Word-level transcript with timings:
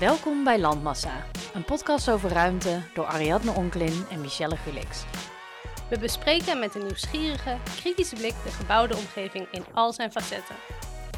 Welkom 0.00 0.44
bij 0.44 0.58
Landmassa, 0.58 1.26
een 1.54 1.64
podcast 1.64 2.10
over 2.10 2.30
ruimte 2.30 2.82
door 2.94 3.04
Ariadne 3.04 3.52
Onklin 3.52 4.04
en 4.10 4.20
Michelle 4.20 4.56
Gulix. 4.56 5.04
We 5.90 5.98
bespreken 5.98 6.58
met 6.58 6.74
een 6.74 6.82
nieuwsgierige, 6.82 7.58
kritische 7.76 8.14
blik 8.14 8.34
de 8.44 8.50
gebouwde 8.50 8.96
omgeving 8.96 9.48
in 9.50 9.64
al 9.74 9.92
zijn 9.92 10.12
facetten. 10.12 10.56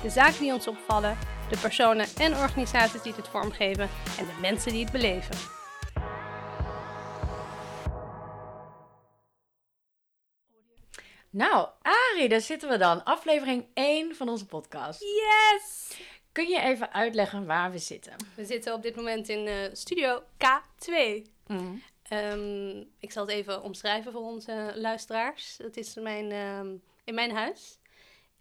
De 0.03 0.11
zaken 0.11 0.41
die 0.41 0.53
ons 0.53 0.67
opvallen, 0.67 1.19
de 1.51 1.59
personen 1.59 2.07
en 2.17 2.37
organisaties 2.37 3.03
die 3.03 3.15
het 3.15 3.29
vormgeven 3.29 3.89
en 4.19 4.27
de 4.27 4.39
mensen 4.41 4.73
die 4.73 4.83
het 4.83 4.93
beleven. 4.93 5.37
Nou, 11.31 11.69
Ari, 11.83 12.29
daar 12.29 12.41
zitten 12.41 12.69
we 12.69 12.77
dan. 12.77 13.05
Aflevering 13.05 13.67
1 13.75 14.17
van 14.17 14.29
onze 14.29 14.47
podcast. 14.47 15.01
Yes! 15.01 15.97
Kun 16.33 16.49
je 16.49 16.61
even 16.61 16.93
uitleggen 16.93 17.47
waar 17.47 17.71
we 17.71 17.79
zitten? 17.79 18.13
We 18.35 18.45
zitten 18.45 18.75
op 18.75 18.83
dit 18.83 18.97
moment 18.97 19.29
in 19.29 19.47
eh, 19.47 19.55
studio 19.73 20.23
K2. 20.23 20.95
Ehm, 22.03 22.85
ik 22.99 23.13
zal 23.13 23.27
het 23.27 23.35
even 23.35 23.63
omschrijven 23.63 24.13
voor 24.13 24.21
onze 24.23 24.73
luisteraars. 24.75 25.59
Het 25.63 25.77
is 25.77 25.95
mijn, 25.95 26.31
ehm, 26.31 26.77
in 27.05 27.15
mijn 27.15 27.31
huis. 27.31 27.79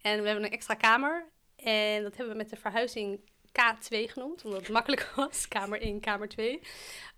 En 0.00 0.20
we 0.20 0.26
hebben 0.26 0.44
een 0.44 0.50
extra 0.50 0.74
kamer. 0.74 1.30
En 1.56 2.02
dat 2.02 2.16
hebben 2.16 2.32
we 2.32 2.42
met 2.42 2.50
de 2.50 2.56
verhuizing 2.56 3.20
K2 3.52 4.08
genoemd, 4.08 4.44
omdat 4.44 4.60
het 4.60 4.68
makkelijk 4.68 5.12
was. 5.16 5.48
Kamer 5.48 5.80
1, 5.80 6.00
kamer 6.00 6.28
2. 6.28 6.60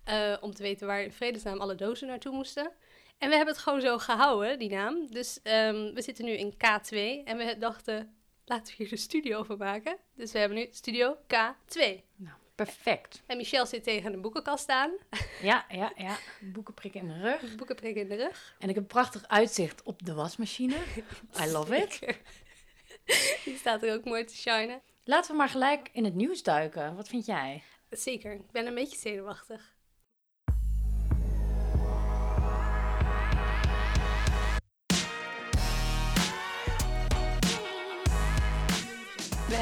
Eh, 0.05 0.36
om 0.41 0.55
te 0.55 0.62
weten 0.62 0.86
waar 0.86 1.02
in 1.02 1.12
vredesnaam 1.12 1.61
alle 1.61 1.75
dozen 1.75 2.09
naartoe 2.09 2.33
moesten. 2.33 2.72
En 3.19 3.28
we 3.28 3.36
hebben 3.36 3.55
het 3.55 3.62
gewoon 3.62 3.80
zo 3.80 3.98
gehouden, 3.98 4.59
die 4.59 4.70
naam. 4.70 5.06
Dus 5.11 5.42
ehm, 5.42 5.95
we 5.95 6.02
zitten 6.02 6.25
nu 6.25 6.33
in 6.33 6.52
K2. 6.52 7.25
En 7.25 7.36
we 7.36 7.56
dachten, 7.59 8.14
laten 8.44 8.66
we 8.66 8.72
hier 8.76 8.88
de 8.88 8.96
studio 8.96 9.42
van 9.42 9.58
maken. 9.58 9.96
Dus 10.14 10.32
we 10.32 10.38
hebben 10.38 10.58
nu 10.58 10.68
studio 10.70 11.16
K2. 11.16 11.78
Nou, 12.16 12.36
perfect. 12.55 13.22
En 13.27 13.36
Michelle 13.36 13.66
zit 13.66 13.84
tegen 13.84 14.12
een 14.12 14.20
boekenkast 14.20 14.69
aan. 14.69 14.91
Ja, 15.42 15.66
ja, 15.69 15.92
ja. 15.96 16.16
Boeken 16.41 16.74
prikken 16.74 17.00
in 17.00 17.08
de 17.08 17.20
rug. 17.20 17.54
Boeken 17.54 17.77
prikken 17.77 18.02
in 18.02 18.08
de 18.08 18.14
rug. 18.14 18.54
En 18.58 18.69
ik 18.69 18.74
heb 18.74 18.84
een 18.84 18.91
prachtig 18.91 19.28
uitzicht 19.28 19.82
op 19.82 20.04
de 20.04 20.14
wasmachine. 20.14 20.77
I 21.42 21.50
love 21.50 21.77
it. 21.77 21.98
Die 23.44 23.56
staat 23.56 23.82
er 23.82 23.94
ook 23.94 24.04
mooi 24.04 24.24
te 24.24 24.36
shinen. 24.36 24.82
Laten 25.04 25.30
we 25.30 25.36
maar 25.36 25.48
gelijk 25.48 25.88
in 25.92 26.04
het 26.04 26.14
nieuws 26.14 26.42
duiken. 26.42 26.97
Wat 26.97 27.08
vind 27.08 27.26
jij? 27.26 27.62
Zeker, 27.91 28.32
ik 28.32 28.50
ben 28.50 28.66
een 28.66 28.74
beetje 28.74 28.98
zenuwachtig. 28.98 29.73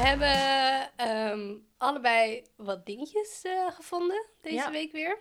Hebben 0.03 0.89
ehm, 0.95 1.53
allebei 1.77 2.43
wat 2.55 2.85
dingetjes 2.85 3.41
eh, 3.43 3.71
gevonden 3.71 4.25
deze 4.41 4.55
Ja. 4.55 4.71
week 4.71 4.91
weer. 4.91 5.17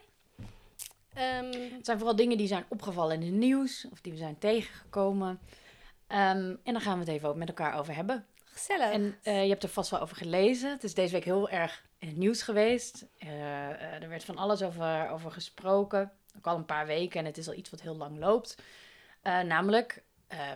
Ehm, 1.15 1.53
Het 1.53 1.85
zijn 1.87 1.99
vooral 1.99 2.17
dingen 2.17 2.37
die 2.37 2.47
zijn 2.47 2.65
opgevallen 2.69 3.15
in 3.15 3.23
het 3.27 3.35
nieuws 3.35 3.87
of 3.91 4.01
die 4.01 4.13
we 4.13 4.19
zijn 4.19 4.39
tegengekomen. 4.39 5.41
Ehm, 6.07 6.55
en 6.63 6.73
daar 6.73 6.81
gaan 6.81 6.95
we 6.99 7.05
het 7.05 7.15
even 7.15 7.29
ook 7.29 7.37
met 7.37 7.49
elkaar 7.49 7.79
over 7.79 7.95
hebben. 7.95 8.27
gezellig. 8.55 8.91
En 8.93 9.19
eh, 9.23 9.43
je 9.43 9.49
hebt 9.49 9.63
er 9.63 9.69
vast 9.69 9.91
wel 9.91 10.01
over 10.01 10.17
gelezen. 10.17 10.71
Het 10.71 10.85
is 10.85 10.95
deze 10.95 11.13
week 11.13 11.25
heel 11.25 11.49
erg 11.49 11.85
in 11.99 12.09
het 12.09 12.17
nieuws 12.17 12.43
geweest. 12.43 13.07
Eh, 13.19 14.03
er 14.03 14.09
werd 14.09 14.25
van 14.25 14.37
alles 14.37 14.63
over, 14.63 15.09
over 15.11 15.31
gesproken. 15.31 16.13
Ook 16.37 16.47
al 16.47 16.57
een 16.57 16.65
paar 16.65 16.87
weken. 16.87 17.21
En 17.21 17.27
het 17.27 17.39
is 17.39 17.49
al 17.49 17.55
iets 17.55 17.71
wat 17.71 17.81
heel 17.81 17.97
lang 17.97 18.19
loopt. 18.19 18.57
Namelijk, 19.23 20.03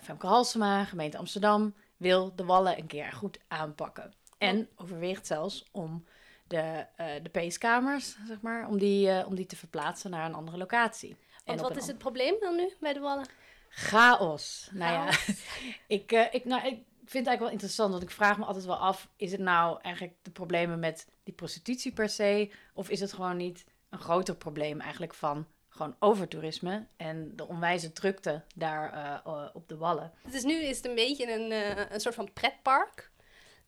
Femke 0.03 0.27
Halsema, 0.27 0.85
gemeente 0.85 1.17
Amsterdam, 1.19 1.75
wil 1.97 2.35
de 2.35 2.45
wallen 2.45 2.79
een 2.79 2.87
keer 2.87 3.13
goed 3.13 3.39
aanpakken. 3.49 4.15
En 4.39 4.69
overweegt 4.77 5.27
zelfs 5.27 5.65
om 5.73 6.05
de, 6.47 6.87
eh 6.97 7.07
de 7.23 7.29
peeskamers, 7.29 8.17
zeg 8.27 8.41
maar, 8.41 8.69
om 8.69 8.79
die, 8.79 9.11
eh, 9.11 9.27
om 9.27 9.35
die 9.35 9.47
te 9.47 9.57
verplaatsen 9.57 10.11
naar 10.11 10.25
een 10.25 10.35
andere 10.35 10.57
locatie. 10.57 11.17
En 11.45 11.57
Want 11.57 11.61
wat 11.61 11.77
is 11.77 11.87
het 11.87 11.99
probleem 11.99 12.35
dan 12.41 12.57
nu 12.57 12.73
bij 12.81 12.93
de 12.93 13.01
wallen? 13.01 13.27
Chaos. 13.69 14.69
Nou 14.73 14.93
ja, 14.93 15.19
ik, 15.97 16.13
eh, 16.13 16.35
ik, 16.35 16.45
nou, 16.45 16.67
ik 16.67 16.75
vind 16.75 17.27
het 17.27 17.27
eigenlijk 17.27 17.41
wel 17.41 17.51
interessant, 17.51 17.91
want 17.91 18.03
ik 18.03 18.11
vraag 18.11 18.39
me 18.39 18.45
altijd 18.45 18.65
wel 18.65 18.77
af: 18.77 19.09
is 19.17 19.33
het 19.33 19.41
nou 19.41 19.81
eigenlijk 19.83 20.17
de 20.23 20.31
problemen 20.31 20.79
met 20.79 21.09
die 21.23 21.35
prostitutie 21.35 21.93
per 21.93 22.09
se? 22.09 22.53
Of 22.75 22.89
is 22.89 23.01
het 23.01 23.13
gewoon 23.13 23.37
niet 23.37 23.65
een 23.91 23.99
groter 23.99 24.37
probleem 24.37 24.81
eigenlijk 24.81 25.15
van 25.15 25.47
gewoon 25.77 25.97
overtoerisme 25.99 26.87
en 26.97 27.37
de 27.37 27.49
onwijze 27.49 27.93
drukte 27.93 28.45
daar 28.55 28.93
eh, 28.93 29.33
eh, 29.33 29.49
op 29.53 29.69
de 29.69 29.77
wallen? 29.77 30.13
Dus 30.31 30.45
nu 30.45 30.55
is 30.55 30.77
het 30.77 30.87
een 30.87 30.95
beetje 30.95 31.33
een, 31.33 31.53
eh, 31.53 31.91
een 31.91 32.01
soort 32.01 32.15
van 32.15 32.33
pretpark. 32.33 33.11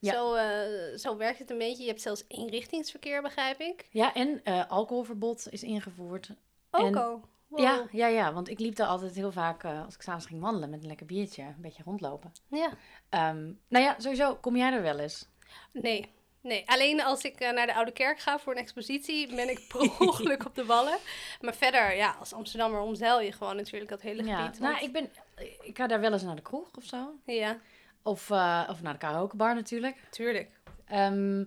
Ja. 0.01 0.13
Zo, 0.13 0.37
zo 0.97 1.17
werkt 1.17 1.39
het 1.39 1.51
een 1.51 1.59
beetje. 1.59 1.83
Je 1.83 1.89
hebt 1.89 2.03
zelfs 2.03 2.25
eenrichtingsverkeer, 2.29 3.23
begrijp 3.23 3.61
ik. 3.61 3.89
Ja, 3.91 4.15
en 4.15 4.43
alcoholverbod 4.69 5.47
is 5.51 5.63
ingevoerd. 5.63 6.31
Ook 6.71 6.97
al. 6.97 7.21
Wow. 7.49 7.61
Ja, 7.61 7.87
ja, 7.91 8.07
ja, 8.07 8.33
want 8.33 8.49
ik 8.49 8.59
liep 8.59 8.77
daar 8.77 8.87
altijd 8.87 9.15
heel 9.15 9.33
vaak, 9.33 9.65
als 9.65 9.95
ik 9.95 10.03
s'avonds 10.03 10.27
ging 10.27 10.41
wandelen 10.41 10.71
met 10.71 10.81
een 10.81 10.87
lekker 10.87 11.07
biertje, 11.07 11.43
een 11.43 11.55
beetje 11.61 11.83
rondlopen. 11.83 12.33
ja. 12.49 12.71
Ehm, 13.09 13.53
nou 13.69 13.85
ja, 13.85 13.95
sowieso, 13.99 14.37
kom 14.37 14.57
jij 14.57 14.73
er 14.73 14.83
wel 14.83 14.99
eens? 14.99 15.29
Nee. 15.73 16.13
Nee, 16.41 16.63
alleen 16.67 17.03
als 17.03 17.23
ik 17.23 17.41
eh, 17.41 17.53
naar 17.53 17.67
de 17.67 17.75
Oude 17.75 17.91
Kerk 17.93 18.19
ga 18.21 18.39
voor 18.39 18.53
een 18.53 18.59
expositie, 18.63 19.35
ben 19.35 19.49
ik 19.51 19.61
per 19.69 19.81
ongeluk 20.09 20.45
op 20.47 20.55
de 20.55 20.65
wallen. 20.65 20.99
Maar 21.41 21.55
verder, 21.55 21.97
ja, 21.97 22.17
als 22.19 22.33
Amsterdammer 22.33 22.81
omzeil 22.81 23.21
je 23.21 23.33
gewoon 23.33 23.57
natuurlijk 23.57 23.91
dat 23.91 24.01
hele 24.03 24.25
Ja, 24.25 24.45
gebied. 24.45 24.61
nou, 24.61 24.73
want- 24.73 24.85
ik, 24.85 24.93
ben, 24.93 25.11
ik 25.63 25.77
ga 25.77 25.87
daar 25.87 26.01
wel 26.01 26.13
eens 26.13 26.23
naar 26.23 26.37
de 26.37 26.43
kroeg 26.43 26.69
of 26.77 26.85
zo. 26.85 27.15
Ja, 27.25 27.59
Of, 28.03 28.31
eh, 28.31 28.67
of 28.71 28.83
naar 28.83 28.93
de 28.93 28.99
karaokebar 28.99 29.55
natuurlijk. 29.55 29.97
tuurlijk. 30.11 30.51
Ehm, 30.87 31.45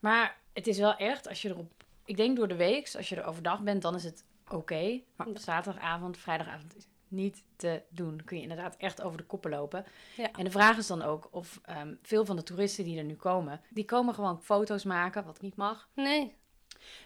maar 0.00 0.36
het 0.52 0.66
is 0.66 0.78
wel 0.78 0.96
echt, 0.96 1.28
als 1.28 1.42
je 1.42 1.48
erop... 1.48 1.72
Ik 2.04 2.16
denk 2.16 2.36
door 2.36 2.48
de 2.48 2.56
week, 2.56 2.90
als 2.96 3.08
je 3.08 3.16
er 3.16 3.24
overdag 3.24 3.60
bent, 3.60 3.82
dan 3.82 3.94
is 3.94 4.04
het 4.04 4.24
oké. 4.48 5.00
Maar 5.16 5.26
op 5.26 5.38
zaterdagavond, 5.38 6.18
vrijdagavond 6.18 6.74
niet 7.14 7.42
te 7.56 7.82
doen. 7.88 8.24
Kun 8.24 8.36
je 8.36 8.42
inderdaad 8.42 8.76
echt 8.76 9.02
over 9.02 9.18
de 9.18 9.24
koppen 9.24 9.50
lopen. 9.50 9.84
Ja. 10.16 10.32
En 10.32 10.44
de 10.44 10.50
vraag 10.50 10.76
is 10.76 10.86
dan 10.86 11.02
ook 11.02 11.28
of 11.30 11.60
ehm, 11.64 11.94
veel 12.02 12.24
van 12.24 12.36
de 12.36 12.42
toeristen 12.42 12.84
die 12.84 12.98
er 12.98 13.04
nu 13.04 13.14
komen... 13.14 13.60
die 13.70 13.84
komen 13.84 14.14
gewoon 14.14 14.42
foto's 14.42 14.84
maken, 14.84 15.24
wat 15.24 15.40
niet 15.40 15.56
mag. 15.56 15.88
Nee. 15.94 16.34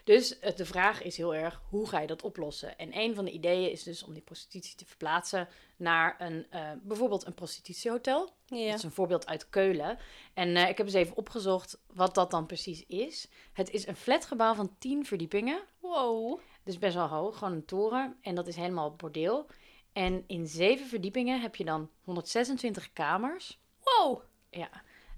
Dus 0.05 0.39
eh, 0.39 0.57
de 0.57 0.65
vraag 0.65 1.03
is 1.03 1.17
heel 1.17 1.35
erg, 1.35 1.63
hoe 1.71 1.89
ga 1.89 2.01
je 2.01 2.07
dat 2.07 2.23
oplossen? 2.23 2.79
En 2.79 2.99
een 2.99 3.15
van 3.15 3.25
de 3.25 3.31
ideeën 3.31 3.71
is 3.71 3.83
dus 3.83 4.03
om 4.03 4.13
die 4.13 4.23
prostitutie 4.23 4.77
te 4.77 4.87
verplaatsen... 4.87 5.49
naar 5.77 6.17
een, 6.19 6.47
eh, 6.51 6.71
bijvoorbeeld 6.83 7.27
een 7.27 7.35
prostitutiehotel... 7.35 8.37
Ja. 8.47 8.67
Dat 8.67 8.79
is 8.79 8.83
een 8.83 8.91
voorbeeld 8.91 9.27
uit 9.27 9.51
Keulen. 9.51 9.99
En 10.35 10.57
eh, 10.57 10.69
ik 10.69 10.77
heb 10.77 10.87
eens 10.87 10.95
even 10.95 11.17
opgezocht 11.17 11.81
wat 11.95 12.15
dat 12.15 12.31
dan 12.31 12.47
precies 12.47 12.87
is. 12.87 13.29
Het 13.53 13.71
is 13.71 13.87
een 13.87 13.97
flatgebouw 13.97 14.55
van 14.55 14.77
10 14.79 15.07
verdiepingen. 15.07 15.63
Wow. 15.81 16.41
Dus 16.65 16.79
best 16.79 16.95
wel 16.95 17.07
hoog, 17.07 17.39
gewoon 17.39 17.53
een 17.53 17.65
toren. 17.65 18.17
En 18.21 18.35
dat 18.35 18.47
is 18.47 18.57
helemaal 18.57 18.95
bordeel. 18.95 19.47
En 19.93 20.25
in 20.27 20.47
zeven 20.47 20.87
verdiepingen 20.87 21.41
heb 21.41 21.57
je 21.57 21.65
dan 21.65 21.91
126 22.03 22.93
kamers. 22.93 23.59
Wow. 23.83 24.23
Ja, 24.51 24.69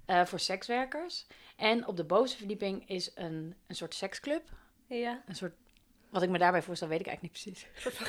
eh, 0.05 0.25
voor 0.25 0.39
sekswerkers. 0.39 1.27
En 1.55 1.87
op 1.87 1.97
de 1.97 2.03
bovenste 2.03 2.37
verdieping 2.37 2.89
is 2.89 3.11
een, 3.15 3.55
een 3.67 3.75
soort 3.75 3.95
seksclub. 3.95 4.49
Ja. 4.87 5.23
Een 5.27 5.35
soort, 5.35 5.53
wat 6.09 6.21
ik 6.21 6.29
me 6.29 6.37
daarbij 6.37 6.61
voorstel, 6.61 6.87
weet 6.87 6.99
ik 6.99 7.07
eigenlijk 7.07 7.35
niet 7.35 7.43
precies. 7.43 7.67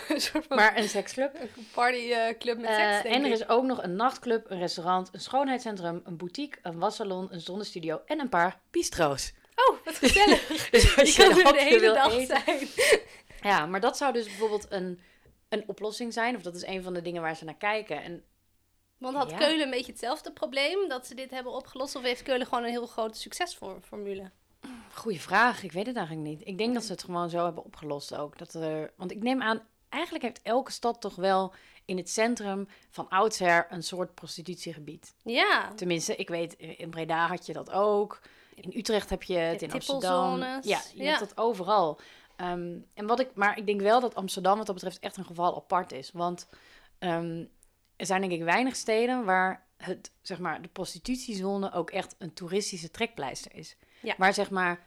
Een 0.09 0.21
soort 0.21 0.47
van- 0.47 0.56
een 0.59 0.62
Maar 0.65 0.77
een 0.77 0.89
seksclub. 0.89 1.39
partyclub 1.75 2.56
met 2.59 2.71
Eh, 2.71 2.77
seks, 2.77 3.03
denk 3.03 3.15
en 3.15 3.25
er 3.25 3.31
is 3.31 3.49
ook 3.49 3.65
nog 3.65 3.83
een 3.83 3.97
nachtclub, 3.97 4.50
een 4.50 4.59
restaurant, 4.59 5.09
een 5.12 5.21
schoonheidscentrum, 5.21 6.00
een 6.05 6.17
boutique, 6.17 6.59
een 6.62 6.79
wassalon, 6.79 7.33
een 7.33 7.41
zonnestudio 7.41 8.00
en 8.06 8.21
een 8.21 8.29
paar 8.29 8.61
bistro's. 8.71 9.33
Oh, 9.55 9.84
wat 9.84 9.94
gezellig. 9.94 10.47
Dus 10.71 10.97
als 10.99 11.17
Je 11.17 11.23
kan 11.23 11.39
er 11.39 11.47
een 11.47 11.53
de 11.53 11.61
hele 11.62 11.94
dag 11.94 12.12
eten- 12.12 12.41
zijn. 12.44 12.69
Ja, 13.43 13.67
maar 13.67 13.81
dat 13.81 13.97
zou 13.97 14.12
dus 14.12 14.25
bijvoorbeeld 14.27 14.67
een, 14.71 15.00
een 15.53 15.69
oplossing 15.69 16.13
zijn. 16.13 16.37
Of 16.37 16.43
dat 16.43 16.55
is 16.55 16.67
een 16.67 16.83
van 16.83 16.95
de 16.95 17.03
dingen 17.03 17.23
waar 17.23 17.37
ze 17.37 17.45
naar 17.45 17.55
kijken. 17.57 18.03
En 18.03 18.25
Want 18.99 19.17
had 19.17 19.31
Ja. 19.31 19.37
Keulen 19.37 19.65
een 19.65 19.71
beetje 19.71 19.93
hetzelfde 19.93 20.33
probleem, 20.33 20.89
dat 20.89 21.07
ze 21.07 21.15
dit 21.15 21.31
hebben 21.31 21.53
opgelost? 21.53 21.97
Of 21.97 22.03
heeft 22.03 22.23
Keulen 22.23 22.47
gewoon 22.47 22.65
een 22.65 22.71
heel 22.71 22.87
grote 22.87 23.19
succesformule? 23.19 24.31
goede 24.94 25.19
vraag, 25.19 25.62
ik 25.62 25.73
weet 25.73 25.87
het 25.87 25.97
eigenlijk 25.97 26.26
niet. 26.29 26.41
Ik 26.47 26.59
denk 26.59 26.75
dat 26.75 26.85
ze 26.85 26.93
het 26.93 27.05
gewoon 27.05 27.31
zo 27.31 27.44
hebben 27.44 27.65
opgelost 27.65 28.15
ook. 28.15 28.38
Dat 28.38 28.55
er, 28.55 28.93
want 28.97 29.11
ik 29.11 29.23
neem 29.23 29.43
aan, 29.43 29.62
eigenlijk 29.88 30.25
heeft 30.25 30.43
elke 30.43 30.73
stad 30.73 31.00
toch 31.00 31.15
wel 31.15 31.55
in 31.85 31.97
het 31.97 32.11
centrum 32.11 32.69
van 32.91 33.09
oudsher 33.09 33.67
een 33.71 33.82
soort 33.82 34.15
prostitutiegebied. 34.15 35.15
Ja, 35.23 35.73
Tenminste, 35.75 36.17
ik 36.17 36.29
weet, 36.29 36.53
in 36.55 36.91
Breda 36.91 37.26
had 37.26 37.47
je 37.47 37.53
dat 37.53 37.71
ook. 37.71 38.21
In 38.55 38.73
Utrecht 38.76 39.11
heb 39.11 39.23
je 39.23 39.35
het, 39.37 39.62
in 39.62 39.73
Amsterdam. 39.73 40.38
Ja, 40.41 40.61
je 40.62 40.81
Ja. 40.94 41.05
hebt 41.05 41.19
dat 41.19 41.37
overal. 41.37 42.00
Ehm, 42.43 42.79
en 42.94 43.06
wat 43.06 43.21
ik, 43.21 43.35
maar 43.35 43.59
ik 43.59 43.67
denk 43.67 43.81
wel 43.81 44.00
dat 44.00 44.15
Amsterdam 44.15 44.56
wat 44.56 44.67
dat 44.67 44.75
betreft 44.75 44.99
echt 44.99 45.17
een 45.17 45.25
geval 45.25 45.56
apart 45.56 45.93
is. 45.93 46.11
Want 46.12 46.49
ehm, 46.99 47.44
er 47.97 48.06
zijn 48.06 48.21
denk 48.21 48.33
ik 48.33 48.43
weinig 48.43 48.77
steden 48.77 49.25
waar 49.25 49.67
het, 49.77 50.11
zeg 50.23 50.39
maar, 50.39 50.62
de 50.62 50.69
prostitutiezone 50.69 51.73
ook 51.73 51.91
echt 51.91 52.15
een 52.19 52.33
toeristische 52.35 52.91
trekpleister 52.91 53.55
is. 53.55 53.77
Ja. 54.00 54.15
Waar 54.19 54.35
zeg 54.35 54.50
maar 54.50 54.87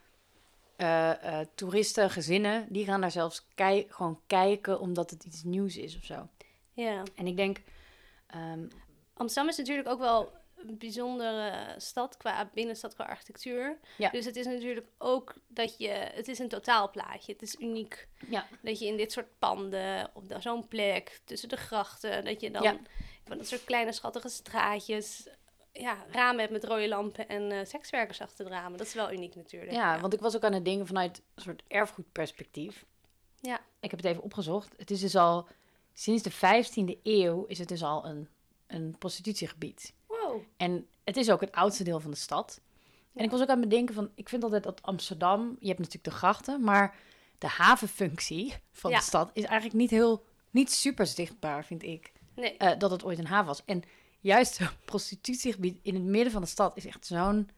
eh, 0.75 1.39
eh, 1.39 1.47
toeristen, 1.55 2.09
gezinnen, 2.09 2.65
die 2.69 2.85
gaan 2.85 3.01
daar 3.01 3.11
zelfs 3.11 3.47
kei- 3.55 3.85
gewoon 3.89 4.19
kijken 4.27 4.79
omdat 4.79 5.09
het 5.09 5.23
iets 5.23 5.43
nieuws 5.43 5.77
is 5.77 5.97
of 5.97 6.03
zo. 6.03 6.27
ja. 6.73 7.03
En 7.15 7.27
ik 7.27 7.35
denk, 7.37 7.61
ehm, 8.27 8.67
Amsterdam 9.13 9.49
is 9.51 9.57
natuurlijk 9.57 9.87
ook 9.87 9.99
wel 9.99 10.31
een 10.69 10.77
bijzondere 10.77 11.73
stad 11.77 12.17
qua 12.17 12.49
binnenstad, 12.53 12.93
qua 12.95 13.03
architectuur. 13.05 13.79
Ja. 13.97 14.09
Dus 14.09 14.25
het 14.25 14.35
is 14.35 14.45
natuurlijk 14.45 14.87
ook 14.97 15.33
dat 15.47 15.77
je... 15.77 15.87
Het 15.89 16.27
is 16.27 16.39
een 16.39 16.49
totaalplaatje. 16.49 17.31
Het 17.33 17.41
is 17.41 17.55
uniek 17.59 18.07
Ja. 18.29 18.47
dat 18.61 18.79
je 18.79 18.85
in 18.85 18.97
dit 18.97 19.11
soort 19.11 19.39
panden, 19.39 20.09
op 20.13 20.23
zo'n 20.39 20.67
plek, 20.67 21.19
tussen 21.25 21.49
de 21.49 21.57
grachten... 21.57 22.25
Dat 22.25 22.41
je 22.41 22.51
dan 22.51 22.63
Ja. 22.63 22.77
van 23.25 23.37
dat 23.37 23.47
soort 23.47 23.63
kleine 23.63 23.91
schattige 23.91 24.29
straatjes... 24.29 25.27
Ja, 25.71 26.05
ramen 26.11 26.39
hebt 26.39 26.51
met 26.51 26.63
rode 26.63 26.87
lampen 26.87 27.27
en 27.27 27.51
eh, 27.51 27.65
sekswerkers 27.65 28.21
achter 28.21 28.45
de 28.45 28.51
ramen. 28.51 28.77
Dat 28.77 28.87
is 28.87 28.93
wel 28.93 29.11
uniek 29.11 29.35
natuurlijk. 29.35 29.71
Ja, 29.71 29.99
want 29.99 30.13
ik 30.13 30.19
was 30.19 30.35
ook 30.35 30.43
aan 30.43 30.53
het 30.53 30.65
denken 30.65 30.87
vanuit 30.87 31.21
een 31.35 31.41
soort 31.41 31.63
erfgoedperspectief. 31.67 32.85
Ja. 33.41 33.59
Ik 33.79 33.91
heb 33.91 33.99
het 33.99 34.09
even 34.09 34.23
opgezocht. 34.23 34.73
Het 34.77 34.91
is 34.91 34.99
dus 34.99 35.15
al 35.15 35.47
sinds 35.93 36.23
de 36.23 36.31
15e 36.31 37.01
eeuw 37.03 37.45
is 37.45 37.59
het 37.59 37.67
dus 37.67 37.83
al 37.83 38.05
een, 38.05 38.29
een 38.67 38.95
prostitutiegebied. 38.97 39.93
Wow. 40.35 40.43
En 40.57 40.87
het 41.03 41.17
is 41.17 41.29
ook 41.31 41.41
het 41.41 41.51
oudste 41.51 41.83
deel 41.83 41.99
van 41.99 42.11
de 42.11 42.17
stad. 42.17 42.61
En 43.13 43.23
ik 43.23 43.31
was 43.31 43.41
ook 43.41 43.47
aan 43.49 43.59
het 43.59 43.69
bedenken 43.69 43.95
van, 43.95 44.11
ik 44.15 44.29
vind 44.29 44.43
altijd 44.43 44.63
dat 44.63 44.81
Amsterdam, 44.81 45.55
je 45.59 45.67
hebt 45.67 45.79
natuurlijk 45.79 46.05
de 46.05 46.11
grachten, 46.11 46.61
maar 46.61 46.95
de 47.37 47.47
havenfunctie 47.47 48.53
van 48.71 48.91
Ja. 48.91 48.97
de 48.97 49.03
stad 49.03 49.29
is 49.33 49.43
eigenlijk 49.43 49.73
niet 49.79 49.89
heel, 49.89 50.25
niet 50.51 50.71
super 50.71 51.07
zichtbaar, 51.07 51.65
vind 51.65 51.83
ik, 51.83 52.13
Nee, 52.35 52.57
eh, 52.57 52.79
dat 52.79 52.91
het 52.91 53.03
ooit 53.03 53.19
een 53.19 53.27
haven 53.27 53.45
was. 53.47 53.65
En 53.65 53.83
juist 54.19 54.53
zo'n 54.55 54.67
prostitutiegebied 54.85 55.79
in 55.81 55.93
het 55.93 56.03
midden 56.03 56.31
van 56.31 56.41
de 56.41 56.47
stad 56.47 56.77
is 56.77 56.85
echt 56.85 57.05
zo'n 57.05 57.49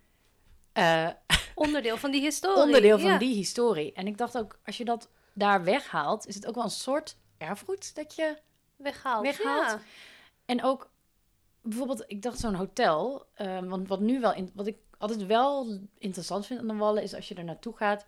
eh, 0.73 1.09
onderdeel 1.55 1.97
van 1.97 2.11
die 2.11 2.21
historie. 2.21 2.63
onderdeel 2.63 2.99
van 2.99 3.09
Ja. 3.11 3.17
die 3.17 3.35
historie. 3.35 3.93
En 3.93 4.07
ik 4.07 4.17
dacht 4.17 4.37
ook, 4.37 4.59
als 4.65 4.77
je 4.77 4.85
dat 4.85 5.09
daar 5.33 5.63
weghaalt, 5.63 6.27
is 6.27 6.35
het 6.35 6.45
ook 6.47 6.55
wel 6.55 6.63
een 6.63 6.69
soort 6.69 7.17
erfgoed 7.37 7.95
dat 7.95 8.15
je. 8.15 8.37
Weggehaald. 8.75 9.37
Ja. 9.43 9.79
En 10.45 10.63
ook 10.63 10.89
bijvoorbeeld, 11.67 12.03
ik 12.07 12.21
dacht 12.21 12.39
zo'n 12.39 12.53
hotel. 12.53 13.25
eh, 13.33 13.59
want 13.63 13.87
wat 13.87 13.99
nu 13.99 14.19
wel, 14.19 14.33
in, 14.33 14.51
wat 14.53 14.67
ik 14.67 14.77
altijd 14.97 15.25
wel 15.25 15.79
interessant 15.97 16.45
vind 16.45 16.59
aan 16.59 16.67
de 16.67 16.73
Wallen 16.75 17.03
is 17.03 17.13
als 17.13 17.27
je 17.27 17.35
er 17.35 17.43
naartoe 17.43 17.75
gaat, 17.77 18.05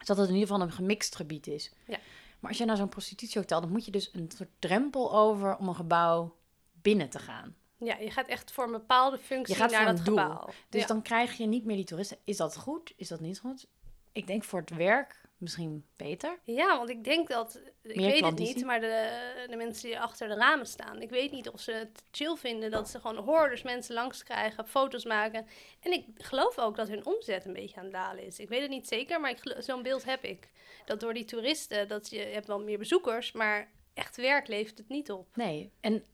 is 0.00 0.06
dat 0.06 0.16
het 0.16 0.28
in 0.28 0.34
ieder 0.34 0.48
geval 0.48 0.62
een 0.66 0.72
gemixt 0.72 1.16
gebied 1.16 1.46
is. 1.46 1.72
Ja. 1.86 1.98
Maar 2.40 2.50
als 2.50 2.58
je 2.58 2.64
naar 2.64 2.76
zo'n 2.76 2.88
prostitutiehotel, 2.88 3.60
dan 3.60 3.70
moet 3.70 3.84
je 3.84 3.90
dus 3.90 4.10
een 4.14 4.30
soort 4.36 4.48
drempel 4.58 5.14
over 5.14 5.56
om 5.56 5.68
een 5.68 5.74
gebouw 5.74 6.36
binnen 6.82 7.08
te 7.10 7.18
gaan. 7.18 7.56
Ja, 7.78 7.96
je 7.96 8.10
gaat 8.10 8.26
echt 8.26 8.52
voor 8.52 8.64
een 8.64 8.70
bepaalde 8.72 9.18
functie 9.18 9.54
Je 9.54 9.60
gaat 9.60 9.70
naar 9.70 9.96
dat 9.96 10.04
doel. 10.04 10.16
gebouw. 10.18 10.48
Dus 10.68 10.80
ja. 10.80 10.86
dan 10.86 11.02
krijg 11.02 11.36
je 11.36 11.46
niet 11.46 11.64
meer 11.64 11.76
die 11.76 11.84
toeristen. 11.84 12.18
Is 12.24 12.36
dat 12.36 12.56
goed? 12.56 12.92
Is 12.96 13.08
dat 13.08 13.20
niet 13.20 13.38
goed? 13.38 13.66
Ik 14.12 14.26
denk 14.26 14.44
voor 14.44 14.60
het 14.60 14.70
werk 14.70 15.23
misschien 15.38 15.86
beter. 15.96 16.38
ja, 16.44 16.76
want 16.76 16.88
ik 16.88 17.04
denk 17.04 17.28
dat, 17.28 17.60
ik 17.82 17.96
Meer 17.96 18.10
weet 18.10 18.24
het 18.24 18.38
niet, 18.38 18.64
maar 18.64 18.80
de, 18.80 19.46
de 19.50 19.56
mensen 19.56 19.88
die 19.88 20.00
achter 20.00 20.28
de 20.28 20.34
ramen 20.34 20.66
staan, 20.66 21.02
ik 21.02 21.10
weet 21.10 21.30
niet 21.32 21.48
of 21.48 21.60
ze 21.60 21.72
het 21.72 22.04
chill 22.10 22.36
vinden 22.36 22.70
dat 22.70 22.88
ze 22.88 23.00
gewoon 23.00 23.24
hoorders 23.24 23.62
mensen 23.62 23.94
langs 23.94 24.22
krijgen, 24.22 24.66
foto's 24.66 25.04
maken. 25.04 25.46
En 25.80 25.92
ik 25.92 26.06
geloof 26.14 26.58
ook 26.58 26.76
dat 26.76 26.88
hun 26.88 27.06
omzet 27.06 27.44
een 27.44 27.52
beetje 27.52 27.76
aan 27.76 27.84
het 27.84 27.92
dalen 27.92 28.24
is. 28.24 28.38
Ik 28.38 28.48
weet 28.48 28.60
het 28.60 28.70
niet 28.70 28.88
zeker, 28.88 29.20
maar 29.20 29.38
zo'n 29.58 29.82
beeld 29.82 30.04
heb 30.04 30.22
ik. 30.24 30.48
Dat 30.84 31.00
door 31.00 31.14
die 31.14 31.24
toeristen, 31.24 31.88
dat 31.88 32.10
je, 32.10 32.18
je 32.18 32.24
hebt 32.34 32.46
wel 32.46 32.60
meer 32.60 32.78
bezoekers, 32.78 33.32
maar 33.32 33.70
echt 33.94 34.16
werk 34.16 34.48
levert 34.48 34.78
het 34.78 34.88
niet 34.88 35.10
op. 35.10 35.36
Nee. 35.36 35.72
En 35.80 36.04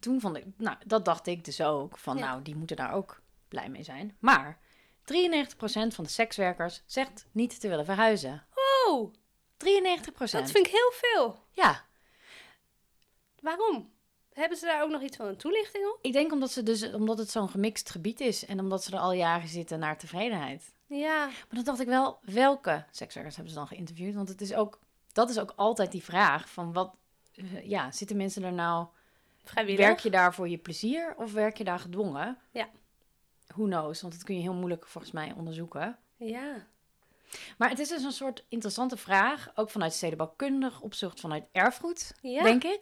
toen 0.00 0.20
vond 0.20 0.36
ik, 0.36 0.44
nou, 0.56 0.76
dat 0.86 1.04
dacht 1.04 1.26
ik 1.26 1.44
dus 1.44 1.60
ook. 1.60 1.98
Van 1.98 2.16
Ja. 2.16 2.24
nou, 2.30 2.42
die 2.42 2.56
moeten 2.56 2.76
daar 2.76 2.92
ook 2.92 3.20
blij 3.48 3.68
mee 3.68 3.82
zijn. 3.82 4.16
Maar 4.18 4.58
93% 5.02 5.94
van 5.94 6.04
de 6.04 6.10
sekswerkers 6.10 6.82
zegt 6.86 7.26
niet 7.32 7.60
te 7.60 7.68
willen 7.68 7.84
verhuizen. 7.84 8.46
93%. 8.88 9.14
Oh, 9.64 10.16
dat 10.16 10.50
vind 10.50 10.66
ik 10.66 10.72
heel 10.72 10.92
veel. 10.92 11.38
Ja, 11.50 11.84
Waarom? 13.40 13.90
Hebben 14.32 14.58
ze 14.58 14.66
daar 14.66 14.82
ook 14.82 14.90
nog 14.90 15.02
iets 15.02 15.16
van 15.16 15.26
een 15.26 15.36
toelichting 15.36 15.86
op? 15.86 15.98
ik 16.02 16.12
denk 16.12 16.32
omdat, 16.32 16.50
ze 16.50 16.62
dus, 16.62 16.92
omdat 16.92 17.18
het 17.18 17.30
zo'n 17.30 17.48
gemixt 17.48 17.90
gebied 17.90 18.20
is. 18.20 18.44
En 18.44 18.60
omdat 18.60 18.84
ze 18.84 18.92
er 18.92 18.98
al 18.98 19.12
jaren 19.12 19.48
zitten 19.48 19.78
naar 19.78 19.98
tevredenheid. 19.98 20.72
Ja, 20.86 21.26
Maar 21.26 21.46
dan 21.50 21.64
dacht 21.64 21.80
ik 21.80 21.86
wel, 21.86 22.18
welke 22.22 22.84
sekswerkers 22.90 23.34
hebben 23.36 23.52
ze 23.52 23.58
dan 23.58 23.68
geïnterviewd? 23.68 24.14
Want 24.14 24.28
het 24.28 24.40
is 24.40 24.54
ook, 24.54 24.78
dat 25.12 25.30
is 25.30 25.38
ook 25.38 25.52
altijd 25.56 25.92
die 25.92 26.02
vraag 26.02 26.48
van 26.48 26.72
wat... 26.72 26.94
eh, 27.34 27.68
Ja, 27.68 27.90
zitten 27.90 28.16
mensen 28.16 28.42
er 28.44 28.52
nou 28.52 28.86
vrijwillig. 29.44 29.80
Werk 29.86 29.98
je 30.00 30.10
daar 30.10 30.34
voor 30.34 30.48
je 30.48 30.58
plezier 30.58 31.14
of 31.16 31.32
werk 31.32 31.56
je 31.56 31.64
daar 31.64 31.78
gedwongen? 31.78 32.38
Ja. 32.50 32.68
Who 33.46 33.64
knows, 33.64 34.00
want 34.00 34.12
dat 34.14 34.22
kun 34.22 34.34
je 34.34 34.40
heel 34.42 34.54
moeilijk 34.54 34.86
volgens 34.86 35.12
mij 35.12 35.32
onderzoeken. 35.32 35.98
Ja. 36.16 36.66
Maar 37.58 37.68
het 37.68 37.78
is 37.78 37.88
dus 37.88 38.02
een 38.02 38.12
soort 38.12 38.44
interessante 38.48 38.96
vraag, 38.96 39.50
ook 39.54 39.70
vanuit 39.70 39.92
stedenbouwkundig 39.92 40.80
opzicht, 40.80 41.20
vanuit 41.20 41.44
erfgoed, 41.52 42.14
Ja. 42.20 42.42
denk 42.42 42.64
ik. 42.64 42.80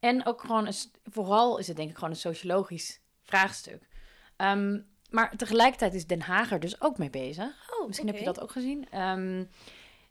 En 0.00 0.26
ook 0.26 0.40
gewoon, 0.40 0.66
een, 0.66 0.74
vooral 1.04 1.58
is 1.58 1.66
het 1.66 1.76
denk 1.76 1.90
ik 1.90 1.94
gewoon 1.94 2.10
een 2.10 2.16
sociologisch 2.16 3.00
vraagstuk. 3.22 3.88
Ehm, 4.36 4.80
maar 5.10 5.36
tegelijkertijd 5.36 5.94
is 5.94 6.06
Den 6.06 6.20
Haag 6.20 6.50
er 6.52 6.60
dus 6.60 6.80
ook 6.80 6.98
mee 6.98 7.10
bezig. 7.10 7.70
Oh, 7.80 7.86
Misschien 7.86 8.08
heb 8.08 8.18
je 8.18 8.24
dat 8.24 8.40
ook 8.40 8.50
gezien. 8.52 8.90
Ehm, 8.90 9.44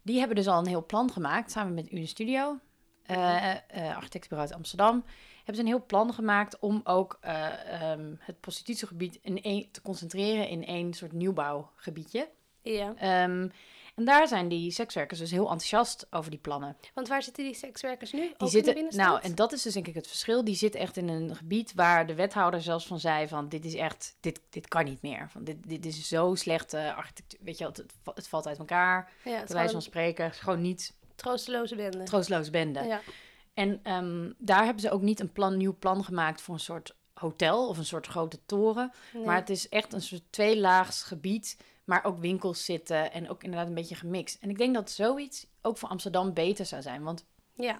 die 0.02 0.18
hebben 0.18 0.36
dus 0.36 0.46
al 0.46 0.58
een 0.58 0.66
heel 0.66 0.86
plan 0.86 1.10
gemaakt, 1.12 1.50
samen 1.50 1.74
met 1.74 1.92
Uni 1.92 2.06
Studio, 2.06 2.58
eh 3.02 3.52
eh, 3.52 3.96
architectenbureau 3.96 4.48
uit 4.48 4.52
Amsterdam. 4.58 5.04
Hebben 5.36 5.54
ze 5.54 5.60
een 5.60 5.76
heel 5.76 5.86
plan 5.86 6.14
gemaakt 6.14 6.58
om 6.58 6.80
ook 6.84 7.18
eh, 7.20 7.90
ehm, 7.90 8.14
het 8.18 8.40
prostitutiegebied 8.40 9.18
in 9.22 9.68
te 9.70 9.82
concentreren 9.82 10.48
in 10.48 10.66
één 10.66 10.94
soort 10.94 11.12
nieuwbouwgebiedje. 11.12 12.28
Ja. 12.72 12.94
Ehm, 12.96 13.48
en 13.94 14.04
daar 14.04 14.28
zijn 14.28 14.48
die 14.48 14.70
sekswerkers 14.70 15.20
dus 15.20 15.30
heel 15.30 15.50
enthousiast 15.50 16.06
over 16.10 16.30
die 16.30 16.38
plannen. 16.38 16.76
Want 16.94 17.08
waar 17.08 17.22
zitten 17.22 17.44
die 17.44 17.54
sekswerkers 17.54 18.12
nu? 18.12 18.22
Ook 18.36 18.50
Die 18.50 18.58
in 18.58 18.64
de 18.64 18.80
zitten, 18.80 18.96
nou, 18.96 19.20
en 19.22 19.34
dat 19.34 19.52
is 19.52 19.62
dus 19.62 19.72
denk 19.72 19.86
ik 19.86 19.94
het 19.94 20.06
verschil. 20.06 20.44
Die 20.44 20.54
zitten 20.54 20.80
echt 20.80 20.96
in 20.96 21.08
een 21.08 21.36
gebied 21.36 21.72
waar 21.74 22.06
de 22.06 22.14
wethouder 22.14 22.62
zelfs 22.62 22.86
van 22.86 23.00
zei 23.00 23.28
van 23.28 23.48
dit 23.48 23.64
is 23.64 23.74
echt, 23.74 24.16
dit, 24.20 24.40
dit 24.50 24.68
kan 24.68 24.84
niet 24.84 25.02
meer. 25.02 25.28
Van, 25.30 25.44
dit, 25.44 25.56
dit 25.68 25.86
is 25.86 26.08
zo 26.08 26.28
architectuur. 26.28 27.40
Weet 27.42 27.58
je, 27.58 27.64
het, 27.64 27.84
het, 28.14 28.28
valt 28.28 28.46
uit 28.46 28.58
elkaar. 28.58 29.12
ja, 29.24 29.44
Bij 29.44 29.54
wijze 29.54 29.72
van 29.72 29.82
spreken, 29.82 30.24
het 30.24 30.34
is 30.34 30.40
gewoon 30.40 30.60
niet 30.60 30.94
troosteloze 31.14 31.76
bende. 31.76 32.02
troosteloos 32.02 32.50
bende. 32.50 32.82
Ja. 32.82 33.00
En 33.54 33.80
ehm, 33.82 34.32
daar 34.38 34.64
hebben 34.64 34.82
ze 34.82 34.90
ook 34.90 35.02
niet 35.02 35.20
een 35.20 35.32
plan, 35.32 35.56
nieuw 35.56 35.76
plan 35.78 36.04
gemaakt 36.04 36.40
voor 36.40 36.54
een 36.54 36.60
soort 36.60 36.94
hotel 37.14 37.68
of 37.68 37.78
een 37.78 37.84
soort 37.84 38.06
grote 38.06 38.38
toren. 38.46 38.92
Nee. 39.12 39.24
Maar 39.24 39.36
het 39.36 39.50
is 39.50 39.68
echt 39.68 39.92
een 39.92 40.02
soort 40.02 40.22
tweelaags 40.30 41.02
gebied, 41.02 41.56
maar 41.88 42.04
ook 42.04 42.18
winkels 42.18 42.64
zitten 42.64 43.12
en 43.12 43.28
ook 43.28 43.42
inderdaad 43.42 43.68
een 43.68 43.74
beetje 43.74 43.94
gemixt. 43.94 44.38
En 44.40 44.50
ik 44.50 44.58
denk 44.58 44.74
dat 44.74 44.90
zoiets 44.90 45.46
ook 45.62 45.78
voor 45.78 45.88
Amsterdam 45.88 46.32
beter 46.32 46.66
zou 46.66 46.82
zijn, 46.82 47.02
want 47.02 47.24
ja. 47.54 47.78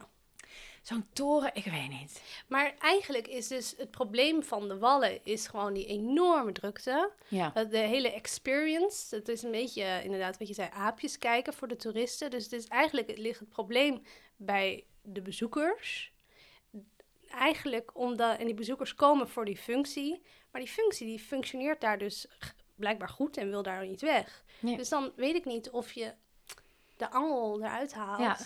zo'n 0.82 1.06
toren, 1.12 1.50
ik 1.55 1.64
weet 1.64 1.88
niet. 1.88 2.22
Maar 2.46 2.75
eigenlijk 2.78 3.26
is 3.26 3.49
dus 3.49 3.75
het 3.76 3.90
probleem 3.90 4.43
van 4.43 4.69
de 4.69 4.78
wallen 4.78 5.25
is 5.25 5.46
gewoon 5.46 5.72
die 5.72 5.87
enorme 5.87 6.52
drukte. 6.52 7.10
Ja, 7.28 7.50
Dat 7.55 7.70
De 7.70 7.78
hele 7.78 8.12
experience, 8.12 9.14
het 9.16 9.28
is 9.28 9.42
een 9.42 9.50
beetje 9.50 9.82
eh, 9.82 10.04
inderdaad 10.04 10.38
wat 10.38 10.49
je 10.49 10.54
zei, 10.54 10.68
aapjes 10.73 11.18
kijken 11.18 11.52
voor 11.52 11.68
de 11.68 11.76
toeristen. 11.76 12.30
Dus 12.30 12.44
het 12.44 12.52
is 12.52 12.66
eigenlijk 12.66 13.09
het 13.09 13.18
ligt 13.18 13.40
het 13.40 13.49
probleem 13.49 14.02
bij 14.37 14.85
de 15.02 15.23
bezoekers. 15.23 16.12
Eigenlijk 17.30 17.97
omdat, 17.97 18.38
en 18.38 18.44
die 18.44 18.54
bezoekers 18.54 18.94
komen 18.94 19.28
voor 19.28 19.44
die 19.44 19.56
functie, 19.56 20.23
maar 20.50 20.61
die 20.61 20.71
functie 20.71 21.06
die 21.06 21.18
functioneert 21.18 21.80
daar 21.80 21.99
dus 21.99 22.26
blijkbaar 22.78 23.08
goed 23.08 23.37
en 23.37 23.50
wil 23.50 23.62
daar 23.62 23.87
niet 23.87 24.00
weg. 24.00 24.44
Dus 24.61 24.88
dan 24.88 25.12
weet 25.16 25.35
ik 25.35 25.44
niet 25.44 25.70
of 25.70 25.92
je 25.92 26.12
de 26.97 27.11
angel 27.11 27.62
eruit 27.62 27.94
haalt. 27.94 28.20
Ja. 28.20 28.37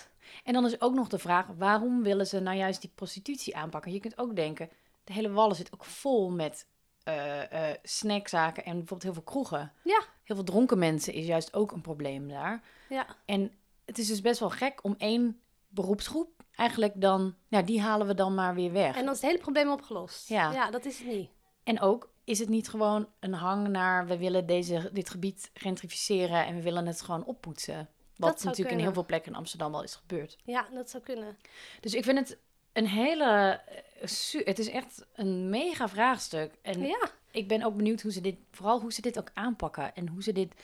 en 0.44 0.52
dan 0.52 0.64
is 0.64 0.80
ook 0.80 0.94
nog 0.94 1.08
de 1.08 1.18
vraag, 1.18 1.46
waarom 1.56 2.02
willen 2.02 2.26
ze 2.26 2.40
nou 2.40 2.56
juist 2.56 2.80
die 2.80 2.90
prostitutie 2.94 3.56
aanpakken? 3.56 3.92
Je 3.92 4.00
kunt 4.00 4.18
ook 4.18 4.36
denken, 4.36 4.70
de 5.04 5.12
hele 5.12 5.30
wallen 5.30 5.56
zit 5.56 5.72
ook 5.72 5.84
vol 5.84 6.30
met 6.30 6.66
eh, 7.02 7.70
eh, 7.70 7.76
snackzaken 7.82 8.64
en 8.64 8.70
bijvoorbeeld 8.72 9.02
heel 9.02 9.12
veel 9.12 9.22
kroegen. 9.22 9.72
Ja. 9.84 10.02
Heel 10.24 10.36
veel 10.36 10.44
dronken 10.44 10.78
mensen 10.78 11.12
is 11.12 11.26
juist 11.26 11.54
ook 11.54 11.72
een 11.72 11.80
probleem 11.80 12.28
daar. 12.28 12.62
Ja. 12.88 13.06
En 13.24 13.52
het 13.84 13.98
is 13.98 14.06
dus 14.06 14.20
best 14.20 14.40
wel 14.40 14.50
gek 14.50 14.78
om 14.82 14.94
één 14.98 15.40
beroepsgroep 15.68 16.42
eigenlijk 16.56 17.00
dan, 17.00 17.34
ja, 17.48 17.62
die 17.62 17.80
halen 17.80 18.06
we 18.06 18.14
dan 18.14 18.34
maar 18.34 18.54
weer 18.54 18.72
weg. 18.72 18.96
En 18.96 19.04
dan 19.04 19.14
is 19.14 19.20
het 19.20 19.30
hele 19.30 19.42
probleem 19.42 19.70
opgelost. 19.70 20.28
Ja. 20.28 20.52
ja 20.52 20.70
dat 20.70 20.84
is 20.84 20.98
het 20.98 21.06
niet. 21.06 21.30
En 21.64 21.80
ook, 21.80 22.11
is 22.32 22.38
het 22.38 22.48
niet 22.48 22.68
gewoon 22.68 23.08
een 23.20 23.32
hang 23.34 23.68
naar, 23.68 24.06
we 24.06 24.16
willen 24.16 24.46
deze, 24.46 24.90
dit 24.92 25.10
gebied 25.10 25.50
gentrificeren 25.54 26.46
en 26.46 26.54
we 26.56 26.62
willen 26.62 26.86
het 26.86 27.00
gewoon 27.02 27.24
oppoetsen? 27.24 27.88
Wat 28.16 28.44
natuurlijk 28.44 28.76
in 28.76 28.82
heel 28.82 28.92
veel 28.92 29.04
plekken 29.06 29.32
in 29.32 29.38
Amsterdam 29.38 29.74
al 29.74 29.82
is 29.82 29.94
gebeurd. 29.94 30.38
Ja, 30.44 30.68
dat 30.74 30.90
zou 30.90 31.02
kunnen. 31.02 31.36
Dus 31.80 31.94
ik 31.94 32.04
vind 32.04 32.18
het 32.18 32.38
een 32.72 32.86
hele, 32.86 33.60
eh, 33.66 34.06
su- 34.06 34.42
het 34.44 34.58
is 34.58 34.68
echt 34.68 35.06
een 35.14 35.50
mega 35.50 35.88
vraagstuk. 35.88 36.52
En 36.62 36.80
Ja. 36.86 37.10
ik 37.30 37.48
ben 37.48 37.62
ook 37.62 37.76
benieuwd 37.76 38.02
hoe 38.02 38.12
ze 38.12 38.20
dit, 38.20 38.36
vooral 38.50 38.80
hoe 38.80 38.92
ze 38.92 39.00
dit 39.00 39.18
ook 39.18 39.30
aanpakken 39.34 39.94
en 39.94 40.08
hoe 40.08 40.22
ze 40.22 40.32
dit, 40.32 40.54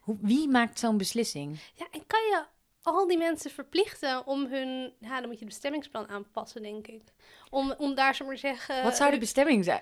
hoe, 0.00 0.16
wie 0.20 0.48
maakt 0.48 0.78
zo'n 0.78 0.96
beslissing? 0.96 1.58
Ja, 1.74 1.86
en 1.90 2.06
kan 2.06 2.20
je 2.20 2.44
al 2.82 3.06
die 3.06 3.18
mensen 3.18 3.50
verplichten 3.50 4.26
om 4.26 4.46
hun... 4.46 4.92
Ja, 5.00 5.08
dan 5.20 5.28
moet 5.28 5.38
je 5.38 5.44
het 5.44 5.54
bestemmingsplan 5.54 6.08
aanpassen, 6.08 6.62
denk 6.62 6.86
ik. 6.86 7.02
Om, 7.50 7.74
om 7.78 7.94
daar, 7.94 8.14
zo 8.14 8.26
maar 8.26 8.38
zeggen... 8.38 8.82
Wat 8.82 8.96
zou 8.96 9.10
de 9.10 9.18
bestemming 9.18 9.64
zijn? 9.64 9.80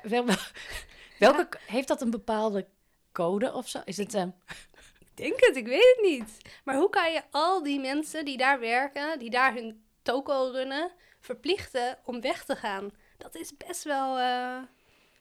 Wel- 1.19 1.29
wel- 1.31 1.39
Welke, 1.41 1.59
heeft 1.67 1.89
dat 1.89 2.01
een 2.01 2.11
bepaalde 2.11 2.67
code 3.13 3.53
of 3.53 3.69
zo? 3.69 3.81
Is 3.85 3.97
het, 3.97 4.15
eh, 4.15 4.23
Ik 5.01 5.11
denk 5.15 5.41
het, 5.41 5.57
ik 5.57 5.67
weet 5.67 5.95
het 5.97 6.07
niet. 6.11 6.37
Maar 6.65 6.77
hoe 6.77 6.91
kan 6.91 7.13
je 7.13 7.23
al 7.31 7.63
die 7.63 7.81
mensen 7.81 8.25
die 8.25 8.37
daar 8.37 8.61
werken, 8.61 9.19
die 9.19 9.31
daar 9.31 9.55
hun 9.55 9.85
toko 10.03 10.51
runnen, 10.53 10.91
verplichten 11.21 11.99
om 12.05 12.21
weg 12.21 12.45
te 12.45 12.57
gaan? 12.57 12.91
Dat 13.19 13.35
is 13.35 13.57
best 13.57 13.83
wel, 13.85 14.19
eh, 14.19 14.59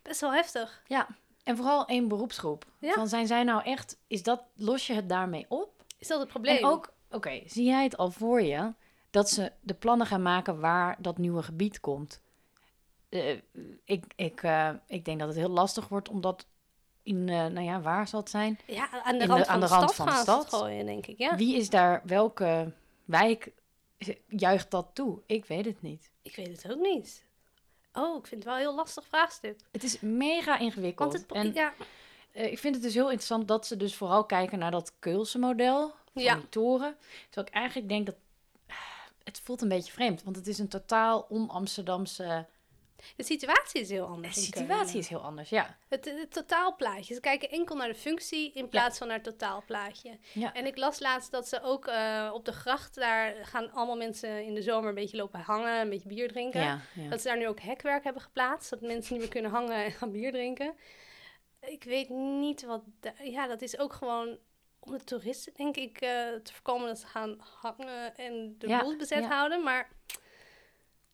best 0.02 0.22
wel 0.22 0.34
heftig. 0.34 0.84
ja, 0.88 1.08
En 1.44 1.58
vooral 1.58 1.86
één 1.86 2.08
beroepsgroep. 2.08 2.66
Ja. 2.80 2.94
Van 2.94 3.08
zijn 3.08 3.28
zij 3.28 3.44
nou 3.44 3.64
echt, 3.64 3.98
is 4.08 4.24
dat, 4.24 4.44
los 4.56 4.88
je 4.88 4.94
het 4.94 5.10
daarmee 5.10 5.46
op? 5.50 5.84
Is 5.98 6.08
dat 6.08 6.20
het 6.20 6.30
probleem? 6.30 6.58
En 6.58 6.66
ook, 6.66 6.94
oké, 7.12 7.42
zie 7.46 7.66
jij 7.66 7.84
het 7.84 7.98
al 7.98 8.12
voor 8.12 8.42
je 8.42 8.74
dat 9.10 9.30
ze 9.30 9.52
de 9.62 9.74
plannen 9.74 10.08
gaan 10.08 10.22
maken 10.22 10.60
waar 10.60 10.96
dat 11.00 11.18
nieuwe 11.18 11.44
gebied 11.44 11.80
komt? 11.80 12.22
Eh, 13.14 13.38
ik, 13.84 14.04
ik, 14.16 14.44
eh, 14.44 14.70
ik 14.88 15.06
denk 15.06 15.20
dat 15.20 15.28
het 15.28 15.38
heel 15.38 15.50
lastig 15.50 15.88
wordt 15.88 16.10
om 16.10 16.22
dat 16.22 16.46
in, 17.04 17.30
eh, 17.30 17.46
nou 17.46 17.62
ja, 17.62 17.82
waar 17.82 18.08
zal 18.08 18.20
het 18.20 18.30
zijn? 18.30 18.60
ja, 18.68 19.04
aan 19.04 19.18
de 19.18 19.24
in 19.24 19.28
rand, 19.30 19.40
de- 19.40 19.46
van, 19.46 19.54
aan 19.54 19.60
de 19.60 19.66
de 19.68 19.74
rand 19.74 19.92
stad 19.92 20.08
van 20.08 20.16
de 20.16 20.22
stad. 20.22 20.50
gooien, 20.50 20.86
denk 20.86 21.08
ik. 21.08 21.18
Ja. 21.18 21.36
Wie 21.36 21.56
is 21.56 21.70
daar, 21.70 22.02
welke 22.06 22.72
wijk 23.06 23.52
juicht 24.28 24.72
dat 24.72 24.88
toe? 24.94 25.20
Ik 25.26 25.46
weet 25.46 25.66
het 25.66 25.82
niet. 25.82 26.12
Ik 26.22 26.36
weet 26.36 26.62
het 26.64 26.72
ook 26.72 26.80
niet. 26.82 27.24
Oh, 27.94 28.18
ik 28.18 28.28
vind 28.28 28.44
het 28.44 28.44
wel 28.44 28.54
een 28.54 28.60
heel 28.68 28.76
lastig 28.76 29.06
vraagstuk. 29.08 29.60
Het 29.72 29.84
is 29.84 30.00
mega 30.00 30.60
ingewikkeld. 30.60 31.12
Want 31.12 31.24
het, 31.24 31.32
en 31.38 31.54
ja, 31.54 31.74
ik 32.32 32.60
vind 32.60 32.76
het 32.76 32.84
dus 32.84 32.94
heel 32.94 33.06
interessant 33.10 33.48
dat 33.48 33.68
ze 33.68 33.78
dus 33.78 33.96
vooral 33.96 34.26
kijken 34.26 34.60
naar 34.60 34.72
dat 34.72 34.94
Keulse 35.00 35.40
model 35.40 35.94
van 36.14 36.22
Ja. 36.22 36.36
die 36.36 36.50
toren. 36.50 36.96
Terwijl 37.30 37.48
ik 37.48 37.54
eigenlijk 37.54 37.90
denk 37.90 38.06
dat 38.06 38.16
het 39.24 39.40
voelt 39.44 39.62
een 39.62 39.68
beetje 39.70 39.92
vreemd, 39.92 40.24
want 40.24 40.36
het 40.36 40.48
is 40.48 40.60
een 40.60 40.68
totaal 40.68 41.26
on-Amsterdamse 41.30 42.46
de 43.16 43.24
situatie 43.24 43.82
is 43.82 43.90
heel 43.90 44.06
de 44.06 44.12
anders. 44.12 44.38
in 44.38 44.44
situatie 44.44 45.00
is 45.00 45.08
heel 45.08 45.22
anders. 45.22 45.50
Ja, 45.50 45.78
Het, 45.90 46.06
het 46.06 46.32
totaalplaatje. 46.34 47.14
Ze 47.14 47.20
kijken 47.20 47.50
enkel 47.50 47.76
naar 47.76 47.88
de 47.88 47.96
functie 47.96 48.52
in 48.54 48.70
plaats 48.70 48.98
van 48.98 49.08
naar 49.08 49.16
het 49.16 49.26
totaalplaatje. 49.26 50.18
ja. 50.34 50.54
En 50.54 50.66
ik 50.66 50.78
las 50.78 51.00
laatst 51.00 51.32
dat 51.32 51.48
ze 51.48 51.62
ook 51.62 51.88
eh, 51.88 52.32
op 52.34 52.46
de 52.46 52.52
gracht, 52.54 52.96
daar 52.96 53.36
gaan 53.46 53.72
allemaal 53.72 53.98
mensen 53.98 54.44
in 54.46 54.54
de 54.54 54.62
zomer 54.62 54.90
een 54.90 54.96
beetje 54.96 55.18
lopen 55.18 55.40
hangen, 55.40 55.82
een 55.82 55.90
beetje 55.90 56.08
bier 56.08 56.28
drinken. 56.28 56.62
ja. 56.62 56.82
Dat 57.10 57.22
ze 57.22 57.28
daar 57.28 57.38
nu 57.38 57.48
ook 57.48 57.60
hekwerk 57.60 58.04
hebben 58.04 58.22
geplaatst, 58.22 58.68
zodat 58.68 58.88
mensen 58.88 59.14
niet 59.14 59.22
meer 59.22 59.32
kunnen 59.32 59.52
hangen 59.52 59.84
en 59.84 59.92
gaan 59.92 60.12
bier 60.12 60.32
drinken. 60.32 60.76
Ik 61.60 61.84
weet 61.84 62.10
niet 62.10 62.66
wat. 62.66 62.84
ja, 63.24 63.48
dat 63.48 63.62
is 63.62 63.78
ook 63.78 63.94
gewoon 63.94 64.38
om 64.80 64.98
de 64.98 65.04
toeristen, 65.04 65.54
denk 65.54 65.76
ik, 65.76 66.02
eh, 66.02 66.10
te 66.44 66.54
voorkomen 66.54 66.88
dat 66.88 67.00
ze 67.00 67.08
gaan 67.08 67.38
hangen 67.62 68.18
en 68.18 68.56
de 68.58 68.68
boel 68.68 68.98
bezet 68.98 69.26
houden. 69.26 69.64
Maar 69.64 69.90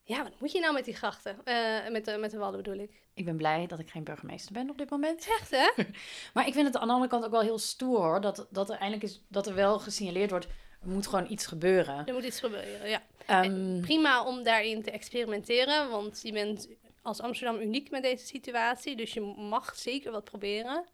ja, 0.10 0.24
wat 0.24 0.39
moet 0.39 0.51
je 0.51 0.60
nou 0.60 0.74
met 0.74 0.86
die 0.86 0.96
grachten? 0.96 1.38
Eh, 1.44 1.89
met, 1.92 2.06
de, 2.06 2.18
met 2.18 2.32
de 2.32 2.38
wallen 2.38 2.63
bedoel 2.63 2.80
ik. 2.80 3.01
Ik 3.13 3.25
ben 3.25 3.38
blij 3.38 3.68
dat 3.68 3.80
ik 3.80 3.89
geen 3.89 4.04
burgemeester 4.04 4.54
ben 4.54 4.70
op 4.70 4.78
dit 4.78 4.89
moment. 4.89 5.28
Echt, 5.39 5.51
hè? 5.51 5.70
Maar 6.34 6.48
ik 6.48 6.54
vind 6.54 6.68
het 6.68 6.78
aan 6.78 6.88
de 6.88 6.94
andere 6.94 7.12
kant 7.12 7.25
ook 7.25 7.32
wel 7.32 7.42
heel 7.42 7.58
stoer 7.58 7.98
hoor, 8.00 8.22
dat, 8.22 8.48
dat 8.50 8.70
er 8.70 8.75
eindelijk 8.78 9.04
is, 9.04 9.22
dat 9.28 9.48
er 9.48 9.56
wel 9.56 9.80
gesignaleerd 9.80 10.30
wordt, 10.30 10.46
er 10.82 10.88
moet 10.88 11.08
gewoon 11.08 11.32
iets 11.32 11.46
gebeuren. 11.46 12.06
er 12.08 12.13
moet 12.13 12.24
iets 12.24 12.39
gebeuren, 12.39 12.89
ja. 12.89 13.01
Ehm, 13.25 13.82
Prima 13.82 14.24
om 14.24 14.44
daarin 14.44 14.84
te 14.84 14.92
experimenteren, 14.92 15.89
want 15.89 16.20
je 16.24 16.32
bent 16.32 16.68
als 17.01 17.22
Amsterdam 17.22 17.60
uniek 17.62 17.89
met 17.89 18.04
deze 18.04 18.25
situatie, 18.25 18.96
dus 18.96 19.13
je 19.13 19.22
mag 19.38 19.75
zeker 19.75 20.12
wat 20.12 20.24
proberen. 20.24 20.86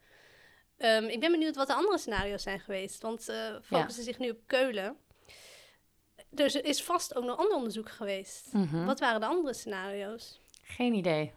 Ehm, 0.76 1.04
ik 1.04 1.20
ben 1.20 1.30
benieuwd 1.30 1.56
wat 1.56 1.66
de 1.66 1.74
andere 1.74 1.98
scenario's 1.98 2.42
zijn 2.42 2.60
geweest, 2.60 3.02
want 3.02 3.28
eh 3.28 3.56
focussen 3.62 4.04
zich 4.04 4.18
nu 4.18 4.30
op 4.30 4.38
Keulen. 4.46 4.96
Dus 6.36 6.54
er 6.54 6.64
is 6.64 6.82
vast 6.82 7.14
ook 7.16 7.24
nog 7.24 7.38
ander 7.38 7.56
onderzoek 7.56 7.90
geweest. 7.90 8.52
mhm. 8.52 8.84
Wat 8.84 9.00
waren 9.00 9.20
de 9.20 9.26
andere 9.26 9.54
scenario's? 9.54 10.40
Geen 10.62 10.94
idee. 10.94 11.32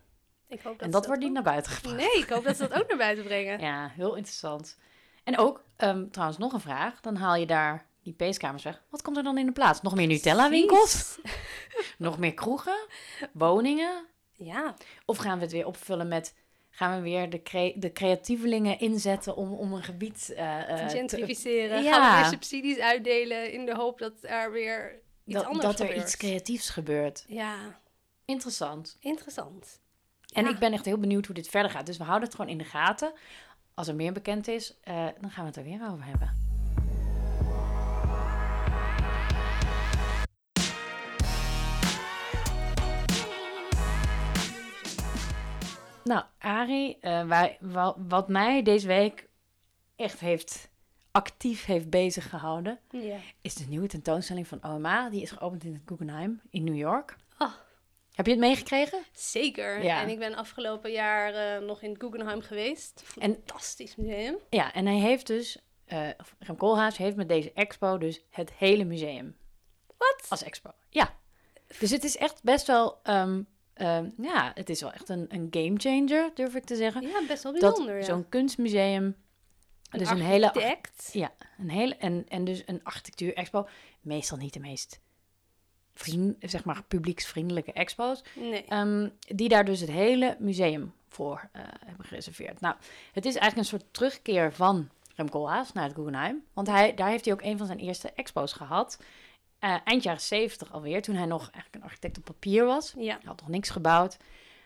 Ik 0.48 0.62
hoop 0.62 0.74
dat 0.78 0.82
en 0.86 0.92
dat 0.92 1.06
wordt 1.06 1.20
niet 1.22 1.30
ook- 1.30 1.36
naar 1.36 1.44
buiten 1.44 1.72
gebracht. 1.72 1.96
Nee, 1.98 2.18
ik 2.24 2.30
hoop 2.30 2.44
dat 2.44 2.56
ze 2.58 2.68
dat 2.68 2.82
ook 2.82 2.88
naar 2.88 2.98
buiten 2.98 3.24
brengen. 3.32 3.60
Ja, 3.60 3.88
heel 3.96 4.16
interessant. 4.16 4.78
En 5.24 5.38
ook, 5.38 5.64
ehm, 5.76 6.10
trouwens, 6.10 6.40
nog 6.40 6.54
een 6.54 6.60
vraag. 6.60 7.02
Dan 7.02 7.16
haal 7.16 7.36
je 7.36 7.46
daar 7.46 7.86
die 8.04 8.14
peeskamers 8.14 8.64
weg. 8.64 8.82
Wat 8.90 9.02
komt 9.02 9.18
er 9.18 9.24
dan 9.24 9.38
in 9.38 9.46
de 9.46 9.52
plaats? 9.52 9.82
Nog 9.82 9.96
meer 9.96 10.08
Nutella-winkels? 10.08 11.20
Nog 11.98 12.18
meer 12.18 12.34
kroegen? 12.34 12.88
Woningen? 13.32 14.06
Ja, 14.34 14.74
Of 15.06 15.18
gaan 15.18 15.38
we 15.38 15.44
het 15.44 15.52
weer 15.54 15.66
opvullen 15.66 16.08
met... 16.08 16.36
Gaan 16.70 16.96
we 16.96 17.02
weer 17.02 17.30
de, 17.30 17.42
cre- 17.42 17.74
de 17.76 17.92
creatievelingen 17.92 18.80
inzetten 18.80 19.36
om, 19.36 19.54
om 19.54 19.74
een 19.74 19.84
gebied 19.84 20.34
eh, 20.36 20.60
eh, 20.82 20.88
te- 20.88 20.96
gentrificeren. 20.98 21.84
ja. 21.84 21.92
Gaan 21.94 22.16
we 22.16 22.22
weer 22.22 22.30
subsidies 22.32 22.78
uitdelen 22.80 23.52
in 23.52 23.66
de 23.66 23.76
hoop 23.76 24.00
dat 24.00 24.14
er 24.22 24.52
weer 24.52 25.02
iets 25.26 25.36
dat, 25.38 25.46
anders 25.46 25.66
dat 25.66 25.80
er 25.80 25.86
gebeurt. 25.86 26.06
iets 26.06 26.18
creatiefs 26.18 26.70
gebeurt. 26.70 27.26
Ja, 27.28 27.80
Interessant. 28.26 28.98
interessant. 29.00 29.82
En 30.34 30.44
Ja. 30.44 30.50
ik 30.50 30.60
ben 30.60 30.74
echt 30.74 30.86
heel 30.86 30.98
benieuwd 31.00 31.26
hoe 31.26 31.36
dit 31.36 31.48
verder 31.48 31.72
gaat. 31.72 31.86
Dus 31.86 31.98
we 31.98 32.04
houden 32.04 32.28
het 32.28 32.36
gewoon 32.38 32.52
in 32.52 32.58
de 32.58 32.64
gaten. 32.64 33.14
Als 33.74 33.88
er 33.88 33.96
meer 33.96 34.14
bekend 34.14 34.48
is, 34.48 34.78
eh, 34.82 35.08
dan 35.22 35.32
gaan 35.32 35.42
we 35.44 35.48
het 35.50 35.58
er 35.58 35.64
weer 35.64 35.90
over 35.92 36.06
hebben. 36.06 36.49
Nou, 46.10 46.24
Arie, 46.40 46.98
eh, 47.02 47.28
wij, 47.28 47.58
wa- 47.60 47.96
wat 47.98 48.28
mij 48.28 48.62
deze 48.64 48.88
week 48.88 49.28
echt 49.96 50.20
heeft 50.20 50.70
actief 51.12 51.66
heeft 51.66 51.90
bezig 51.90 52.30
gehouden, 52.30 52.80
Ja. 52.90 53.18
is 53.42 53.54
de 53.56 53.66
nieuwe 53.68 53.88
tentoonstelling 53.88 54.48
van 54.48 54.64
OMA. 54.64 55.10
Die 55.10 55.22
is 55.22 55.32
geopend 55.32 55.64
in 55.64 55.74
het 55.74 55.82
Guggenheim 55.86 56.42
in 56.50 56.64
New 56.64 56.76
York. 56.78 57.16
Oh. 57.38 57.52
Heb 58.14 58.26
je 58.26 58.32
het 58.32 58.42
meegekregen? 58.42 59.04
Zeker. 59.12 59.84
Ja. 59.84 60.02
En 60.02 60.10
ik 60.10 60.20
ben 60.20 60.36
afgelopen 60.36 60.92
jaar 60.92 61.34
eh, 61.34 61.62
nog 61.68 61.82
in 61.82 61.90
het 61.92 62.00
Guggenheim 62.02 62.42
geweest. 62.42 63.04
En- 63.20 63.34
Fantastisch 63.34 63.96
museum. 63.96 64.38
Ja, 64.50 64.74
en 64.74 64.86
hij 64.86 65.00
heeft 65.00 65.28
dus, 65.28 65.58
eh 65.86 66.10
Rem 66.40 66.56
Koolhaas 66.58 66.98
heeft 66.98 67.16
met 67.16 67.28
deze 67.30 67.52
expo 67.54 67.98
dus 67.98 68.22
het 68.30 68.52
hele 68.54 68.84
museum 68.84 69.38
Wat? 69.98 70.26
als 70.30 70.44
expo. 70.44 70.72
Ja. 70.90 71.16
Dus 71.80 71.92
het 71.92 72.04
is 72.04 72.18
echt 72.18 72.44
best 72.44 72.68
wel, 72.68 73.00
ehm, 73.04 73.42
ehm, 73.80 74.10
ja, 74.18 74.52
het 74.54 74.70
is 74.70 74.82
wel 74.82 74.92
echt 74.92 75.10
een, 75.10 75.26
een 75.30 75.48
game 75.52 75.74
changer, 75.78 76.32
durf 76.34 76.56
ik 76.56 76.64
te 76.64 76.76
zeggen. 76.76 77.02
Ja, 77.02 77.22
best 77.28 77.44
wel 77.44 77.52
dat 77.52 77.62
bijzonder. 77.62 77.98
ja. 77.98 78.04
zo'n 78.04 78.30
kunstmuseum, 78.30 79.16
dus 79.90 80.10
een 80.10 80.22
hele, 80.22 80.54
architect. 80.54 81.10
ja, 81.14 81.32
een 81.58 81.70
hele, 81.70 81.96
en, 81.96 82.26
en 82.28 82.44
dus 82.44 82.64
een 82.66 82.84
architectuur 82.84 83.34
expo, 83.34 83.68
meestal 84.02 84.38
niet 84.38 84.54
de 84.54 84.60
meest 84.60 85.00
vriend, 85.94 86.36
zeg 86.40 86.64
maar 86.64 86.84
publieksvriendelijke 86.84 87.74
expo's. 87.74 88.24
Nee. 88.36 88.66
Ehm, 88.66 89.10
die 89.28 89.50
daar 89.50 89.66
dus 89.66 89.80
het 89.80 89.90
hele 89.90 90.36
museum 90.40 90.94
voor 91.08 91.50
eh, 91.52 91.62
hebben 91.86 92.06
gereserveerd. 92.06 92.60
Nou, 92.60 92.76
het 93.12 93.26
is 93.26 93.36
eigenlijk 93.36 93.58
een 93.58 93.80
soort 93.80 93.94
terugkeer 93.94 94.54
van 94.54 94.90
Rem 95.16 95.30
Koolhaas 95.30 95.74
naar 95.74 95.84
het 95.84 95.96
Guggenheim. 95.96 96.44
Want 96.54 96.68
hij, 96.68 96.94
daar 96.94 97.10
heeft 97.10 97.26
hij 97.26 97.34
ook 97.34 97.42
een 97.42 97.58
van 97.58 97.68
zijn 97.68 97.80
eerste 97.80 98.12
expo's 98.16 98.54
gehad. 98.54 99.00
Eh, 99.60 99.76
eind 99.84 100.04
jaren 100.04 100.22
70 100.22 100.74
alweer, 100.74 101.02
toen 101.02 101.16
hij 101.16 101.26
nog 101.26 101.42
eigenlijk 101.42 101.76
een 101.76 101.84
architect 101.84 102.18
op 102.18 102.24
papier 102.24 102.66
was. 102.66 102.94
Ja. 102.98 103.14
Hij 103.14 103.26
had 103.26 103.40
nog 103.40 103.50
niks 103.50 103.70
gebouwd. 103.70 104.18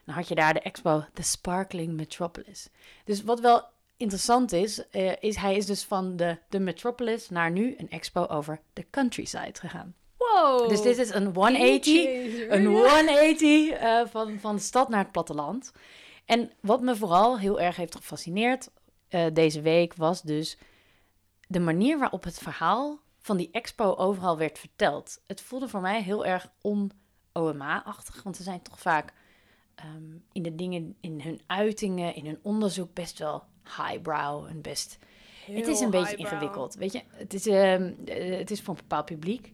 Dan 0.05 0.15
had 0.15 0.27
je 0.27 0.35
daar 0.35 0.53
de 0.53 0.59
expo 0.59 1.05
The 1.13 1.23
Sparkling 1.23 1.93
Metropolis. 1.93 2.69
Dus 3.05 3.23
wat 3.23 3.39
wel 3.39 3.63
interessant 3.97 4.51
is, 4.51 4.89
eh, 4.89 5.11
is 5.19 5.35
hij 5.35 5.55
is 5.55 5.65
dus 5.65 5.83
van 5.83 6.15
de, 6.15 6.37
de 6.49 6.59
Metropolis 6.59 7.29
naar 7.29 7.51
nu 7.51 7.75
een 7.77 7.89
expo 7.89 8.25
over 8.25 8.61
de 8.73 8.85
countryside 8.89 9.59
gegaan. 9.59 9.95
Wow. 10.17 10.69
Dus 10.69 10.81
dit 10.81 10.97
is 10.97 11.09
een 11.09 11.33
180 11.33 12.03
Gamechanger, 12.03 12.51
een 12.51 12.71
ja. 12.71 12.95
180 12.95 13.69
eh, 13.69 14.01
van, 14.05 14.39
van 14.39 14.55
de 14.55 14.61
stad 14.61 14.89
naar 14.89 15.03
het 15.03 15.11
platteland. 15.11 15.71
En 16.25 16.51
wat 16.59 16.81
me 16.81 16.95
vooral 16.95 17.39
heel 17.39 17.59
erg 17.59 17.75
heeft 17.75 17.95
gefascineerd 17.95 18.69
deze 19.33 19.61
week 19.61 19.93
was 19.95 20.21
dus 20.21 20.57
de 21.47 21.59
manier 21.59 21.99
waarop 21.99 22.23
het 22.23 22.37
verhaal 22.37 22.99
van 23.23 23.37
die 23.37 23.49
expo 23.51 23.93
overal 23.93 24.37
werd 24.37 24.59
verteld. 24.59 25.21
Het 25.27 25.41
voelde 25.41 25.67
voor 25.67 25.81
mij 25.81 26.01
heel 26.01 26.25
erg 26.25 26.51
on-OMA-achtig, 26.61 28.23
want 28.23 28.35
ze 28.35 28.43
zijn 28.43 28.61
toch 28.61 28.79
vaak 28.79 29.13
ehm, 29.75 30.17
in 30.31 30.43
de 30.43 30.55
dingen, 30.55 30.95
in 30.99 31.21
hun 31.21 31.41
uitingen, 31.47 32.15
in 32.15 32.25
hun 32.25 32.39
onderzoek 32.41 32.93
best 32.93 33.19
wel 33.19 33.43
highbrow 33.63 34.45
en 34.45 34.61
best 34.61 34.97
het 35.51 35.67
is 35.67 35.79
een 35.79 35.89
beetje 35.89 36.15
ingewikkeld, 36.15 36.75
weet 36.75 36.91
je. 36.91 37.01
Het 37.07 37.33
is, 37.33 37.47
ehm, 37.47 37.93
eh, 38.05 38.37
het 38.37 38.51
is 38.51 38.61
voor 38.61 38.73
een 38.73 38.79
bepaald 38.81 39.05
publiek. 39.05 39.51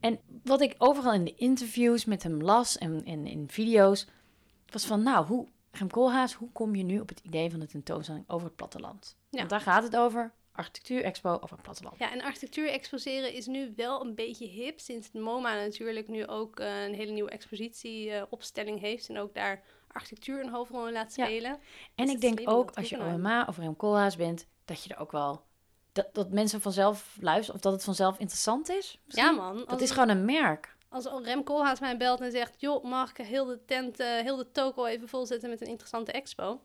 En 0.00 0.18
wat 0.42 0.60
ik 0.60 0.74
overal 0.78 1.12
in 1.12 1.24
de 1.24 1.34
interviews 1.34 2.04
met 2.04 2.22
hem 2.22 2.42
las 2.42 2.78
en, 2.78 3.04
en 3.04 3.26
in 3.26 3.48
video's, 3.48 4.06
was 4.70 4.86
van, 4.86 5.02
nou, 5.02 5.26
hoe, 5.26 5.46
Rem 5.70 5.90
Koolhaas, 5.90 6.32
hoe 6.32 6.52
kom 6.52 6.74
je 6.74 6.82
nu 6.82 7.00
op 7.00 7.08
het 7.08 7.20
idee 7.20 7.50
van 7.50 7.60
de 7.60 7.66
tentoonstelling 7.66 8.24
over 8.28 8.46
het 8.46 8.56
platteland? 8.56 9.16
Ja. 9.30 9.38
Want 9.38 9.50
daar 9.50 9.60
gaat 9.60 9.82
het 9.82 9.96
over, 9.96 10.32
architectuur-expo 10.56 11.30
over 11.30 11.50
het 11.50 11.62
platteland. 11.62 11.98
Ja, 11.98 12.12
en 12.12 12.22
architectuur 12.22 12.68
exposeren 12.70 13.32
is 13.32 13.46
nu 13.46 13.72
wel 13.76 14.00
een 14.04 14.14
beetje 14.14 14.46
hip. 14.46 14.80
Sinds 14.80 15.06
het 15.12 15.22
MoMA 15.22 15.54
natuurlijk 15.54 16.08
nu 16.08 16.26
ook 16.26 16.60
eh, 16.60 16.84
een 16.84 16.94
hele 16.94 17.12
nieuwe 17.12 17.30
expositieopstelling 17.30 18.80
heeft. 18.80 19.08
En 19.08 19.18
ook 19.18 19.34
daar 19.34 19.62
architectuur 19.92 20.40
een 20.40 20.48
hoofdrol 20.50 20.86
in 20.86 20.92
laat 20.92 21.14
Ja. 21.14 21.24
spelen. 21.24 21.58
En 21.94 22.04
Dus 22.04 22.14
ik 22.14 22.20
denk 22.20 22.40
ook, 22.44 22.70
als 22.74 22.88
je. 22.88 22.98
OMA 22.98 23.44
of 23.48 23.58
Rem 23.58 23.76
Koolhaas 23.76 24.16
bent, 24.16 24.46
dat 24.64 24.84
je 24.84 24.94
er 24.94 25.00
ook 25.00 25.12
wel, 25.12 25.42
dat, 25.92 26.08
dat 26.14 26.30
mensen 26.30 26.60
vanzelf 26.60 27.16
luisteren, 27.20 27.54
of 27.54 27.60
dat 27.60 27.72
het 27.72 27.84
vanzelf 27.84 28.18
interessant 28.18 28.68
is. 28.68 28.98
misschien? 29.04 29.24
Ja 29.26 29.30
man, 29.32 29.64
Dat 29.66 29.80
is 29.80 29.90
gewoon 29.90 30.08
een 30.08 30.24
merk. 30.24 30.76
als 30.88 31.04
Rem 31.22 31.44
Koolhaas 31.44 31.80
mij 31.80 31.96
belt 31.96 32.20
en 32.20 32.30
zegt... 32.30 32.60
joh, 32.60 32.84
mag 32.84 33.10
ik 33.10 33.26
heel 33.26 33.44
de 33.44 33.64
tent, 33.64 34.00
eh, 34.00 34.06
heel 34.20 34.36
de 34.36 34.50
toko 34.50 34.84
even 34.84 35.08
volzetten 35.08 35.50
met 35.50 35.60
een 35.60 35.66
interessante 35.66 36.12
expo? 36.12 36.60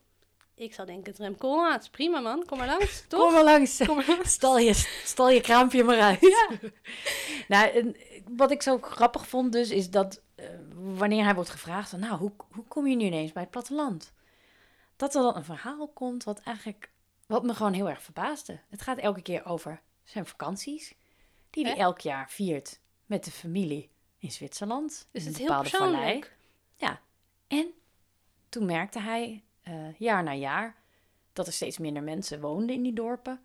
Ik 0.62 0.74
zou 0.74 0.88
denken, 0.88 1.14
Rem 1.18 1.38
Koolhaas, 1.38 1.90
prima 1.90 2.20
man, 2.20 2.46
kom 2.46 2.58
maar 2.58 2.68
langs, 2.68 3.04
toch? 3.08 3.20
Kom 3.20 3.34
maar 3.34 3.44
langs. 3.44 3.78
Kom 3.86 3.96
maar 3.96 4.08
langs. 4.08 4.32
Stal 4.32 4.58
je, 4.58 4.74
stal 5.04 5.30
je 5.30 5.42
kraampje 5.42 5.84
maar 5.84 6.00
uit. 6.00 6.22
Ja. 6.22 6.50
nou, 7.48 7.70
en 7.72 7.96
wat 8.36 8.52
ik 8.52 8.62
zo 8.62 8.78
grappig 8.82 9.28
vond 9.28 9.52
dus, 9.52 9.70
is 9.70 9.90
dat 9.90 10.22
eh, 10.36 10.46
wanneer 10.74 11.24
hij 11.24 11.36
wordt 11.36 11.50
gevraagd 11.50 11.90
van, 11.90 12.00
nou, 12.00 12.18
hoe, 12.18 12.32
hoe 12.52 12.66
kom 12.68 12.88
je 12.88 12.96
nu 12.96 13.06
ineens 13.06 13.32
bij 13.32 13.42
het 13.42 13.52
platteland? 13.52 14.14
dat 15.02 15.16
er 15.16 15.22
dan 15.22 15.36
een 15.36 15.44
verhaal 15.44 15.88
komt 15.88 16.24
wat 16.24 16.40
eigenlijk, 16.40 16.92
wat 17.26 17.44
me 17.44 17.54
gewoon 17.54 17.74
heel 17.74 17.90
erg 17.90 18.02
verbaasde. 18.02 18.60
Het 18.70 18.82
gaat 18.82 18.98
elke 18.98 19.22
keer 19.22 19.46
over 19.46 19.82
zijn 20.04 20.26
vakanties, 20.26 20.94
die 21.50 21.66
hij 21.66 21.74
Hè? 21.74 21.80
elk 21.80 22.00
jaar 22.00 22.30
viert 22.30 22.80
met 23.06 23.24
de 23.26 23.32
familie 23.32 23.90
in 24.18 24.32
Zwitserland. 24.32 25.08
Dus 25.12 25.22
in 25.22 25.28
het 25.28 25.40
is 25.40 25.46
heel 25.46 25.48
bepaalde 25.48 25.70
vallei. 25.70 25.92
persoonlijk. 25.92 26.38
Ja, 26.76 27.02
en 27.48 27.74
toen 28.50 28.66
merkte 28.66 29.00
hij 29.00 29.44
eh, 29.72 29.94
jaar 29.98 30.24
na 30.24 30.34
jaar 30.34 30.76
dat 31.34 31.48
er 31.48 31.54
steeds 31.54 31.78
minder 31.78 32.04
mensen 32.04 32.42
woonden 32.42 32.76
in 32.76 32.82
die 32.84 32.94
dorpen. 32.94 33.40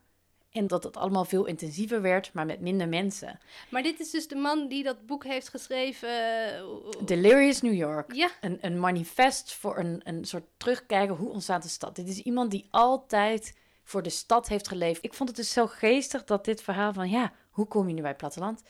En 0.50 0.66
dat 0.66 0.84
het 0.84 0.96
allemaal 0.96 1.24
veel 1.24 1.44
intensiever 1.44 2.02
werd, 2.02 2.32
maar 2.32 2.46
met 2.46 2.60
minder 2.60 2.88
mensen. 2.88 3.38
Maar 3.70 3.82
dit 3.82 4.00
is 4.00 4.10
dus 4.10 4.28
de 4.28 4.36
man 4.36 4.68
die 4.68 4.82
dat 4.82 5.06
boek 5.06 5.24
heeft 5.24 5.48
geschreven. 5.48 6.08
eh, 6.56 6.62
Delirious 7.04 7.60
New 7.60 7.74
York. 7.74 8.12
Ja, 8.12 8.30
Een, 8.40 8.58
een 8.60 8.80
manifest 8.80 9.54
voor 9.54 9.78
een, 9.78 10.00
een 10.04 10.24
soort 10.24 10.44
terugkijken. 10.56 11.16
Hoe 11.16 11.30
ontstaat 11.30 11.62
de 11.62 11.68
stad? 11.68 11.96
Dit 11.96 12.08
is 12.08 12.18
iemand 12.18 12.50
die 12.50 12.68
altijd 12.70 13.58
voor 13.84 14.02
de 14.02 14.10
stad 14.10 14.48
heeft 14.48 14.68
geleefd. 14.68 15.04
Ik 15.04 15.14
vond 15.14 15.28
het 15.28 15.38
dus 15.38 15.52
zo 15.52 15.66
geestig 15.66 16.24
dat 16.24 16.44
dit 16.44 16.62
verhaal 16.62 16.92
van... 16.92 17.10
Ja, 17.10 17.32
hoe 17.50 17.66
kom 17.66 17.88
je 17.88 17.94
nu 17.94 18.00
bij 18.00 18.10
het 18.10 18.18
platteland? 18.18 18.62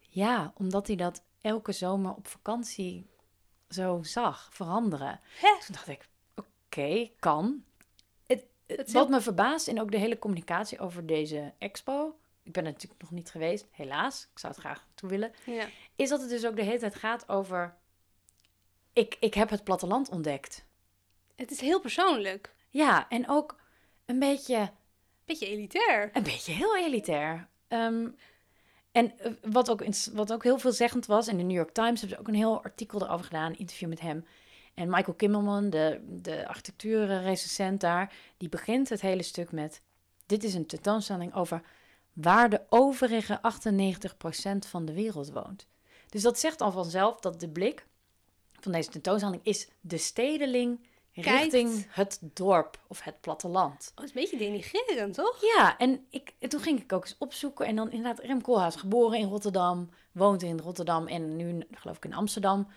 Ja, 0.00 0.52
omdat 0.56 0.86
hij 0.86 0.96
dat 0.96 1.22
elke 1.40 1.72
zomer 1.72 2.14
op 2.14 2.28
vakantie 2.28 3.06
zo 3.68 3.98
zag 4.02 4.48
veranderen. 4.52 5.20
Hè? 5.40 5.48
Toen 5.66 5.74
dacht 5.74 5.88
ik, 5.88 6.08
oké, 6.76 7.10
kan. 7.18 7.64
Het, 8.26 8.92
wat 8.92 8.92
heel- 8.92 9.08
me 9.08 9.20
verbaast 9.20 9.68
en 9.68 9.80
ook 9.80 9.90
de 9.90 9.98
hele 9.98 10.18
communicatie 10.18 10.78
over 10.78 11.06
deze 11.06 11.52
expo... 11.58 12.16
Ik 12.44 12.52
ben 12.52 12.64
er 12.64 12.72
natuurlijk 12.72 13.00
nog 13.02 13.10
niet 13.10 13.30
geweest, 13.30 13.66
helaas. 13.70 14.28
Ik 14.32 14.38
zou 14.38 14.52
het 14.52 14.62
graag 14.62 14.86
toe 14.94 15.08
willen 15.08 15.32
ja. 15.44 15.66
is 15.96 16.08
dat 16.08 16.20
het 16.20 16.30
dus 16.30 16.46
ook 16.46 16.56
de 16.56 16.62
hele 16.62 16.78
tijd 16.78 16.94
gaat 16.94 17.28
over. 17.28 17.74
Ik, 18.92 19.16
ik 19.20 19.34
heb 19.34 19.50
het 19.50 19.64
platteland 19.64 20.08
ontdekt. 20.08 20.64
Het 21.36 21.50
is 21.50 21.60
heel 21.60 21.80
persoonlijk. 21.80 22.54
Ja, 22.70 23.08
en 23.08 23.28
ook 23.28 23.60
een 24.04 24.18
beetje, 24.18 24.70
Beetje 25.24 25.46
elitair. 25.46 26.10
een 26.12 26.22
beetje 26.22 26.52
heel 26.52 26.76
elitair. 26.76 27.48
Ehm, 27.68 28.08
en 28.92 29.18
eh, 29.18 29.32
wat 29.42 29.70
ook, 29.70 29.84
wat 30.12 30.32
ook 30.32 30.42
heel 30.42 30.58
veelzeggend 30.58 31.06
was, 31.06 31.28
in 31.28 31.36
de 31.36 31.42
New 31.42 31.56
York 31.56 31.72
Times 31.72 32.00
hebben 32.00 32.16
ze 32.16 32.18
ook 32.18 32.28
een 32.28 32.40
heel 32.40 32.62
artikel 32.62 33.02
erover 33.02 33.24
gedaan, 33.24 33.50
een 33.50 33.58
interview 33.58 33.88
met 33.88 34.00
hem. 34.00 34.26
En 34.74 34.90
Michael 34.90 35.16
Kimmelman, 35.16 35.70
de, 35.70 36.00
de 36.08 36.48
architectuurrecensent 36.48 37.80
daar, 37.80 38.14
die 38.36 38.48
begint 38.48 38.88
het 38.88 39.00
hele 39.00 39.22
stuk 39.22 39.52
met: 39.52 39.82
Dit 40.26 40.44
is 40.44 40.54
een 40.54 40.66
tentoonstelling 40.66 41.34
over 41.34 41.62
waar 42.12 42.50
de 42.50 42.60
overige 42.68 43.40
98% 43.40 44.68
van 44.68 44.84
de 44.84 44.92
wereld 44.92 45.30
woont. 45.30 45.66
Dus 46.08 46.22
dat 46.22 46.38
zegt 46.38 46.60
al 46.60 46.72
vanzelf 46.72 47.20
dat 47.20 47.40
de 47.40 47.48
blik 47.48 47.86
van 48.60 48.72
deze 48.72 48.90
tentoonstelling 48.90 49.40
is 49.44 49.68
de 49.80 49.98
stedeling 49.98 50.80
Kijkt. 51.12 51.28
richting 51.28 51.86
het 51.88 52.18
dorp 52.22 52.80
of 52.86 53.02
het 53.02 53.20
platteland. 53.20 53.92
Oh, 53.94 54.04
het 54.04 54.04
is 54.04 54.14
een 54.14 54.20
beetje 54.20 54.38
denigrerend, 54.38 55.14
toch? 55.14 55.40
Ja, 55.56 55.78
en, 55.78 56.06
ik, 56.10 56.34
en 56.38 56.48
toen 56.48 56.60
ging 56.60 56.80
ik 56.80 56.92
ook 56.92 57.04
eens 57.04 57.16
opzoeken. 57.18 57.66
En 57.66 57.76
dan 57.76 57.90
inderdaad, 57.90 58.24
Rem 58.24 58.42
Koolhaas, 58.42 58.76
geboren 58.76 59.18
in 59.18 59.28
Rotterdam, 59.28 59.90
woont 60.12 60.42
in 60.42 60.58
Rotterdam 60.58 61.06
en 61.06 61.36
nu 61.36 61.66
geloof 61.70 61.96
ik 61.96 62.04
in 62.04 62.14
Amsterdam. 62.14 62.68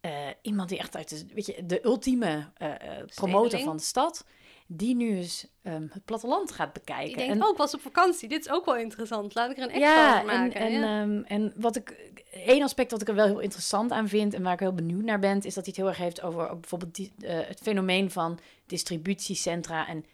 Eh, 0.00 0.10
iemand 0.42 0.68
die 0.68 0.78
echt 0.78 0.96
uit 0.96 1.08
de, 1.08 1.34
weet 1.34 1.46
je, 1.46 1.66
de 1.66 1.84
ultieme 1.84 2.48
eh, 2.56 2.70
eh, 2.70 3.06
promotor 3.14 3.60
van 3.60 3.76
de 3.76 3.82
stad, 3.82 4.24
die 4.66 4.94
nu 4.94 5.16
eens 5.16 5.46
ehm, 5.62 5.86
het 5.90 6.04
platteland 6.04 6.52
gaat 6.52 6.72
bekijken. 6.72 7.10
Ik 7.10 7.16
denk, 7.16 7.30
en, 7.30 7.50
ik 7.50 7.56
was 7.56 7.74
op 7.74 7.80
vakantie. 7.80 8.28
Dit 8.28 8.46
is 8.46 8.52
ook 8.52 8.64
wel 8.64 8.76
interessant. 8.76 9.34
Laat 9.34 9.50
ik 9.50 9.56
er 9.56 9.62
een 9.62 9.70
extra 9.70 9.94
ja, 9.94 10.20
van 10.20 10.30
en, 10.30 10.40
maken. 10.40 10.60
en, 10.60 10.72
ja. 10.72 11.00
ehm, 11.00 11.22
en 11.26 11.52
wat 11.56 11.76
ik, 11.76 12.12
één 12.32 12.62
aspect 12.62 12.90
wat 12.90 13.00
ik 13.00 13.08
er 13.08 13.14
wel 13.14 13.26
heel 13.26 13.38
interessant 13.38 13.90
aan 13.90 14.08
vind 14.08 14.34
en 14.34 14.42
waar 14.42 14.52
ik 14.52 14.60
heel 14.60 14.74
benieuwd 14.74 15.04
naar 15.04 15.18
ben, 15.18 15.36
is 15.36 15.54
dat 15.54 15.54
hij 15.54 15.64
het 15.64 15.76
heel 15.76 15.88
erg 15.88 15.96
heeft 15.96 16.22
over 16.22 16.48
ook 16.48 16.60
bijvoorbeeld 16.60 16.94
die, 16.94 17.12
het 17.26 17.60
fenomeen 17.62 18.10
van 18.10 18.38
distributiecentra 18.66 19.86
en 19.86 20.04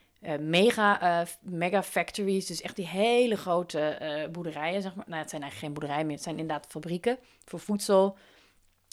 mega, 0.41 1.27
mega 1.41 1.83
factories. 1.83 2.47
Dus 2.47 2.61
echt 2.61 2.77
die 2.77 2.89
hele 2.89 3.37
grote 3.37 3.99
boerderijen, 4.33 4.83
zeg 4.83 4.95
maar. 4.95 5.05
Nou, 5.09 5.21
het 5.21 5.31
zijn 5.31 5.43
eigenlijk 5.43 5.73
geen 5.73 5.81
boerderijen 5.81 6.07
meer, 6.07 6.15
het 6.15 6.25
zijn 6.25 6.39
inderdaad 6.39 6.67
fabrieken 6.69 7.19
voor 7.45 7.61
voedsel. 7.61 8.17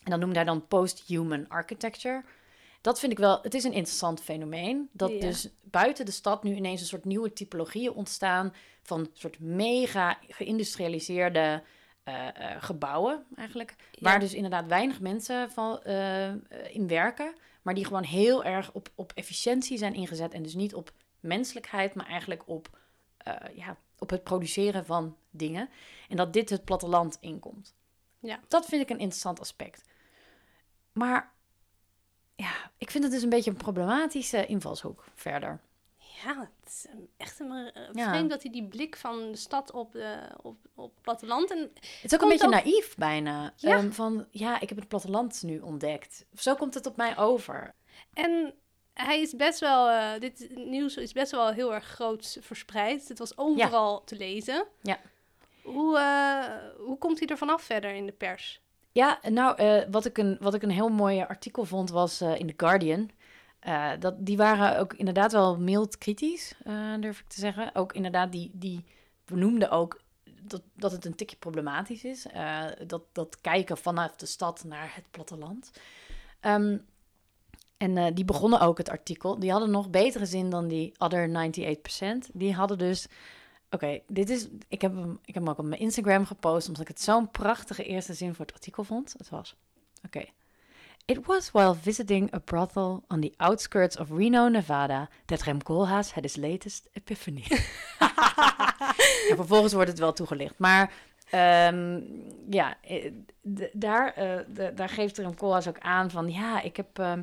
En 0.03 0.09
dan 0.09 0.19
noemen 0.19 0.35
daar 0.35 0.45
dan 0.45 0.67
post-human 0.67 1.47
architecture. 1.47 2.23
Dat 2.81 2.99
vind 2.99 3.11
ik 3.11 3.17
wel, 3.17 3.39
het 3.41 3.53
is 3.53 3.63
een 3.63 3.73
interessant 3.73 4.21
fenomeen. 4.21 4.89
Dat 4.91 5.11
Ja. 5.11 5.19
dus 5.19 5.49
buiten 5.61 6.05
de 6.05 6.11
stad 6.11 6.43
nu 6.43 6.55
ineens 6.55 6.81
een 6.81 6.87
soort 6.87 7.05
nieuwe 7.05 7.33
typologieën 7.33 7.93
ontstaan 7.93 8.53
van 8.81 9.09
soort 9.13 9.39
mega 9.39 10.17
geïndustrialiseerde 10.27 11.63
eh, 12.03 12.27
eh, 12.27 12.63
gebouwen 12.63 13.25
eigenlijk. 13.35 13.75
Waar 13.99 14.19
dus 14.19 14.33
inderdaad 14.33 14.67
weinig 14.67 14.99
mensen 14.99 15.51
van, 15.51 15.83
eh, 15.83 16.29
in 16.73 16.87
werken, 16.87 17.33
maar 17.61 17.73
die 17.73 17.85
gewoon 17.85 18.03
heel 18.03 18.43
erg 18.43 18.71
op, 18.71 18.89
op 18.95 19.11
efficiëntie 19.15 19.77
zijn 19.77 19.93
ingezet 19.93 20.33
en 20.33 20.43
dus 20.43 20.53
niet 20.53 20.75
op 20.75 20.91
menselijkheid, 21.19 21.93
maar 21.93 22.05
eigenlijk 22.05 22.47
op, 22.47 22.79
ja, 23.55 23.77
op 23.99 24.09
het 24.09 24.23
produceren 24.23 24.85
van 24.85 25.17
dingen. 25.29 25.69
En 26.09 26.17
dat 26.17 26.33
dit 26.33 26.49
het 26.49 26.65
platteland 26.65 27.17
inkomt. 27.19 27.75
Ja. 28.19 28.39
Dat 28.47 28.65
vind 28.65 28.81
ik 28.81 28.89
een 28.89 28.99
interessant 28.99 29.39
aspect. 29.39 29.83
Maar 30.93 31.32
ja, 32.36 32.71
ik 32.77 32.91
vind 32.91 33.04
het 33.04 33.13
dus 33.13 33.23
een 33.23 33.30
beetje 33.30 33.51
een 33.51 33.58
problematische 33.58 34.45
invalshoek 34.45 35.04
verder. 35.15 35.60
Ja, 36.23 36.39
het 36.62 36.69
is 36.69 36.86
um, 36.93 37.08
echt 37.17 37.39
een, 37.39 37.71
eh, 37.73 37.84
Ja. 37.93 38.10
vreemd 38.10 38.30
dat 38.30 38.41
hij 38.43 38.51
die 38.51 38.67
blik 38.67 38.95
van 38.97 39.32
de 39.32 39.38
stad 39.38 39.71
op, 39.71 39.95
op, 40.41 40.58
op 40.75 40.91
het 40.93 41.01
platteland... 41.01 41.51
En 41.51 41.58
Het 41.73 42.04
is 42.04 42.13
ook 42.13 42.21
een 42.21 42.27
beetje 42.30 42.45
ook- 42.45 42.51
naïef 42.54 42.95
bijna. 42.95 43.54
Ja. 43.56 43.75
Ehm, 43.77 43.91
van 43.91 44.27
ja, 44.32 44.60
ik 44.60 44.69
heb 44.69 44.77
het 44.77 44.88
platteland 44.88 45.43
nu 45.43 45.60
ontdekt. 45.60 46.25
Zo 46.36 46.56
komt 46.56 46.73
het 46.73 46.86
op 46.86 46.95
mij 46.97 47.17
over. 47.17 47.73
En 48.13 48.54
hij 48.93 49.21
is 49.21 49.36
best 49.36 49.60
wel, 49.60 49.89
eh, 49.89 50.19
dit 50.19 50.49
nieuws 50.56 50.97
is 50.97 51.12
best 51.12 51.32
wel 51.32 51.49
heel 51.51 51.73
erg 51.73 51.86
groot 51.86 52.38
verspreid. 52.41 53.08
Het 53.08 53.19
was 53.19 53.38
overal 53.38 54.04
te 54.04 54.15
lezen. 54.15 54.67
Ja. 54.82 54.99
Hoe, 55.63 55.97
eh, 55.97 56.86
hoe 56.86 56.97
komt 56.97 57.19
hij 57.19 57.27
er 57.27 57.38
vanaf 57.38 57.62
verder 57.62 57.91
in 57.93 58.06
de 58.06 58.12
pers? 58.12 58.61
Ja, 58.91 59.19
nou, 59.30 59.58
eh, 59.58 59.82
wat, 59.91 60.06
ik 60.06 60.17
een, 60.17 60.38
wat 60.39 60.54
ik 60.54 60.62
een 60.62 60.71
heel 60.71 60.89
mooi 60.89 61.21
artikel 61.21 61.65
vond 61.65 61.89
was 61.89 62.21
eh, 62.21 62.39
in 62.39 62.47
The 62.47 62.54
Guardian. 62.58 63.10
Eh, 63.60 63.91
dat, 63.99 64.25
die 64.25 64.38
waren 64.38 64.80
ook 64.80 64.93
inderdaad 64.93 65.32
wel 65.32 65.58
mild 65.58 65.97
kritisch, 65.97 66.56
durf 66.99 67.19
ik 67.19 67.27
te 67.27 67.39
zeggen. 67.39 67.75
Ook 67.75 67.93
inderdaad, 67.93 68.32
die, 68.32 68.51
die 68.54 68.86
benoemden 69.25 69.69
ook 69.69 70.01
dat, 70.41 70.62
dat 70.73 70.91
het 70.91 71.06
een 71.06 71.15
tikje 71.15 71.36
problematisch 71.38 72.04
is. 72.04 72.25
dat, 72.88 73.04
dat 73.12 73.41
kijken 73.41 73.77
vanuit 73.77 74.19
de 74.19 74.25
stad 74.25 74.63
naar 74.63 74.91
het 74.95 75.06
platteland. 75.12 75.71
Ehm, 76.39 76.77
en 77.77 78.13
die 78.13 78.25
begonnen 78.25 78.60
ook 78.60 78.77
het 78.77 78.89
artikel. 78.89 79.39
Die 79.39 79.51
hadden 79.51 79.71
nog 79.71 79.89
betere 79.89 80.25
zin 80.25 80.49
dan 80.49 80.67
die 80.67 80.93
other 80.97 81.30
98%. 81.30 82.30
Die 82.34 82.54
hadden 82.54 82.77
dus... 82.77 83.08
Oké, 83.71 83.99
dit 84.07 84.29
is... 84.29 84.47
Ik 84.67 84.81
heb, 84.81 84.95
hem, 84.95 85.19
ik 85.25 85.34
heb 85.34 85.43
hem 85.43 85.51
ook 85.51 85.57
op 85.57 85.65
mijn 85.65 85.81
Instagram 85.81 86.25
gepost... 86.25 86.67
omdat 86.67 86.81
ik 86.81 86.88
het 86.88 87.01
zo'n 87.01 87.31
prachtige 87.31 87.84
eerste 87.84 88.13
zin 88.13 88.36
voor 88.36 88.45
het 88.45 88.53
artikel 88.53 88.84
vond. 88.84 89.15
Het 89.17 89.29
was... 89.29 89.55
Oké. 90.05 90.25
It 91.05 91.25
was 91.25 91.51
while 91.51 91.75
visiting 91.75 92.34
a 92.34 92.39
brothel 92.39 93.03
on 93.07 93.21
the 93.21 93.34
outskirts 93.38 93.97
of 93.97 94.10
Reno, 94.10 94.47
Nevada... 94.47 95.10
that 95.25 95.41
Rem 95.41 95.63
Koolhaas 95.63 96.12
had 96.12 96.23
his 96.23 96.36
latest 96.36 96.89
epiphany. 96.93 97.43
en 99.29 99.36
vervolgens 99.36 99.73
wordt 99.73 99.89
het 99.89 99.99
wel 99.99 100.13
toegelicht. 100.13 100.57
Maar 100.57 100.93
ehm, 101.29 102.01
ja, 102.49 102.77
eh, 102.81 103.12
daar, 103.73 104.13
eh, 104.13 104.67
daar 104.75 104.89
geeft 104.89 105.17
Rem 105.17 105.36
Koolhaas 105.36 105.67
ook 105.67 105.79
aan 105.79 106.12
van... 106.12 106.31
Ja, 106.31 106.62
ik 106.62 106.77
heb... 106.77 106.99
ehm, 106.99 107.21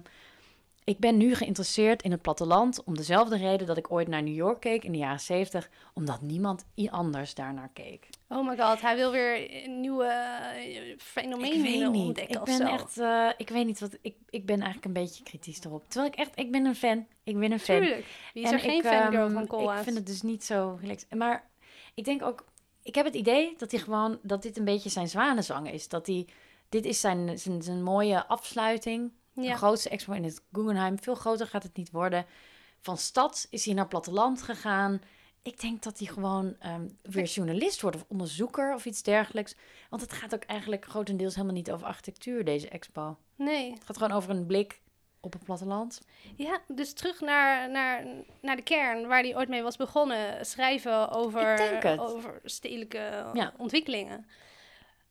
ik 0.88 0.98
ben 0.98 1.16
nu 1.16 1.34
geïnteresseerd 1.34 2.02
in 2.02 2.10
het 2.10 2.22
platteland 2.22 2.84
om 2.84 2.96
dezelfde 2.96 3.36
reden 3.36 3.66
dat 3.66 3.76
ik 3.76 3.92
ooit 3.92 4.08
naar 4.08 4.22
New 4.22 4.34
York 4.34 4.60
keek 4.60 4.84
in 4.84 4.92
de 4.92 4.98
jaren 4.98 5.20
70, 5.20 5.70
omdat 5.94 6.20
niemand 6.20 6.66
anders 6.90 7.34
daarnaar 7.34 7.70
keek. 7.72 8.08
Oh 8.28 8.48
my 8.48 8.56
god, 8.56 8.80
hij 8.80 8.96
wil 8.96 9.10
weer 9.12 9.64
een 9.64 9.80
nieuwe 9.80 10.04
eh, 10.04 10.96
fenomenen 10.98 11.94
ontdekken 11.94 12.34
Ik 12.34 12.40
of 12.40 12.46
ben 12.46 12.56
zo. 12.56 12.66
echt, 12.66 12.98
eh, 12.98 13.28
ik 13.36 13.48
weet 13.48 13.66
niet 13.66 13.80
wat, 13.80 13.98
ik, 14.02 14.16
ik 14.28 14.46
ben 14.46 14.56
eigenlijk 14.56 14.84
een 14.84 15.02
beetje 15.02 15.22
kritisch 15.22 15.64
erop. 15.64 15.84
Terwijl 15.88 16.12
ik 16.12 16.18
echt, 16.18 16.30
ik 16.34 16.50
ben 16.50 16.66
een 16.66 16.74
fan. 16.74 17.06
Ik 17.24 17.38
ben 17.38 17.52
een 17.52 17.60
fan. 17.60 17.80
Tuurlijk. 17.80 18.06
Wie 18.34 18.42
is 18.42 18.48
En 18.48 18.54
er 18.54 18.60
geen 18.60 18.78
ik, 18.78 18.84
fangirl 18.84 19.24
ehm, 19.24 19.32
van 19.32 19.46
Koolhaas? 19.46 19.78
Ik 19.78 19.84
vind 19.84 19.96
het 19.96 20.06
dus 20.06 20.22
niet 20.22 20.44
zo 20.44 20.78
relaxed. 20.80 21.14
Maar 21.14 21.50
ik 21.94 22.04
denk 22.04 22.22
ook, 22.22 22.44
ik 22.82 22.94
heb 22.94 23.04
het 23.04 23.14
idee 23.14 23.54
dat 23.56 23.70
hij 23.70 23.80
gewoon, 23.80 24.18
dat 24.22 24.42
dit 24.42 24.56
een 24.56 24.64
beetje 24.64 24.90
zijn 24.90 25.08
zwanenzang 25.08 25.72
is. 25.72 25.88
Dat 25.88 26.06
hij, 26.06 26.26
dit 26.68 26.84
is 26.84 27.00
zijn, 27.00 27.38
zijn, 27.38 27.62
zijn 27.62 27.82
mooie 27.82 28.26
afsluiting. 28.26 29.12
De 29.42 29.56
grootste 29.56 29.88
expo 29.88 30.12
in 30.12 30.24
het 30.24 30.42
Guggenheim. 30.52 30.98
Veel 30.98 31.14
groter 31.14 31.46
gaat 31.46 31.62
het 31.62 31.76
niet 31.76 31.90
worden. 31.90 32.26
Van 32.80 32.96
stad 32.98 33.46
is 33.50 33.64
hij 33.64 33.74
naar 33.74 33.88
platteland 33.88 34.42
gegaan. 34.42 35.00
Ik 35.42 35.60
denk 35.60 35.82
dat 35.82 35.98
hij 35.98 36.06
gewoon 36.06 36.56
ehm, 36.58 36.88
weer 37.02 37.24
journalist 37.24 37.80
wordt 37.80 37.96
of 37.96 38.04
onderzoeker 38.08 38.74
of 38.74 38.84
iets 38.84 39.02
dergelijks. 39.02 39.54
Want 39.90 40.02
het 40.02 40.12
gaat 40.12 40.34
ook 40.34 40.42
eigenlijk 40.44 40.84
grotendeels 40.84 41.34
helemaal 41.34 41.56
niet 41.56 41.70
over 41.70 41.86
architectuur, 41.86 42.44
deze 42.44 42.68
expo. 42.68 43.16
Nee. 43.36 43.72
Het 43.72 43.84
gaat 43.84 43.96
gewoon 43.96 44.16
over 44.16 44.30
een 44.30 44.46
blik 44.46 44.80
op 45.20 45.32
het 45.32 45.44
platteland. 45.44 46.00
Ja, 46.36 46.60
dus 46.68 46.92
terug 46.92 47.20
naar, 47.20 47.70
naar, 47.70 48.06
naar 48.40 48.56
de 48.56 48.62
kern 48.62 49.06
waar 49.06 49.22
hij 49.22 49.36
ooit 49.36 49.48
mee 49.48 49.62
was 49.62 49.76
begonnen. 49.76 50.46
Schrijven 50.46 51.10
over, 51.10 51.98
over 52.00 52.40
stedelijke 52.44 53.30
Ja. 53.32 53.52
ontwikkelingen. 53.56 54.26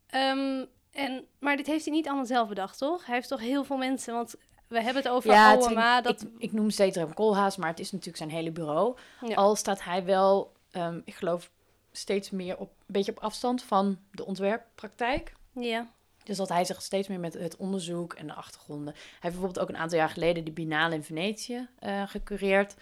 Ehm, 0.08 0.66
en, 0.98 1.26
maar 1.40 1.58
dit 1.58 1.68
heeft 1.68 1.86
hij 1.86 1.94
niet 1.94 2.08
allemaal 2.08 2.26
zelf 2.26 2.48
bedacht, 2.48 2.78
toch? 2.78 3.06
Hij 3.06 3.16
heeft 3.16 3.28
toch 3.28 3.40
heel 3.40 3.64
veel 3.64 3.78
mensen, 3.78 4.14
want 4.14 4.36
we 4.68 4.82
hebben 4.82 5.04
het 5.04 5.12
over 5.12 5.32
Ja, 5.32 5.58
OMA. 5.58 6.02
Dat, 6.02 6.22
ik, 6.22 6.30
ik 6.38 6.52
noem 6.52 6.70
steeds 6.70 6.98
Rem 6.98 7.14
Koolhaas, 7.14 7.58
maar 7.58 7.70
het 7.70 7.80
is 7.80 7.92
natuurlijk 7.92 8.18
zijn 8.18 8.30
hele 8.30 8.52
bureau. 8.52 8.98
Ja. 9.26 9.36
Al 9.36 9.56
staat 9.56 9.84
hij 9.84 10.06
wel, 10.06 10.54
ehm, 10.72 11.00
ik 11.06 11.16
geloof, 11.16 11.50
steeds 11.92 12.30
meer 12.30 12.58
op, 12.58 12.70
een 12.70 12.94
beetje 12.94 13.12
op 13.12 13.20
afstand 13.20 13.64
van 13.64 13.98
de 14.12 14.26
ontwerppraktijk. 14.26 15.34
ja. 15.52 15.88
Dus 16.24 16.38
dat 16.38 16.50
hij 16.50 16.66
zich 16.66 16.82
steeds 16.82 17.08
meer 17.08 17.20
met 17.20 17.34
het 17.34 17.56
onderzoek 17.56 18.14
en 18.14 18.28
de 18.28 18.34
achtergronden. 18.34 18.94
Hij 18.94 19.04
heeft 19.04 19.22
bijvoorbeeld 19.22 19.60
ook 19.60 19.70
een 19.70 19.78
aantal 19.78 19.98
jaar 19.98 20.10
geleden 20.10 20.44
de 20.44 20.52
Biennale 20.52 20.96
in 20.96 21.04
Venetië 21.04 21.68
eh, 21.80 22.08
gecureerd. 22.08 22.76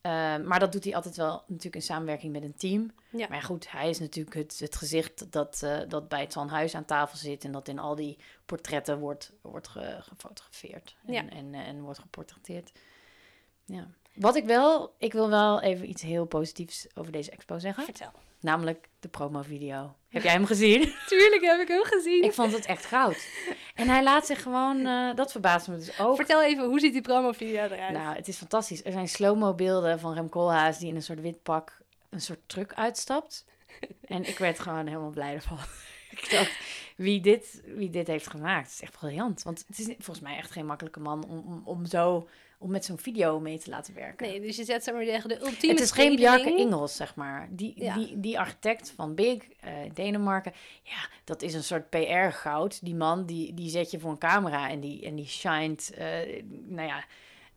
Eh, 0.00 0.36
maar 0.36 0.58
dat 0.58 0.72
doet 0.72 0.84
hij 0.84 0.94
altijd 0.94 1.16
wel 1.16 1.42
natuurlijk 1.46 1.74
in 1.74 1.82
samenwerking 1.82 2.32
met 2.32 2.42
een 2.42 2.54
team. 2.56 2.90
Ja. 3.10 3.26
Maar 3.28 3.42
goed, 3.42 3.70
hij 3.70 3.88
is 3.88 3.98
natuurlijk 3.98 4.36
het, 4.36 4.58
het 4.58 4.76
gezicht 4.76 5.32
dat, 5.32 5.62
eh, 5.62 5.78
dat 5.88 6.08
bij 6.08 6.20
het 6.20 6.34
Huis 6.34 6.74
aan 6.74 6.84
tafel 6.84 7.18
zit. 7.18 7.44
En 7.44 7.52
dat 7.52 7.68
in 7.68 7.78
al 7.78 7.94
die 7.94 8.18
portretten 8.46 8.98
wordt, 8.98 9.32
wordt 9.40 9.68
ge- 9.68 9.98
gefotografeerd. 10.00 10.96
En, 11.06 11.12
Ja. 11.12 11.28
en, 11.28 11.54
eh, 11.54 11.68
en 11.68 11.80
wordt 11.82 11.98
geportretteerd. 11.98 12.72
Ja. 13.64 13.86
Wat 14.14 14.36
ik 14.36 14.44
wel, 14.44 14.94
ik 14.98 15.12
wil 15.12 15.28
wel 15.28 15.60
even 15.60 15.88
iets 15.88 16.02
heel 16.02 16.24
positiefs 16.24 16.86
over 16.94 17.12
deze 17.12 17.30
expo 17.30 17.58
zeggen. 17.58 17.84
Vertel. 17.84 18.12
Namelijk 18.40 18.88
de 19.00 19.08
promo-video. 19.08 19.94
Heb 20.08 20.22
jij 20.22 20.32
hem 20.32 20.46
gezien? 20.46 20.80
Tuurlijk 21.08 21.42
heb 21.42 21.60
ik 21.60 21.68
hem 21.68 21.84
gezien. 21.84 22.24
Ik 22.24 22.32
vond 22.32 22.52
het 22.52 22.66
echt 22.66 22.84
goud. 22.84 23.28
En 23.74 23.88
hij 23.88 24.02
laat 24.02 24.26
zich 24.26 24.42
gewoon, 24.42 24.86
eh, 24.86 25.14
dat 25.14 25.30
verbaast 25.32 25.68
me 25.68 25.76
dus 25.76 26.00
ook. 26.00 26.16
Vertel 26.16 26.42
even, 26.42 26.64
hoe 26.64 26.80
ziet 26.80 26.92
die 26.92 27.02
promovideo 27.02 27.64
eruit? 27.64 27.92
Nou, 27.92 28.16
het 28.16 28.28
is 28.28 28.36
fantastisch. 28.36 28.84
Er 28.84 28.92
zijn 28.92 29.08
slow-mo 29.08 29.54
beelden 29.54 30.00
van 30.00 30.14
Rem 30.14 30.28
Koolhaas 30.28 30.78
die 30.78 30.88
in 30.88 30.94
een 30.94 31.02
soort 31.02 31.20
wit 31.20 31.42
pak 31.42 31.80
een 32.10 32.20
soort 32.20 32.40
truck 32.46 32.74
uitstapt. 32.74 33.44
En 34.00 34.28
ik 34.28 34.38
werd 34.38 34.58
gewoon 34.58 34.86
helemaal 34.86 35.10
blij 35.10 35.34
ervan. 35.34 35.58
ik 36.10 36.30
dacht, 36.30 36.52
wie 36.96 37.20
dit, 37.20 37.62
wie 37.64 37.90
dit 37.90 38.06
heeft 38.06 38.26
gemaakt, 38.26 38.70
is 38.70 38.80
echt 38.80 38.92
briljant. 38.92 39.42
Want 39.42 39.64
het 39.66 39.78
is 39.78 39.86
volgens 39.86 40.20
mij 40.20 40.36
echt 40.36 40.50
geen 40.50 40.66
makkelijke 40.66 41.00
man 41.00 41.24
om, 41.24 41.38
om, 41.38 41.62
om 41.64 41.86
zo, 41.86 42.28
om 42.62 42.70
met 42.70 42.84
zo'n 42.84 42.98
video 42.98 43.40
mee 43.40 43.58
te 43.58 43.70
laten 43.70 43.94
werken. 43.94 44.28
nee, 44.28 44.40
dus 44.40 44.56
je 44.56 44.64
zet 44.64 44.84
ze 44.84 44.92
maar 44.92 45.04
tegen 45.04 45.28
de 45.28 45.40
ultieme 45.40 45.74
Het 45.74 45.82
is 45.84 45.90
geen. 45.90 46.16
Bjarke 46.16 46.56
Ingels, 46.56 46.96
zeg 46.96 47.14
maar. 47.14 47.48
Die, 47.50 47.72
Ja. 47.76 47.94
die, 47.94 48.20
die 48.20 48.38
architect 48.38 48.92
van 48.96 49.14
Big, 49.14 49.48
eh, 49.60 49.72
Denemarken. 49.94 50.52
Ja, 50.82 51.08
dat 51.24 51.42
is 51.42 51.54
een 51.54 51.64
soort 51.64 51.90
PR-goud. 51.90 52.84
Die 52.84 52.94
man, 52.94 53.26
die, 53.26 53.54
die 53.54 53.68
zet 53.70 53.90
je 53.90 53.98
voor 54.00 54.10
een 54.10 54.18
camera 54.18 54.68
en 54.70 54.80
die, 54.80 55.04
en 55.06 55.14
die 55.14 55.26
shined. 55.26 55.92
eh, 55.96 56.42
nou 56.48 56.88
ja, 56.88 57.04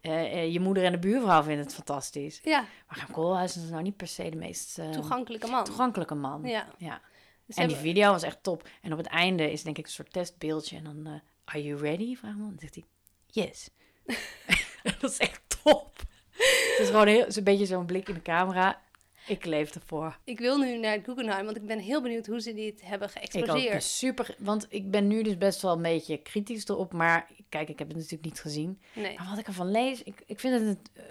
eh, 0.02 0.52
je 0.54 0.60
moeder 0.60 0.84
en 0.84 0.92
de 0.92 1.00
buurvrouw 1.00 1.44
vinden 1.44 1.66
het 1.66 1.74
fantastisch. 1.74 2.40
Ja, 2.44 2.66
Maar 2.88 2.98
Rem 2.98 3.12
Koolhaas 3.12 3.58
is 3.58 3.70
nou 3.70 3.84
niet 3.84 3.98
per 3.98 4.08
se 4.08 4.30
de 4.30 4.38
meest 4.38 4.82
toegankelijke 4.92 5.48
man. 5.48 5.64
toegankelijke 5.64 6.16
man. 6.16 6.42
Ja. 6.44 6.68
ja. 6.78 7.02
Dus 7.46 7.56
En 7.56 7.68
die 7.68 7.78
video 7.78 8.12
was 8.12 8.24
echt 8.24 8.44
top. 8.44 8.68
En 8.82 8.92
op 8.92 8.98
het 8.98 9.08
einde 9.08 9.52
is 9.52 9.64
denk 9.64 9.78
ik 9.78 9.86
een 9.86 9.92
soort 9.92 10.14
testbeeldje. 10.14 10.78
En 10.78 10.84
dan, 10.84 11.22
are 11.46 11.64
you 11.64 11.80
ready? 11.80 12.16
Vraagt 12.16 12.38
man. 12.38 12.50
Dan 12.50 12.60
zegt 12.60 12.76
hij, 12.76 12.84
yes. 13.28 13.70
dat 15.00 15.12
is 15.12 15.18
echt 15.18 15.42
top. 15.64 15.92
Het 16.32 16.78
is 16.80 16.88
gewoon 16.88 17.08
heel, 17.08 17.26
is 17.26 17.36
een 17.36 17.44
beetje 17.44 17.66
zo'n 17.66 17.86
blik 17.86 18.08
in 18.08 18.14
de 18.14 18.22
camera. 18.22 18.82
Ik 19.28 19.46
leef 19.46 19.76
ervoor. 19.76 20.18
Ik 20.24 20.40
wil 20.40 20.58
nu 20.58 20.78
naar 20.78 21.00
Guggenheim, 21.04 21.46
want 21.46 21.58
ik 21.58 21.66
ben 21.66 21.80
heel 21.80 22.02
benieuwd 22.02 22.26
hoe 22.26 22.42
ze 22.42 22.54
dit 22.54 22.82
hebben 22.86 23.10
Ik 23.10 23.16
ook. 23.16 23.32
geëxposeerd. 23.32 23.84
super, 23.84 24.36
want 24.40 24.66
ik 24.70 24.92
ben 24.92 25.08
nu 25.08 25.24
dus 25.24 25.38
best 25.38 25.62
wel 25.62 25.72
een 25.74 25.82
beetje 25.82 26.18
kritisch 26.18 26.68
erop. 26.68 26.94
Maar 26.94 27.30
kijk, 27.50 27.70
ik 27.70 27.80
heb 27.80 27.88
het 27.88 27.98
natuurlijk 27.98 28.24
niet 28.24 28.40
gezien. 28.40 28.82
Nee. 28.94 29.18
Maar 29.18 29.30
wat 29.30 29.38
ik 29.40 29.48
ervan 29.48 29.72
lees, 29.72 30.04
ik, 30.04 30.24
ik 30.26 30.40
vind 30.40 30.68
het 30.68 30.90
eh, 30.94 31.04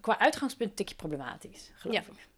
qua 0.00 0.18
uitgangspunt 0.18 0.70
een 0.70 0.76
tikje 0.76 0.94
problematisch, 0.94 1.70
geloof 1.74 1.96
Ja. 1.96 2.02
ik. 2.12 2.28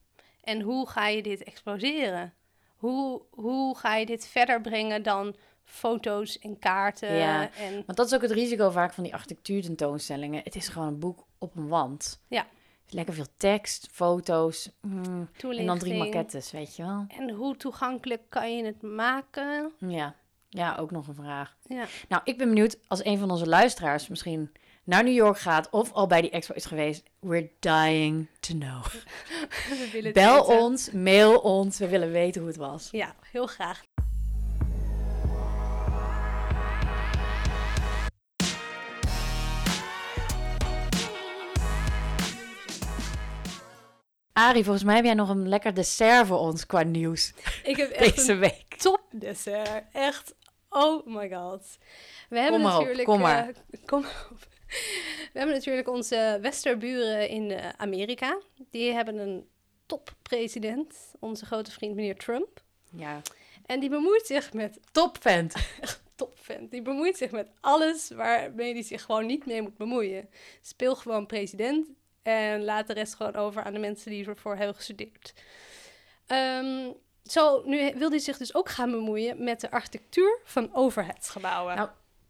En 0.41 0.61
hoe 0.61 0.88
ga 0.88 1.09
je 1.09 1.23
dit 1.23 1.43
exposeren? 1.43 2.35
Hoe, 2.77 3.23
hoe 3.31 3.77
ga 3.79 3.97
je 3.97 4.07
dit 4.07 4.27
verder 4.27 4.61
brengen 4.61 5.03
dan 5.03 5.37
foto's 5.68 6.38
en 6.38 6.59
kaarten? 6.59 7.14
Ja. 7.14 7.50
En, 7.59 7.72
Want 7.87 7.96
dat 7.98 8.07
is 8.07 8.14
ook 8.14 8.22
het 8.22 8.31
risico 8.31 8.70
vaak 8.70 8.92
van 8.94 9.04
die 9.04 9.14
architectuurtentoonstellingen. 9.14 10.40
Het 10.44 10.57
is 10.57 10.68
gewoon 10.68 10.88
een 10.88 10.98
boek 10.98 11.26
op 11.38 11.57
een 11.57 11.68
wand. 11.68 12.20
Ja. 12.28 12.46
Lekker 12.90 13.14
veel 13.14 13.26
tekst, 13.37 13.88
foto's. 13.92 14.70
mm, 14.81 15.28
en 15.50 15.66
dan 15.66 15.78
drie 15.78 15.98
maquettes, 15.98 16.50
weet 16.50 16.76
je 16.76 16.83
wel. 16.83 17.04
En 17.09 17.31
hoe 17.31 17.57
toegankelijk 17.57 18.22
kan 18.28 18.57
je 18.57 18.64
het 18.64 18.83
maken? 18.83 19.72
Ja. 19.78 20.14
ja, 20.48 20.76
ook 20.76 20.90
nog 20.90 21.09
een 21.09 21.14
vraag. 21.14 21.57
Ja. 21.66 21.85
Nou, 22.09 22.22
ik 22.24 22.38
ben 22.38 22.48
benieuwd 22.48 22.78
als 22.87 23.04
een 23.04 23.18
van 23.18 23.31
onze 23.31 23.46
luisteraars 23.46 24.09
misschien 24.09 24.52
naar 24.85 25.04
New 25.04 25.14
York 25.14 25.38
gaat 25.38 25.70
of 25.70 25.92
al 25.92 26.07
bij 26.07 26.20
die 26.20 26.31
expo 26.31 26.54
is 26.54 26.64
geweest. 26.64 27.02
We're 27.20 27.50
dying 27.59 28.28
to 28.40 28.54
know. 28.54 28.85
We 29.92 30.11
Bel 30.12 30.46
weten. 30.46 30.62
ons, 30.62 30.90
mail 30.90 31.38
ons. 31.38 31.78
We 31.78 31.88
willen 31.88 32.11
weten 32.11 32.40
hoe 32.40 32.50
het 32.50 32.59
was. 32.59 32.88
Ja, 32.90 33.14
heel 33.33 33.46
graag. 33.46 33.83
Arie, 44.38 44.64
volgens 44.64 44.85
mij 44.85 44.94
heb 44.96 45.05
jij 45.05 45.14
nog 45.14 45.29
een 45.29 45.48
lekker 45.48 45.74
dessert 45.74 46.27
voor 46.27 46.38
ons 46.38 46.66
qua 46.66 46.83
nieuws 46.83 47.33
Ik 47.62 47.77
heb 47.77 47.90
echt 47.90 48.16
deze 48.16 48.35
week. 48.35 48.74
top 48.77 49.01
dessert. 49.11 49.85
Echt, 49.92 50.35
oh 50.68 51.07
my 51.07 51.31
god. 51.31 51.79
We 52.29 52.38
hebben 52.38 52.61
op, 52.61 52.66
natuurlijk... 52.66 53.05
kom 53.05 53.20
maar. 53.20 53.48
eh, 53.48 53.55
kom 53.85 54.05
op. 54.31 54.46
We 55.33 55.38
hebben 55.38 55.55
natuurlijk 55.55 55.88
onze 55.88 56.38
westerburen 56.42 57.29
in 57.29 57.51
eh, 57.51 57.68
Amerika. 57.77 58.38
Die 58.70 58.92
hebben 58.92 59.18
een 59.18 59.48
toppresident, 59.87 60.94
onze 61.20 61.46
grote 61.46 61.70
vriend 61.70 61.94
meneer 61.94 62.16
Trump. 62.16 62.62
Ja, 62.96 63.20
En 63.66 63.81
die 63.81 63.90
bemoeit 63.90 64.27
zich 64.27 64.53
met 64.53 64.79
topvent. 64.92 65.55
topvent. 66.14 66.70
Die 66.70 66.83
bemoeit 66.83 67.16
zich 67.16 67.31
met 67.31 67.48
alles 67.61 68.11
waarmee 68.11 68.72
hij 68.72 68.83
zich 68.83 69.03
gewoon 69.03 69.27
niet 69.27 69.46
mee 69.46 69.62
moet 69.62 69.77
bemoeien. 69.77 70.29
Speel 70.62 70.96
gewoon 70.96 71.27
president 71.27 71.87
en 72.29 72.64
laat 72.64 72.87
de 72.87 72.93
rest 72.93 73.14
gewoon 73.14 73.35
over 73.35 73.62
aan 73.62 73.73
de 73.73 73.79
mensen 73.79 74.11
die 74.11 74.27
ervoor 74.27 74.57
hebben 74.57 74.75
gestudeerd. 74.75 75.33
Ehm, 76.27 76.91
zo, 77.25 77.62
nu 77.64 77.93
wil 77.95 78.11
hij 78.11 78.19
zich 78.19 78.37
dus 78.37 78.55
ook 78.55 78.69
gaan 78.69 78.91
bemoeien 78.91 79.45
met 79.45 79.61
de 79.61 79.71
architectuur 79.71 80.41
van 80.45 80.71
overheidsgebouwen. 80.75 81.77
Nou, 81.77 81.88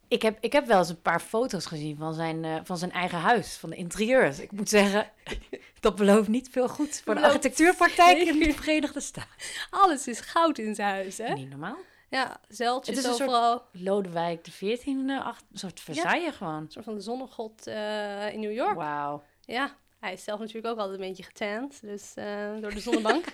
Ik 0.09 0.23
heb, 0.23 0.39
ik 0.41 0.53
heb 0.53 0.67
wel 0.67 0.79
eens 0.79 0.89
een 0.89 1.03
paar 1.03 1.21
foto's 1.21 1.67
gezien 1.67 1.97
van 1.97 2.15
zijn, 2.15 2.45
eh, 2.45 2.57
van 2.65 2.79
zijn 2.79 2.93
eigen 2.93 3.19
huis, 3.19 3.57
van 3.57 3.71
de 3.71 3.77
interieurs. 3.77 4.39
Ik 4.41 4.53
moet 4.53 4.69
zeggen, 4.69 5.11
dat 5.81 5.97
belooft 5.97 6.29
niet 6.29 6.49
veel 6.51 6.69
goed 6.69 6.89
voor 7.05 7.15
de 7.15 7.21
Belooft 7.21 7.25
architectuurpraktijk 7.37 8.19
in 8.19 8.39
de 8.39 8.53
Verenigde 8.53 9.01
Staten. 9.01 9.31
Alles 9.71 10.07
is 10.09 10.21
goud 10.21 10.59
in 10.59 10.75
zijn 10.75 10.89
huis, 10.89 11.19
hè? 11.19 11.33
Niet 11.35 11.51
normaal. 11.51 11.77
Ja, 12.11 12.41
zeiltjes 12.49 12.97
Het 12.97 13.05
is 13.05 13.11
een 13.11 13.17
soort- 13.17 13.31
overal. 13.31 13.63
Lodewijk 13.73 14.45
de 14.45 14.51
14e, 14.53 15.23
ach- 15.25 15.41
een 15.53 15.59
soort 15.59 15.81
Versailles 15.81 16.35
gewoon. 16.35 16.55
Een 16.55 16.71
soort 16.71 16.85
van 16.85 16.95
de 16.95 17.01
zonnegod 17.01 17.67
eh, 17.67 18.33
in 18.33 18.41
New 18.41 18.53
York. 18.53 18.75
Wauw. 18.77 19.23
Ja, 19.41 19.77
hij 20.01 20.13
is 20.13 20.25
zelf 20.25 20.39
natuurlijk 20.39 20.67
ook 20.67 20.79
altijd 20.79 21.01
een 21.01 21.07
beetje 21.07 21.23
getant. 21.23 21.81
Dus 21.83 22.13
eh, 22.15 22.57
door 22.61 22.75
de 22.75 22.81
zonnebank. 22.81 23.25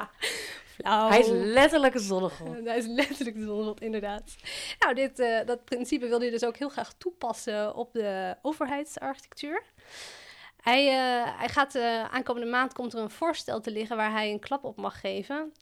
Flauw. 0.74 1.08
Hij 1.08 1.18
is 1.18 1.28
letterlijk 1.28 1.94
een 1.94 2.00
zonnegod. 2.00 2.56
Hij 2.64 2.78
is 2.78 2.86
letterlijk 2.86 3.36
de 3.36 3.44
zonnegod, 3.44 3.80
inderdaad. 3.80 4.34
Nou, 4.78 4.94
dit, 4.94 5.18
eh, 5.18 5.46
dat 5.46 5.64
principe 5.64 6.06
wil 6.06 6.20
hij 6.20 6.30
dus 6.30 6.44
ook 6.44 6.56
heel 6.56 6.68
graag 6.68 6.92
toepassen 6.98 7.74
op 7.74 7.92
de 7.92 8.36
overheidsarchitectuur. 8.42 9.62
Hij, 10.60 10.86
eh, 10.86 11.38
hij 11.38 11.48
gaat 11.48 11.76
aankomende 12.10 12.48
maand 12.50 12.72
komt 12.72 12.92
er 12.92 13.00
een 13.00 13.10
voorstel 13.10 13.60
te 13.60 13.70
liggen 13.70 13.96
waar 13.96 14.12
hij 14.12 14.30
een 14.30 14.40
klap 14.40 14.64
op 14.64 14.76
mag 14.76 15.00
geven. 15.00 15.52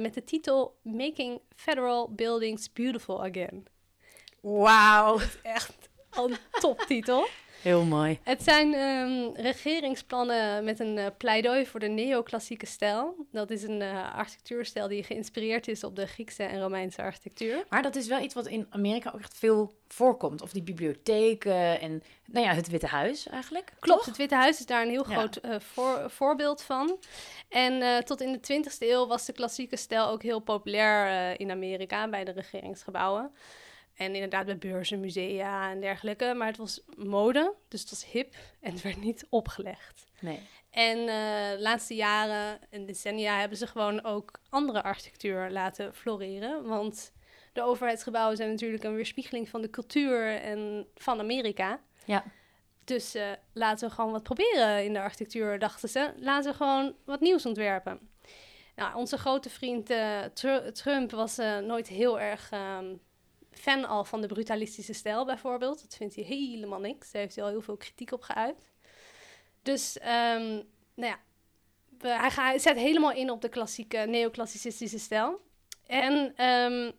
met 0.00 0.14
de 0.14 0.24
titel 0.24 0.78
Making 0.82 1.40
Federal 1.56 2.12
Buildings 2.14 2.72
Beautiful 2.72 3.24
Again. 3.24 3.66
Wauw. 4.40 5.18
Echt 5.42 5.88
een 6.10 6.36
toptitel. 6.60 7.26
Heel 7.62 7.84
mooi. 7.84 8.18
Het 8.22 8.42
zijn 8.42 8.74
ehm, 8.74 9.42
regeringsplannen 9.42 10.64
met 10.64 10.80
een 10.80 10.98
eh, 10.98 11.06
pleidooi 11.18 11.66
voor 11.66 11.80
de 11.80 11.88
neoclassieke 11.88 12.66
stijl. 12.66 13.26
Dat 13.32 13.50
is 13.50 13.62
een 13.62 13.82
eh, 13.82 14.14
architectuurstijl 14.14 14.88
die 14.88 15.02
geïnspireerd 15.02 15.68
is 15.68 15.84
op 15.84 15.96
de 15.96 16.06
Griekse 16.06 16.42
en 16.42 16.60
Romeinse 16.60 17.02
architectuur. 17.02 17.64
Maar 17.68 17.82
dat 17.82 17.96
is 17.96 18.06
wel 18.06 18.20
iets 18.20 18.34
wat 18.34 18.46
in 18.46 18.66
Amerika 18.70 19.10
ook 19.14 19.20
echt 19.20 19.36
veel 19.38 19.74
voorkomt. 19.88 20.42
Of 20.42 20.52
die 20.52 20.62
bibliotheken 20.62 21.80
en 21.80 22.02
nou 22.32 22.46
ja, 22.46 22.54
het 22.54 22.68
Witte 22.68 22.86
Huis 22.86 23.28
eigenlijk. 23.28 23.72
Klopt, 23.80 24.06
het 24.06 24.16
Witte 24.16 24.34
Huis 24.34 24.58
is 24.58 24.66
daar 24.66 24.82
een 24.82 24.90
heel 24.90 25.08
Ja. 25.08 25.16
groot 25.16 25.36
eh, 25.36 25.60
voor, 25.60 26.10
voorbeeld 26.10 26.62
van. 26.62 26.98
En 27.48 27.82
eh, 27.82 27.98
tot 27.98 28.20
in 28.20 28.32
de 28.32 28.62
20e 28.64 28.76
eeuw 28.78 29.06
was 29.06 29.24
de 29.26 29.32
klassieke 29.32 29.76
stijl 29.76 30.06
ook 30.08 30.22
heel 30.22 30.40
populair 30.40 31.06
eh, 31.06 31.38
in 31.38 31.50
Amerika 31.50 32.08
bij 32.08 32.24
de 32.24 32.30
regeringsgebouwen. 32.32 33.32
En 34.00 34.14
inderdaad 34.14 34.46
bij 34.46 34.58
beurzen, 34.58 35.00
musea 35.00 35.70
en 35.70 35.80
dergelijke. 35.80 36.34
Maar 36.36 36.46
het 36.46 36.56
was 36.56 36.80
mode, 36.96 37.54
dus 37.68 37.80
het 37.80 37.90
was 37.90 38.06
hip 38.06 38.34
en 38.60 38.72
het 38.72 38.82
werd 38.82 39.00
niet 39.00 39.26
opgelegd. 39.28 40.06
Nee. 40.20 40.40
En 40.70 40.98
eh, 40.98 41.50
de 41.50 41.56
laatste 41.58 41.94
jaren 41.94 42.58
en 42.70 42.86
decennia 42.86 43.38
hebben 43.38 43.58
ze 43.58 43.66
gewoon 43.66 44.04
ook 44.04 44.40
andere 44.48 44.82
architectuur 44.82 45.50
laten 45.50 45.94
floreren. 45.94 46.66
Want 46.66 47.12
de 47.52 47.62
overheidsgebouwen 47.62 48.36
zijn 48.36 48.50
natuurlijk 48.50 48.84
een 48.84 48.94
weerspiegeling 48.94 49.48
van 49.48 49.60
de 49.60 49.70
cultuur 49.70 50.40
en 50.40 50.86
van 50.94 51.18
Amerika. 51.18 51.80
Ja. 52.04 52.24
Dus 52.84 53.14
eh, 53.14 53.30
laten 53.52 53.88
we 53.88 53.94
gewoon 53.94 54.12
wat 54.12 54.22
proberen 54.22 54.84
in 54.84 54.92
de 54.92 55.00
architectuur, 55.00 55.58
dachten 55.58 55.88
ze. 55.88 56.12
Laten 56.16 56.50
we 56.50 56.56
gewoon 56.56 56.94
wat 57.04 57.20
nieuws 57.20 57.46
ontwerpen. 57.46 58.10
Nou, 58.76 58.94
onze 58.96 59.18
grote 59.18 59.50
vriend 59.50 59.90
eh, 59.90 60.20
Tru- 60.34 60.72
Trump 60.72 61.10
was 61.10 61.36
nooit 61.62 61.88
heel 61.88 62.20
erg 62.20 62.50
ehm, 62.50 62.94
fan 63.60 63.84
al 63.84 64.04
van 64.04 64.20
de 64.20 64.26
brutalistische 64.26 64.92
stijl 64.92 65.24
bijvoorbeeld. 65.24 65.80
Dat 65.82 65.96
vindt 65.96 66.14
hij 66.14 66.24
helemaal 66.24 66.80
niks. 66.80 67.10
Daar 67.10 67.22
heeft 67.22 67.34
hij 67.34 67.44
al 67.44 67.50
heel 67.50 67.60
veel 67.60 67.76
kritiek 67.76 68.12
op 68.12 68.22
geuit. 68.22 68.68
Dus, 69.62 69.98
ehm, 69.98 70.62
nou 70.94 71.12
ja, 71.12 71.18
hij, 71.98 72.30
gaat, 72.30 72.48
hij 72.48 72.58
zet 72.58 72.76
helemaal 72.76 73.12
in 73.12 73.30
op 73.30 73.40
de 73.40 73.48
klassieke 73.48 73.98
neoclassicistische 73.98 74.98
stijl. 74.98 75.40
En 75.86 76.32
ehm, 76.36 76.90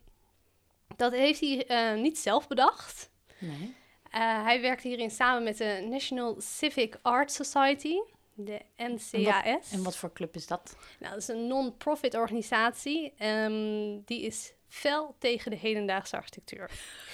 dat 0.96 1.12
heeft 1.12 1.40
hij 1.40 1.94
uh, 1.96 2.02
niet 2.02 2.18
zelf 2.18 2.48
bedacht. 2.48 3.10
Nee. 3.40 3.76
Uh, 4.14 4.44
hij 4.44 4.62
werkt 4.62 4.84
hierin 4.84 5.12
samen 5.12 5.44
met 5.44 5.58
de 5.58 5.88
National 5.90 6.36
Civic 6.42 7.00
Art 7.02 7.32
Society, 7.32 7.96
de 8.34 8.62
NCAS. 8.78 9.12
En 9.14 9.24
wat, 9.24 9.72
en 9.72 9.84
wat 9.84 9.96
voor 9.96 10.14
club 10.14 10.36
is 10.36 10.48
dat? 10.48 10.76
Nou, 11.00 11.14
dat 11.14 11.22
is 11.22 11.28
een 11.28 11.48
non-profit 11.48 12.16
organisatie. 12.16 13.14
Um, 13.26 14.02
die 14.06 14.22
is 14.22 14.54
fel 14.72 15.16
tegen 15.20 15.52
de 15.52 15.58
hedendaagse 15.58 16.16
architectuur. 16.16 16.70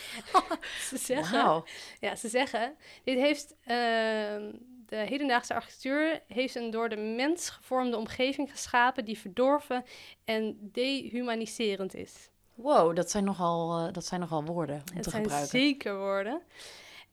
ze 0.90 0.98
zeggen, 0.98 1.46
wow. 1.46 1.66
ja, 2.00 2.16
ze 2.16 2.28
zeggen, 2.28 2.76
dit 3.04 3.18
heeft 3.18 3.52
uh, 3.52 3.68
de 4.86 4.96
hedendaagse 4.96 5.54
architectuur 5.54 6.22
heeft 6.28 6.56
een 6.56 6.70
door 6.70 6.90
de 6.90 6.98
mens 6.98 7.50
gevormde 7.50 7.98
omgeving 7.98 8.52
geschapen 8.52 9.06
die 9.06 9.18
verdorven 9.18 9.84
en 10.26 10.58
dehumaniserend 10.62 11.96
is. 11.96 12.30
Wow, 12.54 12.96
dat 12.96 13.12
zijn 13.12 13.24
nogal, 13.24 13.88
uh, 13.88 13.94
dat 13.94 14.06
zijn 14.06 14.20
nogal 14.20 14.44
woorden 14.44 14.76
om 14.76 14.96
het 14.96 15.04
te 15.04 15.10
zijn 15.10 15.24
gebruiken. 15.24 15.60
Zeker 15.60 15.98
woorden. 15.98 16.42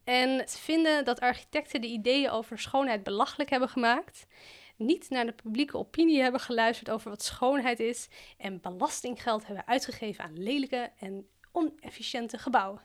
En 0.05 0.49
ze 0.49 0.59
vinden 0.59 1.05
dat 1.05 1.21
architecten 1.21 1.81
de 1.81 1.87
ideeën 1.87 2.31
over 2.31 2.59
schoonheid 2.59 3.03
belachelijk 3.03 3.51
hebben 3.51 3.69
gemaakt, 3.69 4.27
niet 4.77 5.11
naar 5.11 5.27
de 5.27 5.33
publieke 5.33 5.79
opinie 5.79 6.23
hebben 6.23 6.41
geluisterd 6.41 6.91
over 6.91 7.11
wat 7.11 7.23
schoonheid 7.23 7.81
is 7.81 8.09
en 8.37 8.61
belastinggeld 8.61 9.47
hebben 9.47 9.67
uitgegeven 9.67 10.25
aan 10.25 10.43
lelijke 10.43 10.93
en 10.99 11.29
onefficiënte 11.53 12.39
gebouwen. 12.39 12.83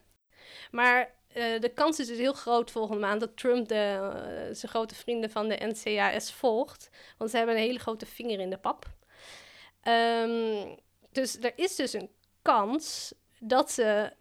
Maar 0.71 1.17
uh, 1.35 1.59
de 1.59 1.71
kans 1.73 1.99
is 1.99 2.07
dus 2.07 2.17
heel 2.17 2.33
groot 2.33 2.71
volgende 2.71 3.01
maand 3.01 3.19
dat 3.19 3.37
Trump 3.37 3.67
de, 3.67 3.97
uh, 4.01 4.55
zijn 4.55 4.71
grote 4.71 4.95
vrienden 4.95 5.31
van 5.31 5.47
de 5.47 5.73
NCAS 5.73 6.31
volgt. 6.31 6.89
Want 7.17 7.29
ze 7.29 7.37
hebben 7.37 7.55
een 7.55 7.61
hele 7.61 7.79
grote 7.79 8.05
vinger 8.05 8.39
in 8.39 8.49
de 8.49 8.57
pap. 8.57 8.85
Um, 9.83 10.75
dus 11.11 11.37
er 11.39 11.53
is 11.55 11.75
dus 11.75 11.93
een 11.93 12.09
kans 12.41 13.13
dat 13.39 13.71
ze 13.71 14.13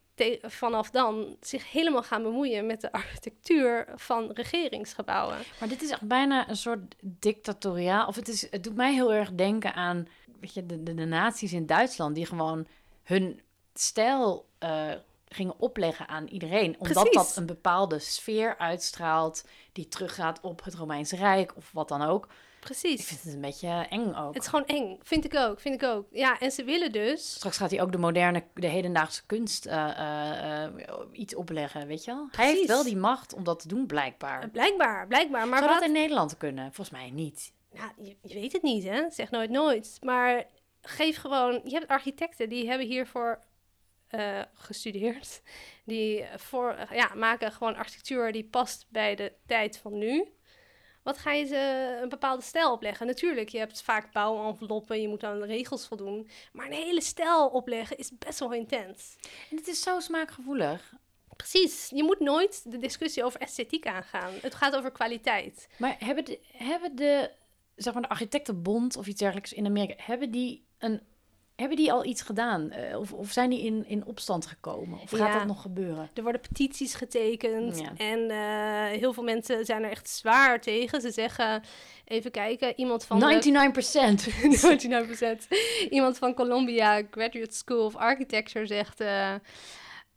vanaf 0.43 0.91
dan 0.91 1.37
zich 1.41 1.71
helemaal 1.71 2.03
gaan 2.03 2.23
bemoeien 2.23 2.67
met 2.67 2.81
de 2.81 2.93
architectuur 2.93 3.87
van 3.97 4.31
regeringsgebouwen. 4.33 5.39
Maar 5.61 5.69
dit 5.69 5.83
is 5.83 5.91
echt 5.91 6.03
bijna 6.03 6.49
een 6.49 6.57
soort 6.57 6.95
dictatoriaal. 7.01 8.07
Of 8.07 8.17
het, 8.17 8.29
is, 8.29 8.51
het 8.51 8.65
doet 8.65 8.77
mij 8.77 8.95
heel 8.95 9.13
erg 9.13 9.33
denken 9.33 9.75
aan 9.75 10.09
weet 10.41 10.55
je, 10.55 10.67
de, 10.67 10.83
de, 10.83 10.95
de 10.95 11.05
naties 11.05 11.53
in 11.53 11.67
Duitsland 11.67 12.15
die 12.15 12.27
gewoon 12.27 12.67
hun 13.03 13.41
stijl 13.75 14.49
uh, 14.65 14.93
gingen 15.29 15.55
opleggen 15.59 16.09
aan 16.09 16.27
iedereen. 16.27 16.77
Omdat 16.79 17.11
Precies. 17.11 17.13
dat 17.13 17.37
een 17.37 17.47
bepaalde 17.47 17.99
sfeer 17.99 18.57
uitstraalt 18.59 19.45
die 19.73 19.89
teruggaat 19.89 20.41
op 20.41 20.65
het 20.65 20.75
Romeinse 20.75 21.17
Rijk 21.17 21.57
of 21.57 21.71
wat 21.73 21.89
dan 21.89 22.03
ook. 22.03 22.29
Precies. 22.69 23.01
Ik 23.01 23.07
vind 23.07 23.23
het 23.23 23.35
een 23.35 23.41
beetje 23.41 23.87
eng 23.89 24.15
ook. 24.15 24.35
Het 24.35 24.43
is 24.43 24.49
gewoon 24.49 24.67
eng. 24.67 24.99
Vind 25.03 25.25
ik 25.25 25.35
ook. 25.35 25.61
Vind 25.61 25.83
ik 25.83 25.89
ook. 25.89 26.07
Ja, 26.11 26.39
en 26.39 26.51
ze 26.51 26.65
willen 26.65 26.93
dus. 26.93 27.35
Straks 27.35 27.57
gaat 27.57 27.71
hij 27.71 27.83
ook 27.83 27.93
de 27.93 27.99
moderne, 27.99 28.45
de 28.55 28.67
hedendaagse 28.67 29.27
kunst 29.27 29.67
uh, 29.67 29.73
uh, 29.73 30.63
uh, 30.63 30.99
iets 31.13 31.35
opleggen, 31.35 31.87
weet 31.87 32.05
je 32.05 32.11
wel? 32.11 32.29
Hij 32.31 32.47
heeft 32.47 32.67
wel 32.67 32.83
die 32.83 32.97
macht 32.97 33.35
om 33.35 33.45
dat 33.45 33.61
te 33.61 33.69
doen, 33.69 33.87
blijkbaar. 33.87 34.49
Blijkbaar, 34.49 35.07
blijkbaar. 35.07 35.49
Maar 35.49 35.59
Zou 35.59 35.71
wat... 35.71 35.79
dat 35.81 35.89
in 35.89 35.95
Nederland 35.95 36.37
kunnen? 36.37 36.65
Volgens 36.65 36.91
mij 36.91 37.11
niet. 37.11 37.53
Nou, 37.73 37.91
je, 37.97 38.17
je 38.23 38.35
weet 38.35 38.53
het 38.53 38.63
niet, 38.63 38.85
hè? 38.85 39.11
Zeg 39.11 39.31
nooit 39.31 39.51
nooit. 39.51 39.99
Maar 40.03 40.45
geef 40.83 41.17
gewoon. 41.17 41.61
Je 41.65 41.75
hebt 41.75 41.89
architecten 41.89 42.49
die 42.49 42.69
hebben 42.69 42.87
hiervoor 42.87 43.39
uh, 44.11 44.43
gestudeerd. 44.55 45.43
Die 45.85 46.25
voor, 46.37 46.77
ja, 46.93 47.15
maken 47.15 47.53
gewoon 47.53 47.77
architectuur 47.77 48.33
die 48.33 48.45
past 48.45 48.87
bij 48.89 49.15
de 49.15 49.33
tijd 49.47 49.79
van 49.79 49.99
nu. 49.99 50.33
Wat 51.03 51.19
ga 51.19 51.33
je 51.33 51.47
ze 51.47 51.99
een 52.03 52.09
bepaalde 52.09 52.43
stijl 52.43 52.73
opleggen? 52.73 53.07
Natuurlijk, 53.07 53.49
je 53.49 53.59
hebt 53.59 53.83
vaak 53.83 54.13
bouwenveloppen, 54.13 55.01
je 55.01 55.09
moet 55.09 55.25
aan 55.25 55.41
de 55.41 55.47
regels 55.47 55.87
voldoen. 55.87 56.29
Maar 56.53 56.67
een 56.67 56.73
hele 56.73 57.01
stijl 57.01 57.47
opleggen 57.47 57.99
is 57.99 58.19
best 58.19 58.39
wel 58.39 58.53
intens. 58.53 59.17
En 59.51 59.57
het 59.57 59.69
is 59.69 59.83
zo 59.83 60.01
smaakgevoelig. 60.01 60.93
Precies. 61.37 61.91
Je 61.95 62.03
moet 62.03 62.21
nooit 62.21 62.71
de 62.71 62.79
discussie 62.79 63.25
over 63.25 63.41
esthetiek 63.41 63.87
aangaan. 63.87 64.33
Het 64.41 64.55
gaat 64.55 64.77
over 64.77 64.91
kwaliteit. 64.91 65.69
Maar 65.79 65.97
hebben 65.99 66.25
de, 66.25 66.41
hebben 66.53 66.97
de, 66.97 67.31
zeg 67.77 67.93
maar 67.93 68.03
de 68.03 68.09
architectenbond 68.09 68.97
of 68.97 69.07
iets 69.07 69.21
dergelijks 69.21 69.53
in 69.53 69.67
Amerika... 69.67 70.03
hebben 70.03 70.31
die 70.31 70.67
een 70.79 71.03
hebben 71.59 71.77
die 71.77 71.93
al 71.93 72.05
iets 72.05 72.23
gedaan? 72.23 72.73
Uh, 72.91 72.99
of, 72.99 73.13
of, 73.13 73.31
zijn 73.31 73.51
die 73.51 73.65
in, 73.65 73.85
in 73.87 74.07
opstand 74.07 74.47
gekomen? 74.47 75.01
Of 75.01 75.11
gaat 75.11 75.19
ja, 75.19 75.39
dat 75.39 75.47
nog 75.47 75.63
gebeuren? 75.63 76.11
Er 76.15 76.23
worden 76.23 76.41
petities 76.41 76.95
getekend. 76.95 77.79
Ja. 77.79 77.93
En 77.97 78.19
uh, 78.19 78.99
heel 78.99 79.13
veel 79.13 79.23
mensen 79.23 79.65
zijn 79.65 79.85
er 79.85 79.91
echt 79.91 80.09
zwaar 80.09 80.61
tegen. 80.61 81.01
Ze 81.01 81.11
zeggen, 81.11 81.63
even 82.05 82.31
kijken, 82.31 82.73
iemand 82.77 83.05
van... 83.05 83.19
99 83.19 83.73
procent. 83.73 84.27
99 84.43 85.49
Iemand 85.91 86.19
van 86.19 86.35
Columbia 86.35 87.03
Graduate 87.11 87.55
School 87.55 87.85
of 87.85 87.97
Architecture 87.97 88.67
zegt... 88.67 89.01
Uh, 89.01 89.35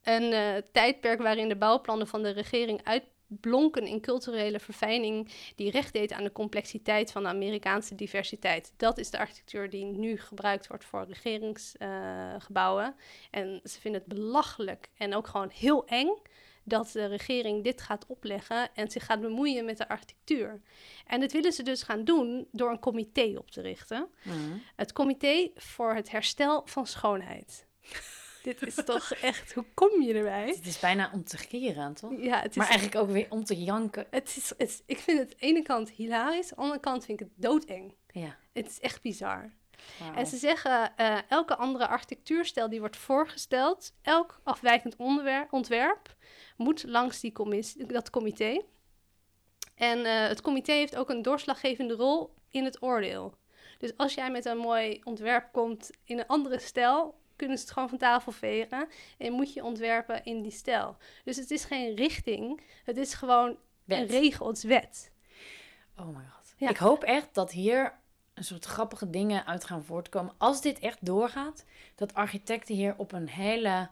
een 0.03 0.63
tijdperk 0.71 1.21
waarin 1.21 1.49
de 1.49 1.55
bouwplannen 1.55 2.07
van 2.07 2.23
de 2.23 2.29
regering 2.29 2.79
uit 2.83 3.03
blonken 3.39 3.87
in 3.87 4.01
culturele 4.01 4.59
verfijning 4.59 5.31
die 5.55 5.71
recht 5.71 5.93
deed 5.93 6.11
aan 6.11 6.23
de 6.23 6.31
complexiteit 6.31 7.11
van 7.11 7.23
de 7.23 7.29
Amerikaanse 7.29 7.95
diversiteit. 7.95 8.73
Dat 8.77 8.97
is 8.97 9.09
de 9.09 9.17
architectuur 9.17 9.69
die 9.69 9.85
nu 9.85 10.17
gebruikt 10.17 10.67
wordt 10.67 10.85
voor 10.85 11.05
regeringsgebouwen. 11.07 12.95
Uh, 12.97 13.41
en 13.41 13.61
ze 13.63 13.79
vinden 13.79 14.01
het 14.05 14.17
belachelijk 14.17 14.89
en 14.97 15.15
ook 15.15 15.27
gewoon 15.27 15.49
heel 15.49 15.85
eng 15.85 16.17
dat 16.63 16.91
de 16.91 17.05
regering 17.05 17.63
dit 17.63 17.81
gaat 17.81 18.05
opleggen 18.07 18.69
en 18.73 18.91
zich 18.91 19.05
gaat 19.05 19.21
bemoeien 19.21 19.65
met 19.65 19.77
de 19.77 19.87
architectuur. 19.87 20.61
En 21.07 21.19
dat 21.19 21.31
willen 21.31 21.51
ze 21.51 21.63
dus 21.63 21.83
gaan 21.83 22.03
doen 22.03 22.47
door 22.51 22.69
een 22.69 22.79
comité 22.79 23.33
op 23.37 23.51
te 23.51 23.61
richten. 23.61 24.07
Mm. 24.23 24.61
Het 24.75 24.93
Comité 24.93 25.51
voor 25.55 25.93
het 25.93 26.11
Herstel 26.11 26.61
van 26.65 26.87
Schoonheid. 26.87 27.65
Dit 28.43 28.61
is 28.61 28.75
toch 28.85 29.11
echt, 29.11 29.53
hoe 29.53 29.65
kom 29.73 30.01
je 30.01 30.13
erbij? 30.13 30.47
Het 30.47 30.65
is 30.65 30.79
bijna 30.79 31.09
om 31.13 31.23
te 31.23 31.37
geren, 31.37 31.93
toch? 31.93 32.11
Ja, 32.17 32.41
het 32.41 32.49
is, 32.49 32.55
maar 32.55 32.67
eigenlijk 32.67 32.97
ook 33.03 33.09
weer 33.09 33.27
om 33.29 33.43
te 33.43 33.63
janken. 33.63 34.07
Het 34.09 34.33
is, 34.37 34.53
het 34.57 34.83
ik 34.85 34.97
vind 34.97 35.19
het 35.19 35.31
aan 35.31 35.37
de 35.39 35.45
ene 35.45 35.61
kant 35.61 35.89
hilarisch, 35.89 36.49
aan 36.49 36.55
de 36.55 36.61
andere 36.61 36.79
kant 36.79 37.05
vind 37.05 37.21
ik 37.21 37.27
het 37.27 37.35
doodeng. 37.43 37.95
Ja. 38.07 38.37
Het 38.53 38.69
is 38.69 38.79
echt 38.79 39.01
bizar. 39.01 39.51
Wow. 39.99 40.17
En 40.17 40.27
ze 40.27 40.37
zeggen, 40.37 40.91
uh, 40.97 41.17
elke 41.27 41.55
andere 41.55 41.87
architectuurstijl 41.87 42.69
die 42.69 42.79
wordt 42.79 42.97
voorgesteld, 42.97 43.93
elk 44.01 44.41
afwijkend 44.43 44.95
ontwerp, 45.49 46.15
moet 46.57 46.83
langs 46.87 47.19
die 47.19 47.31
commissie, 47.31 47.85
dat 47.85 48.09
comité. 48.09 48.61
En 49.75 49.99
uh, 49.99 50.27
het 50.27 50.41
comité 50.41 50.71
heeft 50.71 50.95
ook 50.95 51.09
een 51.09 51.21
doorslaggevende 51.21 51.93
rol 51.93 52.33
in 52.49 52.65
het 52.65 52.81
oordeel. 52.81 53.39
Dus 53.77 53.97
als 53.97 54.13
jij 54.13 54.31
met 54.31 54.45
een 54.45 54.57
mooi 54.57 55.01
ontwerp 55.03 55.51
komt 55.51 55.89
in 56.03 56.19
een 56.19 56.27
andere 56.27 56.59
stijl, 56.59 57.20
kunnen 57.41 57.59
ze 57.59 57.63
het 57.63 57.73
gewoon 57.73 57.89
van 57.89 57.97
tafel 57.97 58.31
vegen. 58.31 58.87
En 59.17 59.33
moet 59.33 59.53
je 59.53 59.63
ontwerpen 59.63 60.23
in 60.23 60.41
die 60.41 60.51
stijl. 60.51 60.97
Dus 61.23 61.37
het 61.37 61.51
is 61.51 61.63
geen 61.63 61.95
richting. 61.95 62.61
Het 62.83 62.97
is 62.97 63.13
gewoon 63.13 63.57
wet. 63.83 63.99
een 63.99 64.05
regel. 64.07 64.47
Het 64.47 64.57
is 64.57 64.63
wet. 64.63 65.11
Oh 65.97 66.07
mijn 66.07 66.29
god. 66.29 66.53
Ja. 66.57 66.69
Ik 66.69 66.77
hoop 66.77 67.03
echt 67.03 67.33
dat 67.33 67.51
hier 67.51 67.99
een 68.33 68.43
soort 68.43 68.65
grappige 68.65 69.09
dingen 69.09 69.45
uit 69.45 69.65
gaan 69.65 69.83
voortkomen. 69.83 70.33
Als 70.37 70.61
dit 70.61 70.79
echt 70.79 71.05
doorgaat, 71.05 71.65
dat 71.95 72.13
architecten 72.13 72.75
hier 72.75 72.93
op 72.97 73.11
een 73.11 73.29
hele 73.29 73.89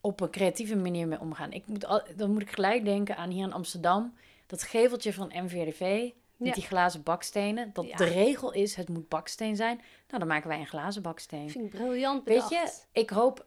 op 0.00 0.20
een 0.20 0.30
creatieve 0.30 0.76
manier 0.76 1.08
mee 1.08 1.20
omgaan. 1.20 1.52
Ik 1.52 1.66
moet 1.66 1.84
al, 1.84 2.02
dan 2.16 2.32
moet 2.32 2.42
ik 2.42 2.50
gelijk 2.50 2.84
denken 2.84 3.16
aan 3.16 3.30
hier 3.30 3.44
in 3.44 3.52
Amsterdam. 3.52 4.14
Dat 4.46 4.62
geveltje 4.62 5.12
van 5.12 5.32
MVRV 5.34 6.10
met 6.38 6.54
die 6.54 6.64
glazen 6.64 7.02
bakstenen. 7.02 7.70
Dat 7.72 7.84
de 7.96 8.04
regel 8.04 8.52
is, 8.52 8.74
het 8.74 8.88
moet 8.88 9.08
baksteen 9.08 9.56
zijn. 9.56 9.76
Nou, 9.76 10.18
dan 10.18 10.26
maken 10.26 10.48
wij 10.48 10.58
een 10.58 10.66
glazen 10.66 11.02
baksteen. 11.02 11.50
Vind 11.50 11.64
ik 11.64 11.70
briljant 11.70 12.24
bedacht. 12.24 12.48
Weet 12.48 12.60
je, 12.60 13.00
ik 13.00 13.10
hoop, 13.10 13.46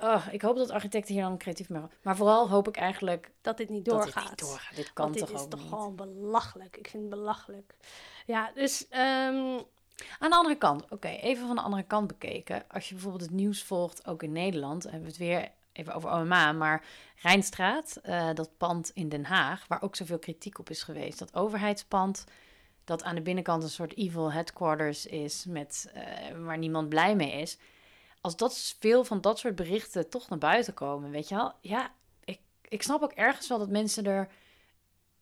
oh, 0.00 0.26
ik 0.30 0.42
hoop 0.42 0.56
dat 0.56 0.70
architecten 0.70 1.14
hier 1.14 1.22
dan 1.22 1.38
creatief 1.38 1.68
mee 1.68 1.82
Maar 2.02 2.16
vooral 2.16 2.48
hoop 2.48 2.68
ik 2.68 2.76
eigenlijk... 2.76 3.30
Dat 3.40 3.56
dit 3.56 3.68
niet 3.68 3.84
doorgaat. 3.84 4.14
Dat 4.14 4.22
dit, 4.22 4.30
niet 4.30 4.38
doorgaat. 4.38 4.76
dit 4.76 4.92
kan 4.92 5.04
Want 5.04 5.18
toch 5.18 5.28
dit 5.28 5.38
is 5.38 5.46
toch 5.48 5.60
niet? 5.60 5.68
gewoon 5.68 5.96
belachelijk. 5.96 6.76
Ik 6.76 6.88
vind 6.88 7.02
het 7.02 7.12
belachelijk. 7.12 7.74
Ja, 8.26 8.50
dus... 8.54 8.86
Um... 8.90 9.60
Aan 10.18 10.30
de 10.30 10.36
andere 10.36 10.56
kant, 10.56 10.82
oké, 10.82 10.94
okay, 10.94 11.16
even 11.16 11.46
van 11.46 11.56
de 11.56 11.62
andere 11.62 11.82
kant 11.82 12.06
bekeken. 12.06 12.64
Als 12.68 12.88
je 12.88 12.94
bijvoorbeeld 12.94 13.22
het 13.24 13.32
nieuws 13.32 13.62
volgt, 13.62 14.06
ook 14.06 14.22
in 14.22 14.32
Nederland, 14.32 14.82
hebben 14.82 15.00
we 15.00 15.06
het 15.06 15.16
weer 15.16 15.50
even 15.72 15.94
over 15.94 16.10
OMA, 16.10 16.52
maar 16.52 16.84
Rijnstraat, 17.22 18.00
uh, 18.04 18.28
dat 18.34 18.56
pand 18.56 18.90
in 18.94 19.08
Den 19.08 19.24
Haag, 19.24 19.66
waar 19.68 19.82
ook 19.82 19.96
zoveel 19.96 20.18
kritiek 20.18 20.58
op 20.58 20.70
is 20.70 20.82
geweest. 20.82 21.18
Dat 21.18 21.34
overheidspand, 21.34 22.24
dat 22.84 23.02
aan 23.02 23.14
de 23.14 23.22
binnenkant 23.22 23.62
een 23.62 23.68
soort 23.68 23.96
evil 23.96 24.32
headquarters 24.32 25.06
is, 25.06 25.44
met, 25.44 25.92
uh, 25.94 26.44
waar 26.44 26.58
niemand 26.58 26.88
blij 26.88 27.16
mee 27.16 27.32
is. 27.32 27.58
Als 28.20 28.36
dat 28.36 28.76
veel 28.80 29.04
van 29.04 29.20
dat 29.20 29.38
soort 29.38 29.54
berichten 29.54 30.08
toch 30.08 30.28
naar 30.28 30.38
buiten 30.38 30.74
komen, 30.74 31.10
weet 31.10 31.28
je 31.28 31.34
wel, 31.34 31.52
ja, 31.60 31.92
ik, 32.24 32.40
ik 32.68 32.82
snap 32.82 33.02
ook 33.02 33.12
ergens 33.12 33.48
wel 33.48 33.58
dat 33.58 33.68
mensen 33.68 34.04
er 34.04 34.28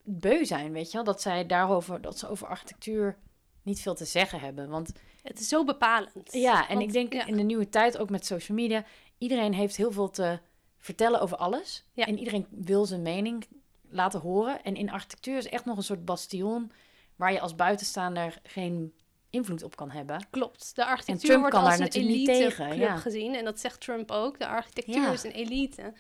beu 0.03 0.45
zijn, 0.45 0.73
weet 0.73 0.87
je 0.87 0.97
wel, 0.97 1.05
dat 1.05 1.23
zij 1.23 1.47
daarover, 1.47 2.01
dat 2.01 2.19
ze 2.19 2.29
over 2.29 2.47
architectuur 2.47 3.19
niet 3.63 3.81
veel 3.81 3.95
te 3.95 4.05
zeggen 4.05 4.41
hebben, 4.41 4.69
want... 4.69 4.93
Het 5.23 5.41
is 5.41 5.49
zo 5.49 5.65
bepalend. 5.65 6.33
Ja, 6.33 6.69
en 6.69 6.75
want, 6.75 6.87
ik 6.87 6.93
denk 6.93 7.13
ja. 7.13 7.27
in 7.27 7.37
de 7.37 7.43
nieuwe 7.43 7.69
tijd, 7.69 7.99
ook 7.99 8.11
met 8.11 8.27
social 8.27 8.57
media, 8.57 8.85
iedereen 9.21 9.55
heeft 9.55 9.77
heel 9.77 9.93
veel 9.93 10.11
te 10.11 10.39
vertellen 10.79 11.21
over 11.21 11.37
alles. 11.37 11.85
Ja. 11.93 12.07
En 12.07 12.19
iedereen 12.19 12.47
wil 12.51 12.85
zijn 12.87 13.03
mening 13.03 13.47
laten 13.91 14.21
horen. 14.21 14.63
En 14.63 14.75
in 14.77 14.91
architectuur 14.91 15.37
is 15.37 15.49
echt 15.49 15.65
nog 15.65 15.77
een 15.77 15.83
soort 15.83 16.05
bastion 16.05 16.73
waar 17.17 17.33
je 17.33 17.41
als 17.41 17.55
buitenstaander 17.55 18.41
geen 18.43 18.95
invloed 19.31 19.63
op 19.63 19.77
kan 19.77 19.91
hebben. 19.91 20.27
Klopt. 20.31 20.75
De 20.77 20.85
architectuur 20.85 21.29
Trump 21.29 21.41
wordt 21.41 21.55
kan 21.55 21.65
als 21.65 21.71
daar 21.71 21.81
een 21.81 21.85
natuurlijk 21.87 22.15
niet 22.15 22.29
elite 22.29 22.43
tegen, 22.57 22.77
ja. 22.79 22.97
gezien. 22.97 23.35
En 23.35 23.45
dat 23.45 23.61
zegt 23.61 23.81
Trump 23.81 24.11
ook. 24.11 24.39
De 24.39 24.47
architectuur 24.47 24.95
Ja. 25.03 25.13
is 25.13 25.23
een 25.23 25.31
elite. 25.31 25.93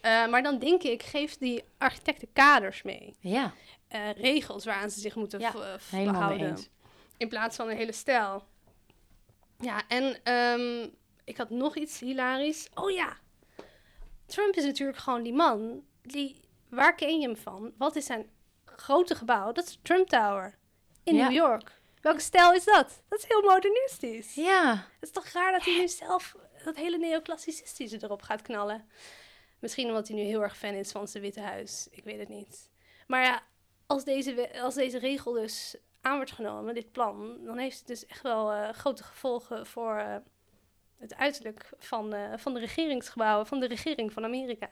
Eh, 0.00 0.26
maar 0.26 0.42
dan 0.42 0.58
denk 0.58 0.82
ik, 0.82 1.02
geef 1.02 1.38
die 1.38 1.64
architecten 1.78 2.28
kaders 2.32 2.82
mee. 2.82 3.14
Ja, 3.20 3.52
Eh, 3.88 4.12
regels 4.12 4.64
waaraan 4.64 4.90
ze 4.90 5.00
zich 5.00 5.14
moeten 5.14 5.40
Ja, 5.40 5.50
v- 5.50 5.82
v- 5.82 5.90
helemaal 5.90 6.12
mee 6.12 6.20
behouden. 6.20 6.48
eens. 6.50 6.68
In 7.16 7.28
plaats 7.28 7.56
van 7.56 7.68
een 7.70 7.76
hele 7.76 7.92
stijl. 7.92 8.42
Ja, 9.58 9.82
en 9.88 10.16
ehm, 10.24 10.88
ik 11.24 11.36
had 11.36 11.50
nog 11.50 11.76
iets 11.76 12.00
hilarisch. 12.00 12.68
Oh 12.74 12.90
ja, 12.90 13.16
Trump 14.26 14.54
is 14.54 14.64
natuurlijk 14.64 14.98
gewoon 14.98 15.22
die 15.22 15.32
man. 15.32 15.84
Die, 16.02 16.40
waar 16.68 16.94
ken 16.94 17.20
je 17.20 17.26
hem 17.26 17.36
van? 17.36 17.72
Wat 17.78 17.96
is 17.96 18.06
zijn 18.06 18.30
grote 18.64 19.14
gebouw? 19.14 19.52
Dat 19.52 19.66
is 19.66 19.72
de 19.72 19.82
Trump 19.82 20.08
Tower 20.08 20.58
in 21.02 21.14
Ja. 21.14 21.24
New 21.24 21.36
York. 21.36 21.80
Welke 22.00 22.20
stijl 22.20 22.52
is 22.52 22.64
dat? 22.64 23.02
Dat 23.08 23.18
is 23.18 23.24
heel 23.28 23.42
modernistisch. 23.42 24.34
ja. 24.34 24.70
Het 24.74 25.02
is 25.02 25.10
toch 25.10 25.26
raar 25.28 25.52
dat 25.52 25.64
hij 25.64 25.78
nu 25.78 25.88
zelf 25.88 26.36
dat 26.64 26.76
hele 26.76 26.98
neoclassicistische 26.98 27.98
erop 28.02 28.22
gaat 28.22 28.42
knallen. 28.42 28.88
Misschien 29.58 29.88
omdat 29.88 30.08
hij 30.08 30.16
nu 30.16 30.22
heel 30.22 30.42
erg 30.42 30.56
fan 30.56 30.74
is 30.74 30.90
van 30.90 31.08
zijn 31.08 31.22
Witte 31.22 31.40
Huis. 31.40 31.88
Ik 31.90 32.04
weet 32.04 32.18
het 32.18 32.28
niet. 32.28 32.70
Maar 33.06 33.22
ja, 33.22 33.42
als 33.86 34.04
deze, 34.04 34.60
als 34.62 34.74
deze 34.74 34.98
regel 34.98 35.32
dus 35.32 35.76
aan 36.00 36.16
wordt 36.16 36.32
genomen, 36.32 36.74
dit 36.74 36.92
plan, 36.92 37.44
dan 37.44 37.58
heeft 37.58 37.78
het 37.78 37.86
dus 37.86 38.06
echt 38.06 38.22
wel 38.22 38.52
eh, 38.52 38.68
grote 38.72 39.02
gevolgen 39.02 39.66
voor 39.66 39.96
eh, 39.96 40.16
het 40.98 41.14
uiterlijk 41.14 41.70
van, 41.78 42.12
eh, 42.12 42.32
van 42.36 42.54
de 42.54 42.60
regeringsgebouwen, 42.60 43.46
van 43.46 43.60
de 43.60 43.66
regering 43.66 44.12
van 44.12 44.24
Amerika. 44.24 44.70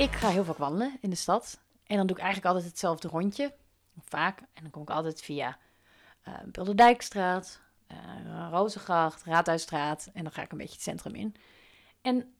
Ik 0.00 0.12
ga 0.12 0.28
heel 0.28 0.44
vaak 0.44 0.56
wandelen 0.56 0.96
in 1.00 1.10
de 1.10 1.16
stad. 1.16 1.60
En 1.86 1.96
dan 1.96 2.06
doe 2.06 2.16
ik 2.16 2.22
eigenlijk 2.22 2.54
altijd 2.54 2.70
hetzelfde 2.70 3.08
rondje. 3.08 3.54
Vaak. 3.98 4.38
En 4.38 4.62
dan 4.62 4.70
kom 4.70 4.82
ik 4.82 4.90
altijd 4.90 5.22
via 5.22 5.58
eh 6.22 6.34
Bilderdijkstraat, 6.46 7.60
eh 7.86 8.48
Rozengracht, 8.50 9.24
Raadhuisstraat. 9.24 10.10
En 10.12 10.22
dan 10.22 10.32
ga 10.32 10.42
ik 10.42 10.52
een 10.52 10.58
beetje 10.58 10.74
het 10.74 10.82
centrum 10.82 11.14
in. 11.14 11.34
En 12.02 12.34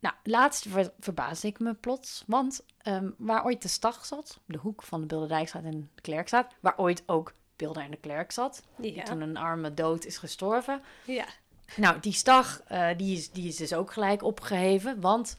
nou, 0.00 0.14
laatst 0.22 0.66
ver, 0.68 0.92
verbaasde 1.00 1.48
ik 1.48 1.58
me 1.58 1.74
plots. 1.74 2.24
Want 2.26 2.64
ehm, 2.78 3.10
waar 3.16 3.44
ooit 3.44 3.62
de 3.62 3.68
stag 3.68 4.04
zat, 4.04 4.40
de 4.44 4.58
hoek 4.58 4.82
van 4.82 5.00
de 5.00 5.06
Bilderdijkstraat 5.06 5.64
en 5.64 5.90
de 5.94 6.00
Klerkstraat... 6.00 6.54
waar 6.60 6.78
ooit 6.78 7.02
ook 7.06 7.34
Bilder 7.56 7.82
en 7.82 7.90
de 7.90 7.96
Klerk 7.96 8.32
zat, 8.32 8.62
die 8.76 9.02
toen 9.02 9.20
een 9.20 9.36
arme 9.36 9.74
dood 9.74 10.04
is 10.04 10.18
gestorven... 10.18 10.82
ja. 11.04 11.26
Nou, 11.76 12.00
die 12.00 12.12
stag, 12.12 12.62
eh, 12.66 12.88
die, 12.96 13.16
is, 13.16 13.30
die 13.30 13.48
is 13.48 13.56
dus 13.56 13.74
ook 13.74 13.92
gelijk 13.92 14.22
opgeheven, 14.22 15.00
want 15.00 15.36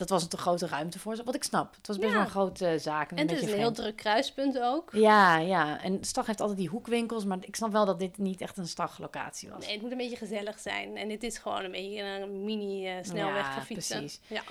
dat 0.00 0.08
was 0.08 0.22
een 0.22 0.28
te 0.28 0.36
grote 0.36 0.66
ruimte 0.66 0.98
voor 0.98 1.16
ze. 1.16 1.24
Wat 1.24 1.34
ik 1.34 1.42
snap. 1.44 1.74
Het 1.76 1.86
was 1.86 1.96
best 1.98 2.08
Ja. 2.08 2.14
wel 2.16 2.24
een 2.24 2.30
grote 2.30 2.78
zaak. 2.78 3.10
En, 3.10 3.16
En 3.16 3.22
een 3.28 3.34
het 3.34 3.42
is 3.44 3.50
een 3.52 3.58
heel 3.58 3.72
druk 3.72 3.96
kruispunt 3.96 4.58
ook. 4.60 4.88
Ja, 4.92 5.38
ja. 5.38 5.82
En 5.82 6.04
stag 6.04 6.26
heeft 6.26 6.40
altijd 6.40 6.58
die 6.58 6.68
hoekwinkels, 6.68 7.24
maar 7.24 7.38
ik 7.40 7.56
snap 7.56 7.72
wel 7.72 7.84
dat 7.84 7.98
dit 7.98 8.18
niet 8.18 8.40
echt 8.40 8.56
een 8.56 8.66
staglocatie 8.68 9.50
was. 9.50 9.64
Nee, 9.64 9.72
het 9.72 9.82
moet 9.82 9.90
een 9.90 9.96
beetje 9.96 10.16
gezellig 10.16 10.58
zijn. 10.58 10.96
En 10.96 11.08
dit 11.08 11.22
is 11.22 11.38
gewoon 11.38 11.64
een 11.64 11.70
beetje 11.70 12.02
een 12.02 12.44
mini-snelweg 12.44 13.44
Ja, 13.46 13.52
voor 13.52 13.62
fietsen. 13.62 13.98
precies. 13.98 14.20
Ja. 14.26 14.42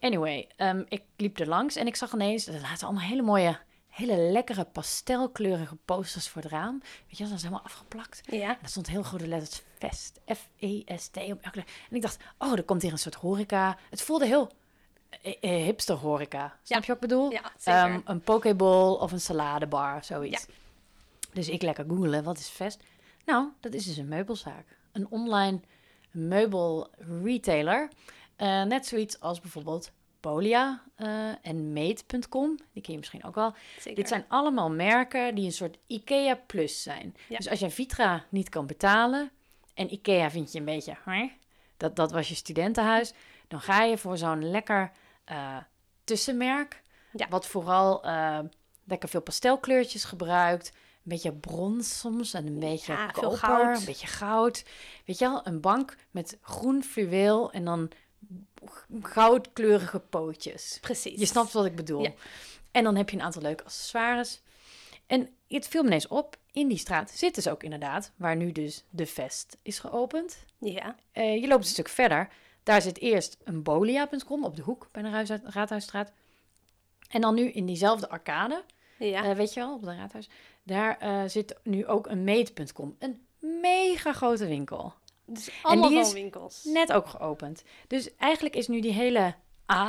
Anyway, 0.00 0.48
ehm, 0.56 0.82
ik 0.88 1.02
liep 1.16 1.38
er 1.38 1.48
langs 1.48 1.76
en 1.76 1.86
ik 1.86 1.96
zag 1.96 2.12
ineens, 2.12 2.46
er 2.46 2.60
laten 2.60 2.86
allemaal 2.86 3.06
hele 3.08 3.22
mooie, 3.22 3.58
hele 3.88 4.16
lekkere 4.16 4.64
pastelkleurige 4.64 5.76
posters 5.84 6.28
voor 6.28 6.42
het 6.42 6.50
raam. 6.50 6.78
Weet 7.06 7.18
je, 7.18 7.24
dat 7.24 7.32
is 7.32 7.42
helemaal 7.42 7.64
afgeplakt. 7.64 8.20
ja. 8.30 8.48
En 8.48 8.58
er 8.62 8.68
stond 8.68 8.86
heel 8.88 9.02
grote 9.02 9.26
letters 9.28 9.62
F-E-S-T 10.34 11.16
op 11.16 11.38
elke 11.42 11.58
En 11.90 11.96
ik 11.96 12.02
dacht, 12.02 12.16
oh, 12.38 12.52
er 12.52 12.62
komt 12.62 12.82
hier 12.82 12.92
een 12.92 12.98
soort 12.98 13.14
horeca. 13.14 13.78
Het 13.90 14.02
voelde 14.02 14.26
heel 14.26 14.50
hipster 15.40 15.94
horeca. 15.94 16.58
Snap 16.62 16.80
je 16.80 16.86
wat 16.86 17.02
ik 17.02 17.08
bedoel? 17.08 17.30
Ja, 17.30 17.52
zeker. 17.58 17.80
Ehm, 17.80 18.00
een 18.04 18.20
pokeball 18.20 18.92
of 18.92 19.12
een 19.12 19.20
saladebar, 19.20 20.04
zoiets. 20.04 20.46
Dus 21.32 21.48
ik 21.48 21.62
lekker 21.62 21.84
googelen, 21.88 22.24
wat 22.24 22.38
is 22.38 22.48
Vest? 22.48 22.82
Nou, 23.24 23.48
dat 23.60 23.74
is 23.74 23.84
dus 23.84 23.96
een 23.96 24.08
meubelzaak. 24.08 24.78
Een 24.92 25.06
online 25.10 25.60
meubelretailer. 26.10 27.88
Eh 28.36 28.62
net 28.62 28.86
zoiets 28.86 29.20
als 29.20 29.40
bijvoorbeeld 29.40 29.92
Polia 30.20 30.82
eh, 30.94 31.30
en 31.42 31.72
Mate.com. 31.72 32.58
Die 32.72 32.82
ken 32.82 32.92
je 32.92 32.98
misschien 32.98 33.24
ook 33.24 33.34
wel. 33.34 33.54
Zeker. 33.76 33.94
Dit 33.94 34.08
zijn 34.08 34.24
allemaal 34.28 34.70
merken 34.70 35.34
die 35.34 35.44
een 35.44 35.52
soort 35.52 35.78
IKEA 35.86 36.40
Plus 36.46 36.82
zijn. 36.82 37.16
Ja. 37.28 37.36
Dus 37.36 37.48
als 37.48 37.58
je 37.58 37.70
Vitra 37.70 38.24
niet 38.28 38.48
kan 38.48 38.66
betalen 38.66 39.30
en 39.74 39.92
IKEA 39.92 40.30
vind 40.30 40.52
je 40.52 40.58
een 40.58 40.64
beetje, 40.64 40.96
hè, 41.04 41.30
dat, 41.76 41.96
dat 41.96 42.12
was 42.12 42.28
je 42.28 42.34
studentenhuis, 42.34 43.12
dan 43.48 43.60
ga 43.60 43.82
je 43.82 43.98
voor 43.98 44.18
zo'n 44.18 44.50
lekker 44.50 44.92
eh, 45.26 45.56
tussenmerk, 46.04 46.82
Ja. 47.12 47.28
wat 47.28 47.46
vooral 47.46 48.04
eh, 48.04 48.38
lekker 48.84 49.08
veel 49.08 49.20
pastelkleurtjes 49.22 50.04
gebruikt. 50.04 50.68
Een 50.74 51.12
beetje 51.12 51.32
brons 51.32 51.98
soms 51.98 52.34
en 52.34 52.46
een 52.46 52.58
beetje 52.58 52.92
Ja, 52.92 53.06
koper, 53.06 53.38
goud. 53.38 53.78
een 53.78 53.84
beetje 53.84 54.06
goud. 54.06 54.64
Weet 55.04 55.18
je 55.18 55.24
wel, 55.24 55.46
een 55.46 55.60
bank 55.60 55.96
met 56.10 56.38
groen 56.40 56.82
fluweel 56.82 57.50
en 57.52 57.64
dan 57.64 57.90
goudkleurige 59.02 59.98
pootjes. 59.98 60.78
Precies. 60.80 61.20
Je 61.20 61.26
snapt 61.26 61.52
wat 61.52 61.64
ik 61.64 61.76
bedoel. 61.76 62.02
Ja. 62.02 62.12
En 62.70 62.84
dan 62.84 62.96
heb 62.96 63.10
je 63.10 63.16
een 63.16 63.22
aantal 63.22 63.42
leuke 63.42 63.64
accessoires. 63.64 64.40
En 65.06 65.28
het 65.48 65.68
viel 65.68 65.82
me 65.82 65.88
ineens 65.88 66.08
op, 66.08 66.36
in 66.52 66.68
die 66.68 66.78
straat 66.78 67.10
zit 67.10 67.34
dus 67.34 67.48
ook 67.48 67.62
inderdaad, 67.62 68.12
waar 68.16 68.36
nu 68.36 68.52
dus 68.52 68.84
de 68.90 69.06
Vest 69.06 69.56
is 69.62 69.78
geopend. 69.78 70.36
Ja. 70.58 70.96
Eh, 71.12 71.40
je 71.40 71.46
loopt 71.46 71.64
een 71.64 71.70
stuk 71.70 71.88
verder. 71.88 72.28
Daar 72.66 72.82
zit 72.82 72.98
eerst 72.98 73.36
een 73.44 73.62
bolia.com 73.62 74.44
op 74.44 74.56
de 74.56 74.62
hoek 74.62 74.88
bij 74.92 75.02
de 75.02 75.40
Raadhuisstraat. 75.44 76.12
En 77.10 77.20
dan 77.20 77.34
nu 77.34 77.50
in 77.50 77.66
diezelfde 77.66 78.08
arcade, 78.08 78.62
Ja. 78.98 79.24
eh, 79.24 79.36
weet 79.36 79.54
je 79.54 79.60
wel, 79.60 79.74
op 79.74 79.82
de 79.82 79.94
Raadhuis. 79.94 80.28
Daar 80.62 80.98
eh, 80.98 81.22
zit 81.26 81.56
nu 81.62 81.86
ook 81.86 82.06
een 82.06 82.24
meet.com. 82.24 82.96
Een 82.98 83.26
mega 83.60 84.12
grote 84.12 84.46
winkel. 84.46 84.94
dus 85.24 85.50
allemaal 85.62 85.88
die 85.88 85.98
is 85.98 86.04
woonwinkels. 86.04 86.64
Net 86.64 86.92
ook 86.92 87.06
geopend. 87.06 87.62
Dus 87.86 88.16
eigenlijk 88.16 88.56
is 88.56 88.68
nu 88.68 88.80
die 88.80 88.92
hele 88.92 89.34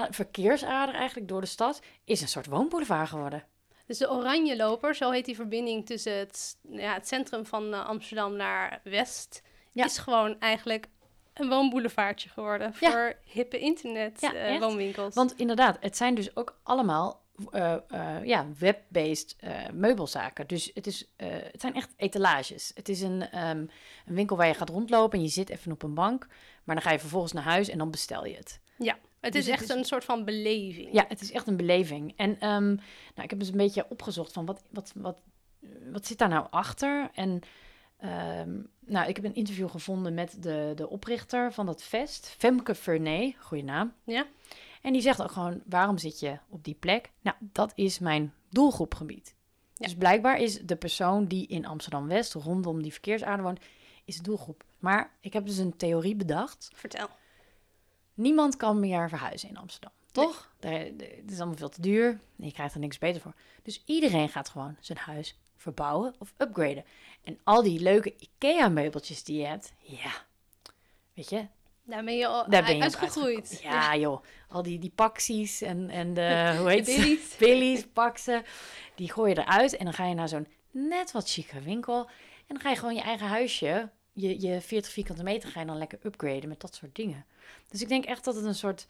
verkeersader 0.09 0.95
eigenlijk 0.95 1.27
door 1.27 1.41
de 1.41 1.47
stad... 1.47 1.81
is 2.03 2.21
een 2.21 2.27
soort 2.27 2.45
woonboulevard 2.47 3.09
geworden. 3.09 3.43
Dus 3.85 3.97
de 3.97 4.11
Oranje 4.11 4.55
Loper, 4.55 4.95
zo 4.95 5.11
heet 5.11 5.25
die 5.25 5.35
verbinding 5.35 5.85
tussen 5.85 6.13
het, 6.17 6.57
ja, 6.69 6.93
het 6.93 7.07
centrum 7.07 7.45
van 7.45 7.73
eh, 7.73 7.85
Amsterdam 7.85 8.35
naar 8.35 8.79
West, 8.83 9.41
Ja. 9.71 9.85
is 9.85 9.97
gewoon 9.97 10.39
eigenlijk 10.39 10.87
een 11.39 11.49
woonboulevardje 11.49 12.29
geworden 12.29 12.73
Ja. 12.79 12.91
voor 12.91 13.13
hippe 13.31 13.59
internet 13.59 14.21
Ja, 14.21 14.33
eh, 14.33 14.59
woonwinkels. 14.59 15.15
Want 15.15 15.33
inderdaad, 15.37 15.77
het 15.79 15.97
zijn 15.97 16.15
dus 16.15 16.35
ook 16.35 16.59
allemaal 16.63 17.25
eh, 17.51 17.73
eh, 17.87 18.25
ja, 18.25 18.45
web-based 18.59 19.35
meubelzaken. 19.73 20.47
Dus 20.47 20.71
het, 20.73 20.87
is, 20.87 21.13
het 21.51 21.61
zijn 21.61 21.73
echt 21.75 21.93
etalages. 21.97 22.71
Het 22.75 22.89
is 22.89 23.01
een, 23.01 23.21
ehm, 23.29 23.57
een 24.05 24.15
winkel 24.15 24.37
waar 24.37 24.47
je 24.47 24.53
gaat 24.53 24.69
rondlopen 24.69 25.17
en 25.17 25.23
je 25.23 25.31
zit 25.31 25.49
even 25.49 25.71
op 25.71 25.83
een 25.83 25.93
bank. 25.93 26.27
Maar 26.63 26.75
dan 26.75 26.83
ga 26.83 26.91
je 26.91 26.99
vervolgens 26.99 27.31
naar 27.33 27.43
huis 27.43 27.69
en 27.69 27.77
dan 27.77 27.91
bestel 27.91 28.25
je 28.25 28.35
het. 28.35 28.59
ja, 28.77 28.97
het 29.19 29.33
dus 29.33 29.41
is 29.41 29.47
het 29.51 29.59
echt 29.59 29.69
is- 29.69 29.75
een 29.75 29.85
soort 29.85 30.03
van 30.03 30.25
beleving. 30.25 30.89
Ja, 30.93 31.05
het 31.07 31.21
is 31.21 31.31
echt 31.31 31.47
een 31.47 31.57
beleving. 31.57 32.13
En 32.15 32.39
ehm, 32.39 32.65
nou, 32.67 33.23
ik 33.23 33.29
heb 33.29 33.39
dus 33.39 33.49
een 33.49 33.57
beetje 33.57 33.85
opgezocht 33.89 34.33
van 34.33 34.45
wat, 34.45 34.63
wat, 34.69 34.91
wat, 34.95 35.21
wat 35.91 36.05
zit 36.05 36.17
daar 36.17 36.29
nou 36.29 36.47
achter? 36.49 37.09
En 37.13 37.39
ehm, 37.97 38.61
nou, 38.79 39.07
ik 39.07 39.15
heb 39.15 39.25
een 39.25 39.35
interview 39.35 39.69
gevonden 39.69 40.13
met 40.13 40.43
de, 40.43 40.71
de 40.75 40.89
oprichter 40.89 41.53
van 41.53 41.65
dat 41.65 41.83
vest, 41.83 42.35
Femke 42.37 42.75
Vernay, 42.75 43.35
goede 43.39 43.63
naam. 43.63 43.93
Ja? 44.03 44.25
En 44.81 44.93
die 44.93 45.01
zegt 45.01 45.21
ook 45.21 45.31
gewoon, 45.31 45.61
waarom 45.65 45.97
zit 45.97 46.19
je 46.19 46.39
op 46.49 46.63
die 46.63 46.75
plek? 46.79 47.11
Nou, 47.21 47.35
dat 47.39 47.71
is 47.75 47.99
mijn 47.99 48.33
doelgroepgebied. 48.49 49.35
Ja. 49.73 49.85
Dus 49.85 49.95
blijkbaar 49.95 50.39
is 50.39 50.59
de 50.61 50.75
persoon 50.75 51.25
die 51.25 51.47
in 51.47 51.65
Amsterdam-West, 51.65 52.33
rondom 52.33 52.81
die 52.81 52.91
verkeersader 52.91 53.43
woont, 53.43 53.59
is 54.05 54.17
de 54.17 54.23
doelgroep. 54.23 54.63
Maar 54.79 55.11
ik 55.19 55.33
heb 55.33 55.45
dus 55.45 55.57
een 55.57 55.77
theorie 55.77 56.15
bedacht. 56.15 56.69
Vertel. 56.73 57.07
Niemand 58.13 58.57
kan 58.57 58.79
meer 58.79 59.09
verhuizen 59.09 59.49
in 59.49 59.57
Amsterdam, 59.57 59.91
toch? 60.11 60.53
Daar, 60.59 60.79
het 60.79 61.31
is 61.31 61.37
allemaal 61.37 61.57
veel 61.57 61.69
te 61.69 61.81
duur 61.81 62.09
en 62.09 62.45
je 62.45 62.51
krijgt 62.51 62.73
er 62.73 62.79
niks 62.79 62.97
beter 62.97 63.21
voor. 63.21 63.33
Dus 63.63 63.83
iedereen 63.85 64.29
gaat 64.29 64.49
gewoon 64.49 64.75
zijn 64.79 64.97
huis 64.97 65.39
verbouwen 65.57 66.15
of 66.19 66.33
upgraden. 66.37 66.85
En 67.23 67.39
al 67.43 67.63
die 67.63 67.79
leuke 67.79 68.15
IKEA-meubeltjes 68.19 69.23
die 69.23 69.39
je 69.39 69.45
hebt, 69.45 69.73
ja, 69.79 70.11
weet 71.13 71.29
je, 71.29 71.47
Daar 71.87 72.03
ben 72.03 72.17
je 72.17 72.27
al 72.27 72.49
daar 72.49 72.63
ben 72.63 72.71
je 72.71 72.77
op 72.77 72.81
uitgegroeid. 72.83 73.59
Ja, 73.63 73.95
joh, 74.05 74.23
al 74.47 74.63
die, 74.63 74.79
die 74.79 74.91
paxies 74.95 75.61
en, 75.61 75.89
en 75.89 76.13
de, 76.13 76.45
hoe 76.59 76.69
heet? 76.69 76.85
Billies. 76.85 77.35
Billies, 77.35 77.85
Paxen, 77.93 78.43
die 78.95 79.11
gooi 79.11 79.33
je 79.33 79.39
eruit 79.39 79.77
en 79.77 79.85
dan 79.85 79.93
ga 79.93 80.05
je 80.05 80.15
naar 80.15 80.29
zo'n 80.29 80.47
net 80.71 81.11
wat 81.11 81.29
chicere 81.29 81.61
winkel. 81.61 82.05
En 82.47 82.55
dan 82.55 82.59
ga 82.59 82.69
je 82.69 82.75
gewoon 82.75 82.95
je 82.95 83.01
eigen 83.01 83.27
huisje, 83.27 83.89
je, 84.13 84.41
je 84.41 84.61
40 84.61 84.91
vierkante 84.91 85.23
meter, 85.23 85.49
ga 85.49 85.59
je 85.59 85.65
dan 85.65 85.77
lekker 85.77 85.99
upgraden 86.03 86.49
met 86.49 86.61
dat 86.61 86.75
soort 86.75 86.95
dingen. 86.95 87.25
Dus 87.69 87.81
ik 87.81 87.87
denk 87.87 88.05
echt 88.05 88.23
dat 88.23 88.35
het 88.35 88.45
een 88.45 88.55
soort 88.55 88.87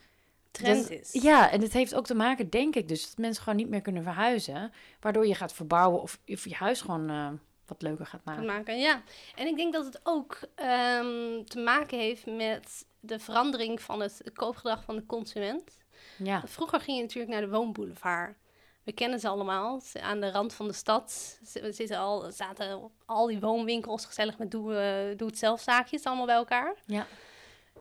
trend 0.52 0.82
Dat- 0.82 0.92
is. 1.00 1.22
Ja, 1.22 1.52
en 1.52 1.62
het 1.62 1.74
heeft 1.74 1.96
ook 1.96 2.06
te 2.06 2.16
maken, 2.16 2.50
denk 2.50 2.76
ik, 2.76 2.88
dus 2.88 3.08
dat 3.08 3.18
mensen 3.18 3.44
gewoon 3.44 3.60
niet 3.60 3.70
meer 3.70 3.82
kunnen 3.82 4.04
verhuizen. 4.04 4.72
Waardoor 5.00 5.28
je 5.28 5.36
gaat 5.36 5.54
verbouwen 5.54 6.02
of, 6.02 6.20
of 6.28 6.44
je 6.44 6.56
huis 6.56 6.82
gewoon 6.82 7.10
eh, 7.10 7.30
wat 7.66 7.82
leuker 7.82 8.06
gaat 8.06 8.24
maken. 8.24 8.46
maken. 8.46 8.80
Ja, 8.80 9.02
en 9.36 9.48
ik 9.48 9.56
denk 9.56 9.74
dat 9.74 9.86
het 9.86 10.00
ook 10.04 10.40
ehm, 10.56 11.44
te 11.44 11.60
maken 11.60 11.98
heeft 12.00 12.26
met 12.26 12.86
de 13.00 13.20
verandering 13.20 13.82
van 13.82 14.00
het 14.02 14.22
koopgedrag 14.34 14.84
van 14.84 14.96
de 14.96 15.06
consument. 15.06 15.78
Ja, 16.18 16.42
Vroeger 16.46 16.80
ging 16.82 16.98
je 16.98 17.04
natuurlijk 17.04 17.34
naar 17.34 17.42
de 17.42 17.50
woonboulevard. 17.50 18.36
We 18.84 18.92
kennen 18.94 19.20
ze 19.20 19.28
allemaal. 19.28 19.82
Aan 20.02 20.20
de 20.20 20.32
rand 20.32 20.54
van 20.54 20.68
de 20.68 20.74
stad 20.74 21.40
zitten 21.70 21.98
al, 21.98 22.32
zaten 22.32 22.92
al 23.06 23.28
die 23.28 23.40
woonwinkels 23.40 24.06
gezellig 24.06 24.38
met 24.38 24.52
doe, 24.52 24.76
eh, 24.76 25.18
doe 25.18 25.28
het 25.28 25.38
zelf 25.38 25.62
zaakjes 25.62 26.04
allemaal 26.04 26.26
bij 26.26 26.36
elkaar. 26.36 26.76
ja. 26.86 27.08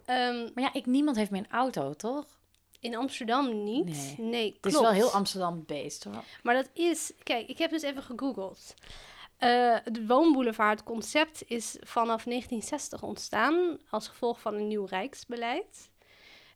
Ehm, 0.05 0.49
Maar 0.55 0.65
ja, 0.65 0.73
ik, 0.73 0.87
niemand 0.87 1.17
heeft 1.17 1.31
meer 1.31 1.41
een 1.41 1.57
auto, 1.57 1.93
toch? 1.95 2.36
In 2.87 2.97
Amsterdam 2.97 3.65
niet. 3.65 4.15
Nee. 4.19 4.29
Nee, 4.29 4.47
Het 4.57 4.67
is 4.67 4.73
klopt. 4.73 4.87
wel 4.87 4.95
heel 4.95 5.11
Amsterdam-based, 5.11 6.05
hoor. 6.05 6.23
Maar 6.43 6.55
dat 6.55 6.71
is, 6.73 7.13
kijk, 7.23 7.49
ik 7.49 7.59
heb 7.59 7.71
dus 7.71 7.83
even 7.83 8.03
gegoogeld. 8.03 8.75
Eh 9.37 9.77
de 9.85 10.07
woonboulevard, 10.07 10.79
het 10.79 10.89
concept 10.89 11.43
is 11.47 11.77
vanaf 11.81 12.25
1960 12.25 13.03
ontstaan 13.03 13.79
als 13.91 14.09
gevolg 14.09 14.41
van 14.41 14.55
een 14.55 14.67
nieuw 14.69 14.85
rijksbeleid. 14.85 15.91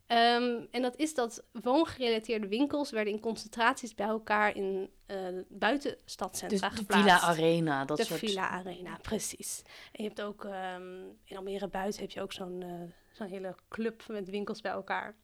Ehm, 0.06 0.60
en 0.70 0.82
dat 0.82 0.96
is 0.96 1.14
dat 1.14 1.44
woongerelateerde 1.62 2.48
winkels 2.48 2.90
werden 2.90 3.12
in 3.12 3.20
concentraties 3.20 3.94
bij 3.94 4.06
elkaar 4.06 4.56
in 4.56 4.90
eh 5.06 5.16
buitenstadcentra 5.48 6.68
Dus 6.68 6.76
de 6.76 6.82
geplaatst. 6.82 7.04
Villa 7.04 7.20
Arena, 7.20 7.84
dat 7.84 7.96
de 7.96 8.04
soort... 8.04 8.18
Villa 8.18 8.48
Arena, 8.48 8.98
precies. 9.02 9.62
En 9.92 10.02
je 10.02 10.08
hebt 10.08 10.22
ook 10.22 10.44
ehm, 10.44 11.02
in 11.24 11.36
Almere 11.36 11.68
buiten 11.68 12.00
heb 12.00 12.10
je 12.10 12.20
ook 12.22 12.32
zo'n 12.32 12.62
eh, 12.62 12.68
zo'n 13.12 13.26
hele 13.26 13.54
club 13.68 14.02
met 14.08 14.28
winkels 14.30 14.60
bij 14.60 14.72
elkaar. 14.72 15.14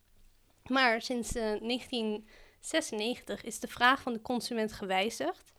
Maar 0.68 1.02
sinds 1.02 1.34
eh, 1.34 1.42
1996 1.42 3.42
is 3.42 3.60
de 3.60 3.68
vraag 3.68 4.02
van 4.02 4.12
de 4.12 4.22
consument 4.22 4.72
gewijzigd. 4.72 5.54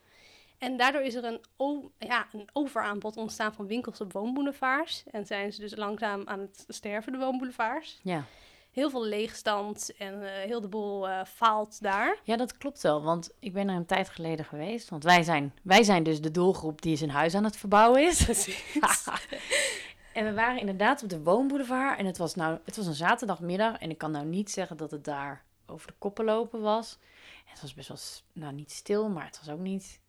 En 0.58 0.78
daardoor 0.78 1.02
is 1.02 1.16
er 1.16 1.24
een, 1.24 1.42
ja, 1.98 2.28
een 2.32 2.50
overaanbod 2.54 3.18
ontstaan 3.18 3.54
van 3.54 3.68
winkels 3.68 4.02
op 4.02 4.14
woonboulevards. 4.14 5.04
En 5.12 5.26
zijn 5.26 5.54
ze 5.54 5.62
dus 5.62 5.76
langzaam 5.76 6.22
aan 6.26 6.40
het 6.40 6.66
sterven, 6.68 7.12
de 7.12 7.18
woonboulevards. 7.18 8.00
Ja. 8.04 8.24
Heel 8.72 8.90
veel 8.90 9.06
leegstand 9.06 9.92
en 9.98 10.24
eh, 10.24 10.30
heel 10.46 10.62
de 10.62 10.68
boel 10.68 11.08
eh, 11.08 11.26
faalt 11.26 11.82
daar. 11.82 12.18
ja, 12.24 12.38
dat 12.38 12.58
klopt 12.58 12.82
wel, 12.82 13.04
want 13.04 13.30
ik 13.40 13.54
ben 13.54 13.70
er 13.70 13.76
een 13.76 13.86
tijd 13.86 14.10
geleden 14.10 14.46
geweest. 14.46 14.90
Want 14.90 15.04
wij 15.04 15.24
zijn, 15.24 15.54
wij 15.62 15.84
zijn 15.84 16.04
dus 16.04 16.22
de 16.22 16.32
doelgroep 16.32 16.82
die 16.82 16.96
zijn 16.96 17.10
huis 17.10 17.36
aan 17.36 17.44
het 17.44 17.58
verbouwen 17.58 18.08
is. 18.08 18.28
En 20.18 20.26
we 20.26 20.34
waren 20.34 20.60
inderdaad 20.60 21.04
op 21.04 21.10
de 21.10 21.22
woonboulevard. 21.24 22.00
En 22.00 22.06
het 22.06 22.18
was, 22.18 22.36
nou, 22.36 22.60
het 22.66 22.76
was 22.76 22.86
een 22.86 22.94
zaterdagmiddag. 22.94 23.78
En 23.78 23.90
ik 23.90 23.98
kan 23.98 24.12
nou 24.12 24.26
niet 24.26 24.52
zeggen 24.52 24.78
dat 24.78 24.92
het 24.92 25.04
daar 25.04 25.44
over 25.66 25.88
de 25.88 25.94
koppen 25.98 26.26
lopen 26.26 26.62
was. 26.62 26.98
En 27.46 27.52
het 27.52 27.62
was 27.62 27.74
best 27.74 27.88
wel, 27.88 27.98
nou 28.34 28.54
niet 28.54 28.72
stil, 28.72 29.10
maar 29.10 29.26
het 29.26 29.40
was 29.40 29.54
ook 29.54 29.60
niet... 29.60 30.00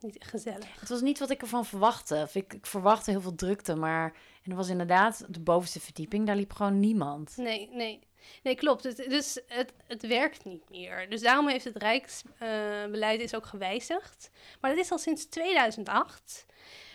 Niet 0.00 0.16
gezellig. 0.20 0.80
Het 0.80 0.88
was 0.88 1.00
niet 1.00 1.18
wat 1.18 1.30
ik 1.30 1.40
ervan 1.40 1.66
verwachtte. 1.66 2.20
Of 2.22 2.34
Ik, 2.34 2.52
ik 2.52 2.66
verwachtte 2.66 3.10
heel 3.10 3.20
veel 3.20 3.34
drukte, 3.34 3.74
maar... 3.74 4.12
En 4.42 4.50
er 4.50 4.56
was 4.56 4.68
inderdaad 4.68 5.24
de 5.28 5.40
bovenste 5.40 5.80
verdieping, 5.80 6.26
daar 6.26 6.36
liep 6.36 6.52
gewoon 6.52 6.80
niemand. 6.80 7.36
Nee, 7.36 7.68
nee. 7.72 8.00
Nee, 8.42 8.54
klopt. 8.54 8.84
Het, 8.84 8.96
dus 8.96 9.40
het, 9.46 9.72
het 9.86 10.06
werkt 10.06 10.44
niet 10.44 10.70
meer. 10.70 11.10
Dus 11.10 11.20
daarom 11.20 11.48
heeft 11.48 11.64
het 11.64 11.76
Rijksbeleid 11.76 13.20
is 13.20 13.34
ook 13.34 13.46
gewijzigd. 13.46 14.30
Maar 14.60 14.70
dat 14.70 14.84
is 14.84 14.90
al 14.90 14.98
sinds 14.98 15.26
2008. 15.26 16.46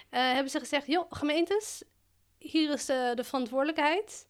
Eh, 0.09 0.21
hebben 0.21 0.51
ze 0.51 0.59
gezegd, 0.59 0.87
joh, 0.87 1.05
gemeentes, 1.09 1.83
hier 2.51 2.71
is 2.71 2.85
de, 2.85 3.11
de 3.15 3.23
verantwoordelijkheid. 3.23 4.27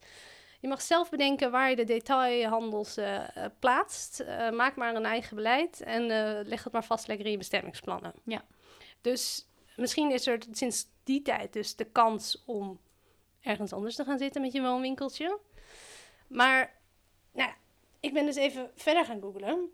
Je 0.60 0.68
mag 0.68 0.82
zelf 0.82 1.10
bedenken 1.10 1.50
waar 1.50 1.70
je 1.70 1.76
de 1.76 1.84
detailhandels 1.84 2.96
eh, 2.96 3.36
eh, 3.36 3.50
plaatst. 3.58 4.20
Eh, 4.20 4.50
maak 4.50 4.76
maar 4.76 4.94
een 4.94 5.04
eigen 5.04 5.36
beleid 5.36 5.80
en 5.80 6.10
eh, 6.10 6.46
leg 6.46 6.64
het 6.64 6.72
maar 6.72 6.84
vast 6.84 7.06
lekker 7.06 7.26
in 7.26 7.32
je 7.32 7.38
bestemmingsplannen. 7.38 8.12
Ja. 8.24 8.44
Dus 9.00 9.46
misschien 9.76 10.10
is 10.10 10.26
er 10.26 10.38
sinds 10.52 10.86
die 11.04 11.22
tijd 11.22 11.52
dus 11.52 11.76
de 11.76 11.84
kans 11.84 12.42
om 12.46 12.80
ergens 13.40 13.72
anders 13.72 13.94
te 13.94 14.04
gaan 14.04 14.18
zitten 14.18 14.42
met 14.42 14.52
je 14.52 14.60
woonwinkeltje. 14.60 15.38
Maar 16.26 16.80
nou, 17.32 17.50
ik 18.00 18.12
ben 18.12 18.26
dus 18.26 18.36
even 18.36 18.70
verder 18.74 19.04
gaan 19.04 19.20
googlen. 19.20 19.70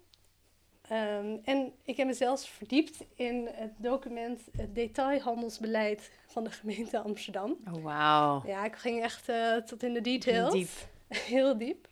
Ehm, 0.93 1.37
en 1.45 1.73
ik 1.85 1.97
heb 1.97 2.07
me 2.07 2.13
zelfs 2.13 2.49
verdiept 2.49 3.05
in 3.15 3.49
het 3.53 3.73
document 3.77 4.41
het 4.57 4.75
detailhandelsbeleid 4.75 6.11
van 6.27 6.45
de 6.45 6.51
gemeente 6.51 6.99
Amsterdam. 6.99 7.57
Oh, 7.73 7.83
wauw. 7.83 8.43
Ja, 8.47 8.65
ik 8.65 8.77
ging 8.77 9.03
echt 9.03 9.29
eh, 9.29 9.57
tot 9.57 9.83
in 9.83 9.93
de 9.93 10.01
details. 10.01 10.53
Diep. 10.53 10.69
Heel 11.33 11.59
diep. 11.59 11.89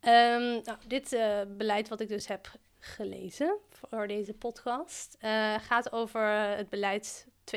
Ehm, 0.00 0.60
nou, 0.64 0.78
dit 0.86 1.12
eh, 1.12 1.40
beleid 1.56 1.88
wat 1.88 2.00
ik 2.00 2.08
dus 2.08 2.26
heb 2.26 2.50
gelezen 2.78 3.58
voor 3.70 4.06
deze 4.06 4.34
podcast 4.34 5.16
eh, 5.20 5.54
gaat 5.58 5.92
over 5.92 6.26
het 6.56 6.68
beleid 6.68 7.26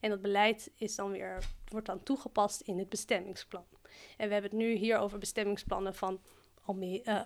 En 0.00 0.10
dat 0.10 0.22
beleid 0.22 0.70
is 0.76 0.94
dan 0.94 1.10
weer, 1.10 1.44
wordt 1.68 1.86
dan 1.86 2.02
toegepast 2.02 2.60
in 2.60 2.78
het 2.78 2.88
bestemmingsplan. 2.88 3.66
En 4.16 4.26
we 4.26 4.32
hebben 4.32 4.50
het 4.50 4.60
nu 4.60 4.72
hier 4.72 4.98
over 4.98 5.18
bestemmingsplannen 5.18 5.94
van 5.94 6.20
Alme- 6.68 7.02
eh, 7.02 7.20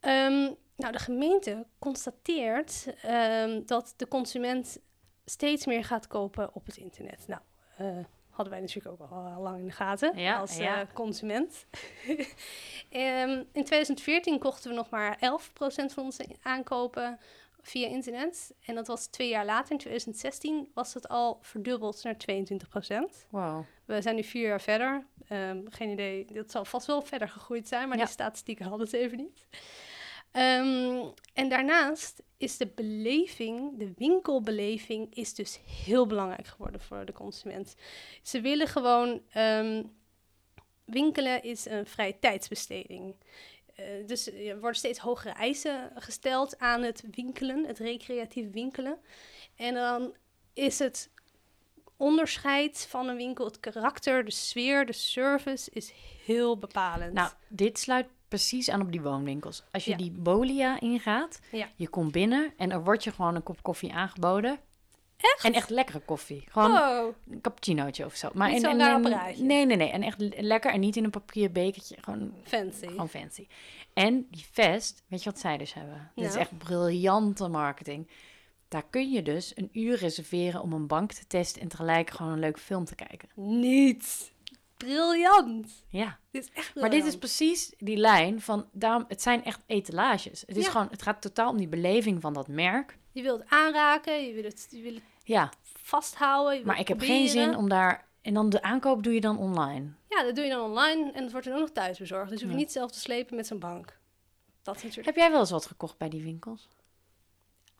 Ehm, 0.00 0.52
nou, 0.76 0.92
de 0.92 0.98
gemeente 0.98 1.66
constateert 1.78 2.86
ehm, 3.02 3.62
dat 3.66 3.94
de 3.96 4.08
consument 4.08 4.78
steeds 5.24 5.66
meer 5.66 5.84
gaat 5.84 6.06
kopen 6.06 6.54
op 6.54 6.66
het 6.66 6.76
internet. 6.76 7.24
Nou, 7.26 7.40
eh, 7.76 8.04
hadden 8.30 8.54
wij 8.54 8.60
natuurlijk 8.62 9.02
ook 9.02 9.10
al 9.10 9.42
lang 9.42 9.58
in 9.58 9.66
de 9.66 9.72
gaten 9.72 10.18
Ja, 10.18 10.38
als 10.38 10.56
ja. 10.56 10.80
eh, 10.80 10.86
consument. 10.94 11.66
Ehm, 12.90 13.30
in 13.52 13.64
2014 13.64 14.38
kochten 14.38 14.70
we 14.70 14.76
nog 14.76 14.90
maar 14.90 15.18
11% 15.20 15.94
van 15.94 16.04
onze 16.04 16.26
aankopen 16.42 17.18
via 17.62 17.88
internet. 17.88 18.54
En 18.64 18.74
dat 18.74 18.86
was 18.86 19.06
twee 19.06 19.28
jaar 19.28 19.44
later, 19.44 19.72
in 19.72 19.78
2016, 19.78 20.70
was 20.74 20.94
het 20.94 21.08
al 21.08 21.38
verdubbeld 21.40 22.02
naar 22.02 22.16
22%. 22.16 23.26
Wow. 23.30 23.64
We 23.84 24.02
zijn 24.02 24.14
nu 24.14 24.24
vier 24.24 24.48
jaar 24.48 24.60
verder. 24.60 25.06
Ehm, 25.28 25.60
geen 25.68 25.90
idee, 25.90 26.24
dat 26.32 26.50
zal 26.50 26.64
vast 26.64 26.86
wel 26.86 27.02
verder 27.02 27.28
gegroeid 27.28 27.68
zijn, 27.68 27.88
maar 27.88 27.98
Ja. 27.98 28.04
die 28.04 28.12
statistieken 28.12 28.66
hadden 28.66 28.86
ze 28.88 28.98
even 28.98 29.16
niet. 29.18 29.46
Ehm, 30.30 31.04
en 31.34 31.48
daarnaast 31.48 32.22
is 32.36 32.56
de 32.56 32.66
beleving, 32.66 33.78
de 33.78 33.92
winkelbeleving, 33.96 35.14
is 35.14 35.34
dus 35.34 35.60
heel 35.84 36.06
belangrijk 36.06 36.46
geworden 36.46 36.80
voor 36.80 37.04
de 37.04 37.12
consument. 37.12 37.74
Ze 38.22 38.40
willen 38.40 38.66
gewoon, 38.68 39.22
ehm, 39.32 39.82
winkelen 40.84 41.42
is 41.42 41.64
een 41.66 41.86
vrije 41.86 42.18
tijdsbesteding. 42.18 43.14
Eh, 43.74 43.84
dus 44.06 44.26
er 44.32 44.60
worden 44.60 44.78
steeds 44.78 44.98
hogere 44.98 45.34
eisen 45.34 45.90
gesteld 45.94 46.58
aan 46.58 46.82
het 46.82 47.04
winkelen, 47.10 47.64
het 47.66 47.78
recreatief 47.78 48.50
winkelen. 48.50 48.98
En 49.56 49.74
dan 49.74 50.14
is 50.54 50.78
het 50.78 51.10
onderscheid 51.96 52.86
van 52.90 53.08
een 53.08 53.16
winkel, 53.16 53.44
het 53.44 53.60
karakter, 53.60 54.24
de 54.24 54.30
sfeer, 54.30 54.86
de 54.86 54.92
service 54.92 55.70
is 55.72 55.92
heel 56.24 56.58
bepalend. 56.58 57.12
Nou, 57.12 57.30
dit 57.48 57.78
sluit 57.78 58.06
precies 58.28 58.70
aan 58.70 58.80
op 58.80 58.92
die 58.92 59.00
woonwinkels. 59.02 59.62
Als 59.72 59.84
je 59.84 59.90
Ja. 59.90 59.96
die 59.96 60.10
Bolia 60.10 60.80
ingaat, 60.80 61.40
Ja. 61.52 61.68
je 61.76 61.88
komt 61.88 62.12
binnen 62.12 62.52
en 62.56 62.70
er 62.70 62.84
wordt 62.84 63.04
je 63.04 63.12
gewoon 63.12 63.34
een 63.34 63.42
kop 63.42 63.62
koffie 63.62 63.92
aangeboden. 63.92 64.58
Echt? 65.16 65.44
En 65.44 65.52
echt 65.52 65.70
lekkere 65.70 65.98
koffie. 66.00 66.44
Gewoon 66.48 66.70
wow. 66.70 67.14
een 67.30 67.40
cappuccinootje 67.40 68.04
of 68.04 68.14
zo. 68.14 68.30
Maar 68.34 68.50
Niet 68.50 68.62
en, 68.62 68.80
en. 68.80 69.02
Nee, 69.46 69.66
nee, 69.66 69.76
nee. 69.76 69.90
En 69.90 70.02
echt 70.02 70.20
le- 70.20 70.34
lekker 70.40 70.72
en 70.72 70.80
niet 70.80 70.96
in 70.96 71.04
een 71.04 71.10
papieren 71.10 71.52
bekertje. 71.52 71.96
Gewoon, 72.00 72.32
fancy. 72.42 72.86
gewoon 72.86 73.08
fancy. 73.08 73.46
En 73.92 74.26
die 74.30 74.46
vest, 74.52 75.02
weet 75.08 75.22
je 75.22 75.30
wat 75.30 75.38
zij 75.38 75.56
dus 75.56 75.74
hebben? 75.74 76.10
Dit 76.14 76.24
is 76.24 76.30
Nou. 76.30 76.40
echt 76.42 76.58
briljante 76.58 77.48
marketing. 77.48 78.08
Daar 78.68 78.86
kun 78.90 79.10
je 79.10 79.22
dus 79.22 79.52
een 79.56 79.68
uur 79.72 79.96
reserveren 79.96 80.60
om 80.62 80.72
een 80.72 80.86
bank 80.86 81.12
te 81.12 81.26
testen 81.26 81.62
en 81.62 81.68
tegelijk 81.68 82.10
gewoon 82.10 82.32
een 82.32 82.38
leuke 82.38 82.60
film 82.60 82.84
te 82.84 82.94
kijken. 82.94 83.28
Niet. 83.34 84.32
Briljant. 84.76 85.84
Ja. 85.88 86.18
Dit 86.30 86.42
is 86.44 86.50
echt 86.52 86.74
Maar 86.74 86.90
dit 86.90 87.04
is 87.04 87.18
precies 87.18 87.72
die 87.78 87.96
lijn 87.96 88.40
van, 88.40 88.68
daarom, 88.72 89.04
het 89.08 89.22
zijn 89.22 89.44
echt 89.44 89.60
etalages. 89.66 90.40
Het 90.46 90.56
is 90.56 90.64
Ja. 90.64 90.70
gewoon, 90.70 90.88
het 90.90 91.02
gaat 91.02 91.22
totaal 91.22 91.50
om 91.50 91.56
die 91.56 91.68
beleving 91.68 92.20
van 92.20 92.32
dat 92.32 92.48
merk. 92.48 92.98
Je 93.12 93.22
wilt 93.22 93.42
aanraken, 93.48 94.26
je 94.26 94.34
wil 94.34 94.42
het, 94.44 94.66
je 94.70 94.82
wil 94.82 94.94
het 94.94 95.02
Ja, 95.24 95.52
vasthouden. 95.74 96.58
Je 96.58 96.64
maar 96.64 96.78
ik 96.80 96.88
heb 96.88 97.00
geen 97.00 97.28
zin 97.28 97.56
om 97.56 97.68
daar, 97.68 98.08
en 98.22 98.34
dan 98.34 98.50
de 98.50 98.62
aankoop 98.62 99.02
doe 99.02 99.14
je 99.14 99.20
dan 99.20 99.38
online. 99.38 99.88
Ja, 100.08 100.22
dat 100.22 100.34
doe 100.34 100.44
je 100.44 100.50
dan 100.50 100.70
online 100.70 101.12
en 101.12 101.22
het 101.22 101.32
wordt 101.32 101.46
dan 101.46 101.54
ook 101.54 101.60
nog 101.60 101.70
thuis 101.72 101.98
bezorgd. 101.98 102.30
Dus 102.30 102.38
je 102.40 102.44
hoeft 102.44 102.56
Ja. 102.58 102.64
niet 102.64 102.72
zelf 102.72 102.90
te 102.90 103.00
slepen 103.00 103.36
met 103.36 103.46
zo'n 103.46 103.58
bank. 103.58 103.98
Dat 104.62 104.76
is 104.76 104.82
natuurlijk... 104.82 105.06
Heb 105.06 105.16
jij 105.16 105.30
wel 105.30 105.40
eens 105.40 105.50
wat 105.50 105.66
gekocht 105.66 105.98
bij 105.98 106.08
die 106.08 106.22
winkels? 106.22 106.68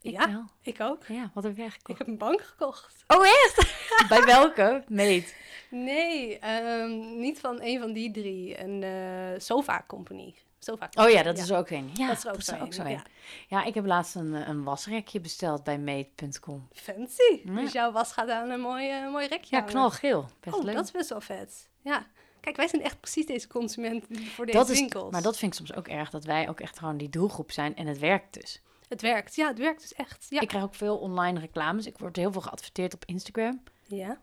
Ik 0.07 0.13
Ja, 0.13 0.31
wel. 0.33 0.45
ik 0.63 0.81
ook. 0.81 1.05
Ja, 1.09 1.31
wat 1.35 1.45
heb 1.45 1.57
jij 1.57 1.67
Ik 1.67 1.73
gekocht? 1.73 1.99
heb 1.99 2.07
een 2.09 2.19
bank 2.19 2.41
gekocht. 2.43 3.05
Oh, 3.07 3.27
echt? 3.27 3.75
bij 4.09 4.23
welke? 4.25 4.85
Meet. 4.89 5.35
Nee, 5.71 6.39
ehm, 6.39 7.21
niet 7.21 7.41
van 7.41 7.59
een 7.63 7.81
van 7.81 7.93
die 7.93 8.11
drie. 8.11 8.61
Een 8.61 8.83
eh 8.83 9.41
sofa 9.41 9.85
company. 9.87 10.35
Sofa 10.59 10.89
Oh 10.99 11.11
ja, 11.11 11.23
dat 11.23 11.39
is 11.39 11.53
ook 11.53 11.71
een. 11.71 11.91
Ja, 11.95 12.07
Dat 12.07 12.17
is 12.17 12.27
ook 12.27 12.43
zo 12.73 12.83
een, 12.83 12.91
ja. 12.91 13.03
Ja. 13.49 13.65
ik 13.65 13.75
heb 13.75 13.87
laatst 13.87 14.15
een, 14.15 14.35
eh, 14.35 14.49
een 14.49 14.65
wasrekje 14.65 15.21
besteld 15.21 15.65
bij 15.65 15.79
Meet.com. 15.79 16.69
Fancy. 16.73 17.41
Ja. 17.45 17.55
Dus 17.55 17.73
jouw 17.73 17.93
was 17.93 18.13
gaat 18.13 18.29
aan 18.29 18.51
een 18.51 18.61
mooi, 18.61 18.91
eh, 18.91 19.11
mooi 19.11 19.27
rekje 19.27 19.57
Ja, 19.57 19.63
knalgeel. 19.63 20.29
Best 20.41 20.57
Oh, 20.57 20.65
leuk. 20.65 20.75
dat 20.75 20.85
is 20.85 20.91
best 20.91 21.09
wel 21.09 21.21
vet. 21.21 21.69
Ja. 21.83 22.07
Kijk, 22.41 22.57
wij 22.57 22.69
zijn 22.69 22.83
echt 22.83 23.01
precies 23.01 23.27
deze 23.27 23.49
consument 23.49 24.05
voor 24.35 24.47
deze 24.47 24.59
Dat 24.59 24.69
is, 24.69 24.79
winkels. 24.79 25.13
maar 25.13 25.23
dat 25.23 25.37
vind 25.39 25.53
ik 25.53 25.59
soms 25.59 25.75
ook 25.79 25.89
erg, 25.89 26.11
dat 26.11 26.25
wij 26.25 26.49
ook 26.49 26.61
echt 26.61 26.79
gewoon 26.79 26.97
die 26.97 27.09
doelgroep 27.09 27.51
zijn 27.53 27.77
en 27.77 27.87
het 27.87 27.99
werkt 27.99 28.35
dus. 28.41 28.61
Het 28.89 29.01
werkt. 29.01 29.35
Ja, 29.35 29.49
het 29.49 29.59
werkt 29.59 29.81
dus 29.81 29.95
echt. 29.95 30.27
Ja. 30.29 30.41
Ik 30.41 30.49
krijg 30.49 30.65
ook 30.65 30.75
veel 30.75 30.99
online 30.99 31.41
reclames. 31.41 31.87
Ik 31.87 31.99
word 31.99 32.17
heel 32.17 32.33
veel 32.33 32.41
geadverteerd 32.41 32.95
op 32.95 33.05
Instagram. 33.05 33.63
ja. 33.87 34.21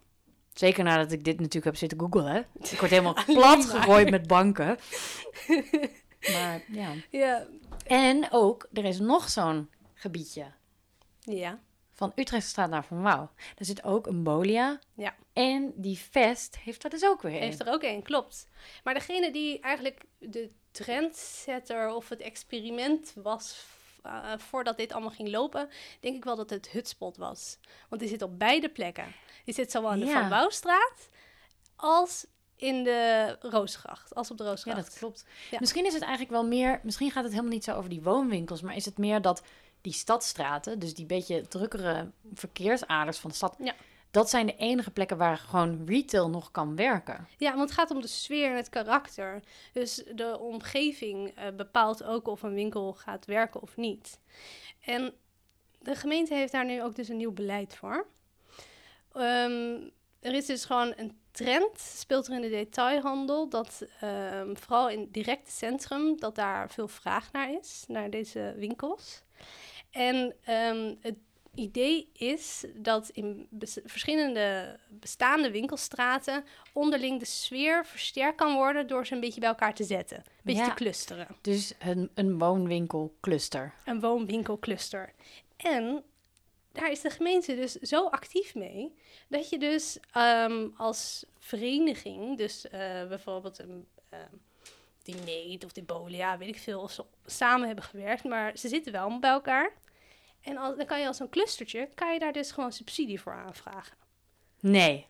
Zeker 0.53 0.84
nadat 0.84 1.11
ik 1.11 1.24
dit 1.24 1.38
natuurlijk 1.38 1.66
heb 1.66 1.76
zitten 1.76 1.99
googlen. 1.99 2.45
Ik 2.72 2.80
word 2.80 2.91
helemaal 2.91 3.18
plat 3.26 3.66
gegooid 3.66 4.09
met 4.09 4.28
banken. 4.28 4.78
maar 6.34 6.64
ja. 6.68 6.93
Ja. 7.09 7.47
En 7.86 8.28
ook, 8.32 8.68
er 8.74 8.86
is 8.86 8.99
nog 8.99 9.30
zo'n 9.30 9.70
gebiedje. 9.93 10.45
Ja. 11.20 11.59
Van 11.91 12.11
Utrechtstraat 12.16 12.70
naar 12.70 12.86
Van 12.86 13.01
Wouw. 13.01 13.30
Daar 13.36 13.66
zit 13.66 13.84
ook 13.84 14.07
een 14.07 14.24
Bolia. 14.24 14.80
Ja. 14.93 15.16
En 15.34 15.74
die 15.76 15.97
Vest 15.97 16.57
heeft 16.57 16.84
er 16.84 16.89
dus 16.89 17.05
ook 17.05 17.22
weer 17.22 17.34
een. 17.34 17.41
Heeft 17.41 17.59
er 17.59 17.74
ook 17.74 17.84
één, 17.84 18.03
klopt. 18.03 18.47
Maar 18.84 18.93
degene 18.93 19.32
die 19.32 19.59
eigenlijk 19.59 20.05
de 20.18 20.51
trendsetter 20.72 21.89
of 21.93 22.09
het 22.09 22.22
experiment 22.22 23.14
was 23.16 23.66
uh, 24.06 24.34
voordat 24.38 24.78
dit 24.78 24.91
allemaal 24.91 25.12
ging 25.12 25.30
lopen, 25.30 25.70
denk 25.99 26.16
ik 26.16 26.24
wel 26.24 26.36
dat 26.36 26.49
het 26.49 26.70
Hutspot 26.70 27.18
was. 27.18 27.58
Want 27.89 28.01
die 28.01 28.10
zit 28.10 28.22
op 28.22 28.39
beide 28.39 28.70
plekken. 28.70 29.16
Die 29.45 29.54
zit 29.54 29.72
zowel 29.72 29.91
in 29.91 29.99
de 29.99 30.06
Ja. 30.06 30.20
Van 30.20 30.30
Wouwstraat 30.30 31.10
als 31.76 32.26
in 32.56 32.84
de 32.84 33.36
Roosgracht. 33.41 34.16
Als 34.16 34.32
op 34.32 34.38
de 34.38 34.43
Ja, 34.43 34.49
Roosgracht. 34.49 34.78
dat 34.78 34.97
klopt. 34.97 35.26
Ja. 35.51 35.58
Misschien 35.60 35.86
is 35.86 35.93
het 35.93 36.01
eigenlijk 36.01 36.32
wel 36.32 36.45
meer... 36.45 36.80
Misschien 36.84 37.12
gaat 37.12 37.24
het 37.24 37.32
helemaal 37.32 37.54
niet 37.54 37.64
zo 37.64 37.76
over 37.76 37.89
die 37.89 38.01
woonwinkels... 38.01 38.62
maar 38.62 38.76
is 38.76 38.86
het 38.86 38.97
meer 38.97 39.22
dat 39.22 39.43
die 39.82 39.93
stadstraten... 39.93 40.80
dus 40.80 40.93
die 40.93 41.06
beetje 41.06 41.47
drukkere 41.47 42.12
verkeersaders 42.34 43.18
van 43.18 43.30
de 43.30 43.36
stad... 43.36 43.56
Ja. 43.60 43.76
Dat 44.14 44.30
zijn 44.30 44.45
de 44.45 44.55
enige 44.55 44.91
plekken 44.91 45.18
waar 45.18 45.38
gewoon 45.38 45.86
retail 45.86 46.30
nog 46.30 46.51
kan 46.51 46.76
werken. 46.76 47.28
Ja, 47.38 47.49
want 47.49 47.70
het 47.70 47.80
gaat 47.80 47.91
om 47.91 48.01
de 48.01 48.07
sfeer 48.07 48.49
en 48.49 48.55
het 48.55 48.70
karakter. 48.70 49.43
Dus 49.72 50.03
de 50.16 50.39
omgeving 50.39 51.30
eh, 51.30 51.47
bepaalt 51.55 52.03
ook 52.03 52.28
of 52.28 52.41
een 52.41 52.53
winkel 52.53 52.93
gaat 52.93 53.26
werken 53.26 53.61
of 53.61 53.78
niet. 53.78 54.20
En 54.86 55.14
de 55.80 55.95
gemeente 55.95 56.34
heeft 56.34 56.51
daar 56.51 56.66
nu 56.66 56.84
ook 56.84 56.95
dus 56.95 57.07
een 57.07 57.18
nieuw 57.18 57.32
beleid 57.32 57.76
voor. 57.76 58.07
Ehm, 59.14 59.78
er 60.20 60.34
is 60.34 60.45
dus 60.45 60.66
gewoon 60.66 60.93
een 60.95 61.18
trend, 61.32 61.80
speelt 61.80 62.28
er 62.28 62.34
in 62.34 62.41
de 62.41 62.49
detailhandel, 62.49 63.49
dat 63.49 63.86
ehm, 63.99 64.55
vooral 64.55 64.89
in 64.89 64.99
het 64.99 65.14
directe 65.14 65.51
centrum, 65.51 66.20
dat 66.20 66.36
daar 66.36 66.70
veel 66.70 66.88
vraag 66.88 67.32
naar 67.32 67.53
is, 67.53 67.86
naar 67.88 68.09
deze 68.09 68.53
winkels. 68.57 69.24
En 69.91 70.36
ehm, 70.43 70.95
het 71.01 71.16
idee 71.56 72.10
is 72.14 72.66
dat 72.76 73.10
in 73.10 73.47
bes- 73.49 73.80
verschillende 73.86 74.80
bestaande 74.89 75.51
winkelstraten 75.51 76.43
onderling 76.74 77.20
de 77.20 77.26
sfeer 77.26 77.86
versterkt 77.86 78.38
kan 78.38 78.54
worden 78.54 78.88
door 78.88 79.06
ze 79.06 79.14
een 79.14 79.20
beetje 79.20 79.39
bij 79.39 79.49
elkaar 79.49 79.74
te 79.74 79.84
zetten. 79.84 80.18
Een 80.18 80.24
beetje 80.43 80.62
Ja. 80.62 80.68
te 80.70 80.74
clusteren. 80.74 81.28
Dus 81.41 81.74
een, 81.80 82.10
een 82.14 82.38
woonwinkelcluster. 82.39 83.74
Een 83.86 83.99
woonwinkelcluster. 83.99 85.14
En 85.58 86.04
daar 86.72 86.91
is 86.91 87.01
de 87.01 87.10
gemeente 87.10 87.56
dus 87.56 87.72
zo 87.74 88.06
actief 88.08 88.56
mee 88.56 88.93
dat 89.28 89.49
je 89.49 89.58
dus 89.60 89.97
ehm, 90.12 90.68
als 90.78 91.26
vereniging, 91.39 92.38
dus 92.38 92.68
eh, 92.70 93.08
bijvoorbeeld 93.08 93.60
een 93.60 93.88
uh, 94.14 94.20
diner 95.04 95.66
of 95.66 95.72
de 95.72 95.84
Bolia, 95.84 96.38
weet 96.38 96.47
ik 96.47 96.60
veel, 96.60 96.82
of 96.82 96.91
ze 96.91 97.04
samen 97.26 97.66
hebben 97.68 97.86
gewerkt, 97.86 98.24
maar 98.24 98.58
ze 98.58 98.68
zitten 98.68 98.91
wel 98.91 99.20
bij 99.20 99.30
elkaar. 99.32 99.72
En 100.44 100.58
als, 100.58 100.78
dan 100.78 100.86
kan 100.86 101.00
je 101.00 101.08
als 101.08 101.20
een 101.20 101.30
clustertje, 101.30 101.89
kan 101.96 102.14
je 102.14 102.20
daar 102.20 102.34
dus 102.34 102.52
gewoon 102.52 102.72
subsidie 102.72 103.22
voor 103.22 103.34
aanvragen. 103.34 103.98
Nee. 104.60 105.08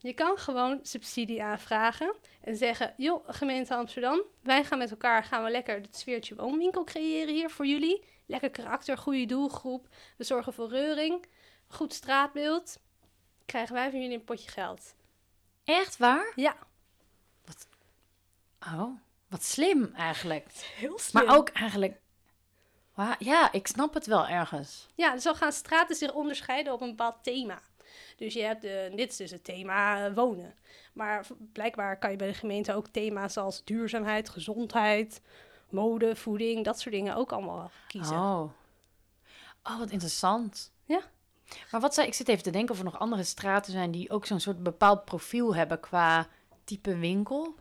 Je 0.00 0.12
kan 0.12 0.38
gewoon 0.38 0.78
subsidie 0.82 1.42
aanvragen 1.42 2.14
en 2.40 2.56
zeggen, 2.56 2.94
joh, 2.96 3.24
gemeente 3.26 3.74
Amsterdam, 3.74 4.22
wij 4.42 4.64
gaan 4.64 4.78
met 4.78 4.90
elkaar, 4.90 5.24
gaan 5.24 5.44
we 5.44 5.50
lekker 5.50 5.80
het 5.80 5.96
sfeertje 5.96 6.34
woonwinkel 6.34 6.84
creëren 6.84 7.34
hier 7.34 7.50
voor 7.50 7.66
jullie. 7.66 8.04
Lekker 8.26 8.50
karakter, 8.50 8.98
goede 8.98 9.26
doelgroep, 9.26 9.88
we 10.16 10.24
zorgen 10.24 10.52
voor 10.52 10.68
reuring, 10.68 11.26
goed 11.66 11.94
straatbeeld. 11.94 12.80
Krijgen 13.44 13.74
wij 13.74 13.90
van 13.90 14.00
jullie 14.00 14.16
een 14.16 14.24
potje 14.24 14.50
geld. 14.50 14.94
Echt 15.64 15.96
waar? 15.96 16.32
Ja, 16.36 16.56
Oh, 18.60 19.00
wat 19.28 19.44
slim 19.44 19.92
eigenlijk. 19.94 20.46
heel 20.80 20.98
slim. 20.98 21.24
Maar 21.24 21.36
ook 21.36 21.48
eigenlijk... 21.48 22.00
Ja, 23.18 23.52
ik 23.52 23.66
snap 23.66 23.94
het 23.94 24.06
wel 24.06 24.26
ergens. 24.26 24.86
Ja, 24.94 25.12
dus 25.12 25.22
zo 25.22 25.34
gaan 25.34 25.52
straten 25.52 25.96
zich 25.96 26.12
onderscheiden 26.12 26.72
op 26.72 26.80
een 26.80 26.88
bepaald 26.88 27.16
thema. 27.22 27.60
Dus 28.16 28.34
je 28.34 28.42
hebt, 28.42 28.64
eh, 28.64 28.96
dit 28.96 29.10
is 29.10 29.16
dus 29.16 29.30
het 29.30 29.44
thema 29.44 30.06
eh, 30.06 30.14
wonen. 30.14 30.54
Maar 30.92 31.26
blijkbaar 31.52 31.98
kan 31.98 32.10
je 32.10 32.16
bij 32.16 32.26
de 32.26 32.34
gemeente 32.34 32.74
ook 32.74 32.88
thema's 32.88 33.36
als 33.36 33.64
duurzaamheid, 33.64 34.28
gezondheid, 34.28 35.20
mode, 35.70 36.16
voeding, 36.16 36.64
dat 36.64 36.80
soort 36.80 36.94
dingen 36.94 37.16
ook 37.16 37.32
allemaal 37.32 37.70
kiezen. 37.86 38.16
Oh. 38.16 38.50
Oh, 39.62 39.78
wat 39.78 39.90
interessant. 39.90 40.72
Ja. 40.84 41.00
Maar 41.70 41.80
wat 41.80 41.94
zei, 41.94 42.06
ik 42.06 42.14
zit 42.14 42.28
even 42.28 42.42
te 42.42 42.50
denken 42.50 42.70
of 42.72 42.78
er 42.78 42.84
nog 42.84 42.98
andere 42.98 43.22
straten 43.24 43.72
zijn 43.72 43.90
die 43.90 44.10
ook 44.10 44.26
zo'n 44.26 44.40
soort 44.40 44.62
bepaald 44.62 45.04
profiel 45.04 45.54
hebben 45.54 45.80
qua 45.80 46.26
type 46.64 46.96
winkel. 46.96 47.54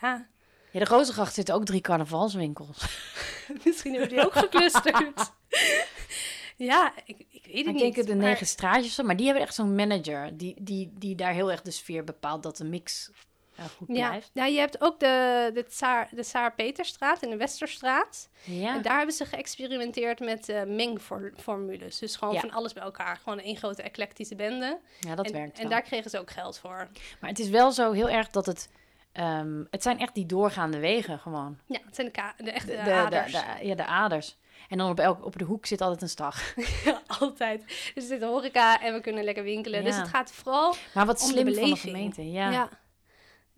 Ja, 0.00 0.26
Ja, 0.70 0.78
de 0.78 0.84
Rozengracht 0.84 1.34
zitten 1.34 1.54
ook 1.54 1.64
drie 1.64 1.80
carnavalswinkels. 1.80 2.78
misschien 3.64 3.92
hebben 3.92 4.08
die 4.08 4.24
ook 4.24 4.32
geclusterd. 4.32 5.32
ja, 6.56 6.92
ik, 7.04 7.16
ik 7.30 7.44
weet 7.46 7.54
het 7.54 7.66
Ik 7.66 7.66
niet. 7.66 7.78
denk 7.78 7.96
het 7.96 8.06
de 8.06 8.16
maar- 8.16 8.24
negen 8.26 8.46
straatjes, 8.46 8.86
of 8.86 8.92
zo, 8.92 9.02
maar 9.02 9.16
die 9.16 9.26
hebben 9.26 9.44
echt 9.44 9.54
zo'n 9.54 9.74
manager 9.74 10.36
die, 10.36 10.54
die, 10.58 10.92
die 10.94 11.14
daar 11.14 11.32
heel 11.32 11.50
erg 11.50 11.62
de 11.62 11.70
sfeer 11.70 12.04
bepaalt 12.04 12.42
dat 12.42 12.56
de 12.56 12.64
mix 12.64 13.10
eh, 13.56 13.64
goed 13.76 13.88
Ja, 13.96 14.08
blijft. 14.08 14.30
ja, 14.32 14.46
je 14.46 14.58
hebt 14.58 14.80
ook 14.80 15.00
de, 15.00 15.50
de 15.54 15.64
Tsaar, 15.64 16.08
de 16.10 16.22
Tsaar 16.22 16.54
Peterstraat 16.54 17.22
en 17.22 17.30
de 17.30 17.36
Westerstraat. 17.36 18.28
Ja. 18.44 18.74
En 18.74 18.82
daar 18.82 18.96
hebben 18.96 19.14
ze 19.14 19.24
geëxperimenteerd 19.24 20.20
met 20.20 20.48
eh, 20.48 20.62
mengformules. 20.64 21.98
Dus 21.98 22.16
gewoon 22.16 22.34
Ja. 22.34 22.40
van 22.40 22.50
alles 22.50 22.72
bij 22.72 22.82
elkaar. 22.82 23.16
Gewoon 23.16 23.38
één 23.40 23.56
grote 23.56 23.82
eclectische 23.82 24.34
bende. 24.34 24.78
ja, 25.00 25.14
dat 25.14 25.26
en, 25.26 25.32
werkt 25.32 25.58
En 25.58 25.68
daar 25.68 25.82
kregen 25.82 26.10
ze 26.10 26.18
ook 26.18 26.30
geld 26.30 26.58
voor. 26.58 26.88
Maar 27.20 27.30
het 27.30 27.38
is 27.38 27.48
wel 27.48 27.72
zo 27.72 27.92
heel 27.92 28.08
erg 28.08 28.30
dat 28.30 28.46
het... 28.46 28.68
ehm, 29.16 29.64
het 29.70 29.82
zijn 29.82 29.98
echt 29.98 30.14
die 30.14 30.26
doorgaande 30.26 30.78
wegen 30.78 31.18
gewoon. 31.18 31.58
Ja, 31.66 31.78
het 31.84 31.94
zijn 31.94 32.08
de, 32.12 32.44
de 32.44 32.50
echte 32.50 32.66
De, 32.76 32.82
de, 32.84 32.92
aders. 32.92 33.32
de- 33.32 33.66
ja, 33.66 33.74
de 33.74 33.84
aders. 33.86 34.36
En 34.68 34.78
dan 34.78 34.90
op, 34.90 35.00
elk, 35.00 35.24
op 35.24 35.38
de 35.38 35.44
hoek 35.44 35.66
zit 35.66 35.80
altijd 35.80 36.02
een 36.02 36.08
stag. 36.08 36.54
Ja, 36.84 37.02
altijd. 37.06 37.64
Dus 37.66 37.94
er 37.94 38.02
zit 38.02 38.22
horeca 38.22 38.80
en 38.82 38.94
we 38.94 39.00
kunnen 39.00 39.24
lekker 39.24 39.44
winkelen. 39.44 39.84
Dus 39.84 39.96
het 39.96 40.08
gaat 40.08 40.32
vooral 40.32 40.74
Maar 40.94 41.06
wat 41.06 41.20
om 41.22 41.26
de 41.26 41.32
slim 41.32 41.54
van 41.54 41.70
de 41.70 41.76
gemeente. 41.76 42.30
Ja. 42.30 42.50
Ja. 42.50 42.68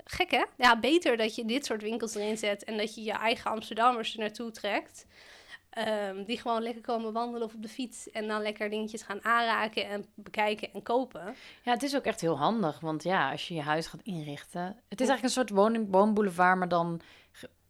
Gek 0.05 0.31
hè? 0.31 0.45
Ja, 0.57 0.79
beter 0.81 1.17
dat 1.17 1.35
je 1.35 1.45
dit 1.45 1.67
soort 1.67 1.83
winkels 1.83 2.15
erin 2.15 2.37
zet 2.39 2.65
en 2.65 2.77
dat 2.77 2.95
je 2.95 3.03
je 3.03 3.13
eigen 3.13 3.51
Amsterdammers 3.51 4.13
er 4.15 4.21
naartoe 4.21 4.51
trekt. 4.51 5.07
Ehm, 5.87 6.25
die 6.25 6.39
gewoon 6.39 6.63
lekker 6.63 6.83
komen 6.83 7.13
wandelen 7.13 7.47
of 7.47 7.55
op 7.55 7.63
de 7.63 7.69
fiets 7.69 8.11
en 8.11 8.27
dan 8.29 8.43
lekker 8.43 8.71
dingetjes 8.71 9.03
gaan 9.03 9.25
aanraken 9.25 9.89
en 9.89 10.05
bekijken 10.15 10.73
en 10.73 10.83
kopen. 10.83 11.35
Ja, 11.63 11.73
het 11.73 11.83
is 11.83 11.97
ook 11.97 12.05
echt 12.05 12.21
heel 12.21 12.39
handig. 12.39 12.81
Want 12.81 13.03
ja, 13.03 13.31
als 13.31 13.49
je 13.49 13.55
je 13.55 13.63
huis 13.63 13.87
gaat 13.87 14.01
inrichten... 14.03 14.63
Het 14.89 15.01
is 15.01 15.09
eigenlijk 15.09 15.23
een 15.23 15.31
soort 15.31 15.51
woning, 15.51 15.87
woonboulevard, 15.91 16.59
maar 16.59 16.69
dan 16.69 17.01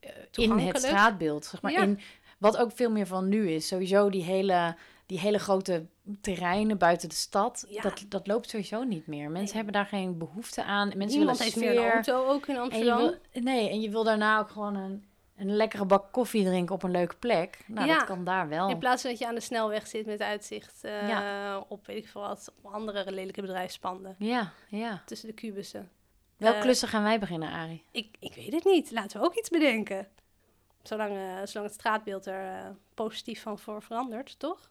eh, 0.01 0.11
in 0.33 0.51
het 0.59 0.77
straatbeeld. 0.79 1.45
Zeg 1.45 1.63
maar 1.63 1.73
Ja. 1.73 1.81
in, 1.83 2.01
wat 2.39 2.57
ook 2.57 2.71
veel 2.75 2.91
meer 2.91 3.07
van 3.07 3.29
nu 3.29 3.51
is. 3.51 3.67
Sowieso 3.67 4.11
die 4.11 4.23
hele, 4.23 4.77
die 5.07 5.19
hele 5.19 5.39
grote 5.39 5.87
terreinen 6.21 6.79
buiten 6.79 7.09
de 7.09 7.15
stad. 7.15 7.65
Ja. 7.69 7.83
Dat, 7.83 8.05
dat 8.09 8.27
loopt 8.27 8.51
sowieso 8.51 8.83
niet 8.85 9.07
meer. 9.07 9.31
Mensen 9.31 9.43
Nee. 9.45 9.53
hebben 9.55 9.73
daar 9.73 9.87
geen 9.87 10.19
behoefte 10.19 10.65
aan. 10.65 10.89
Mensen 10.97 11.19
Niemand 11.19 11.39
willen 11.39 11.53
heeft 11.53 11.75
meer 11.75 11.85
een 11.87 11.93
auto, 11.93 12.27
ook 12.27 12.47
in 12.47 12.55
En 12.55 12.61
Amsterdam. 12.61 12.99
wil, 12.99 13.15
nee, 13.43 13.71
en 13.71 13.81
je 13.81 13.91
wil 13.91 14.05
daarna 14.05 14.39
ook 14.39 14.51
gewoon 14.51 14.75
een, 14.77 15.05
een 15.39 15.57
lekkere 15.57 15.85
bak 15.85 16.13
koffie 16.13 16.45
drinken 16.45 16.75
op 16.75 16.83
een 16.83 16.91
leuke 16.91 17.17
plek. 17.17 17.65
Nou, 17.67 17.87
Ja. 17.87 17.95
dat 17.99 18.05
kan 18.07 18.25
daar 18.25 18.49
wel. 18.49 18.69
In 18.69 18.79
plaats 18.79 19.03
van 19.03 19.11
dat 19.11 19.19
je 19.19 19.27
aan 19.27 19.35
de 19.35 19.41
snelweg 19.41 19.87
zit 19.87 20.07
met 20.07 20.21
uitzicht 20.21 20.85
eh, 20.85 21.09
Ja. 21.09 21.59
op, 21.69 21.87
weet 21.87 21.97
ik 21.97 22.09
veel 22.09 22.21
wat, 22.21 22.53
op 22.63 22.73
andere 22.73 23.13
lelijke 23.13 23.41
bedrijfspanden. 23.41 24.15
Ja, 24.19 24.53
ja. 24.69 25.03
Tussen 25.07 25.29
de 25.29 25.35
kubussen. 25.35 25.91
Welk 26.37 26.55
Eh, 26.55 26.61
klussen 26.61 26.89
gaan 26.89 27.03
wij 27.03 27.19
beginnen, 27.19 27.51
Arie? 27.51 27.85
Ik, 27.91 28.17
ik 28.21 28.35
weet 28.35 28.53
het 28.53 28.65
niet. 28.65 28.91
Laten 28.91 29.21
we 29.21 29.27
ook 29.27 29.35
iets 29.35 29.49
bedenken. 29.49 30.09
Zolang, 30.83 31.11
eh, 31.17 31.21
zolang 31.45 31.67
het 31.71 31.73
straatbeeld 31.75 32.27
er 32.27 32.77
positief 32.95 33.43
van 33.43 33.59
voor 33.59 33.83
verandert, 33.83 34.39
toch? 34.39 34.71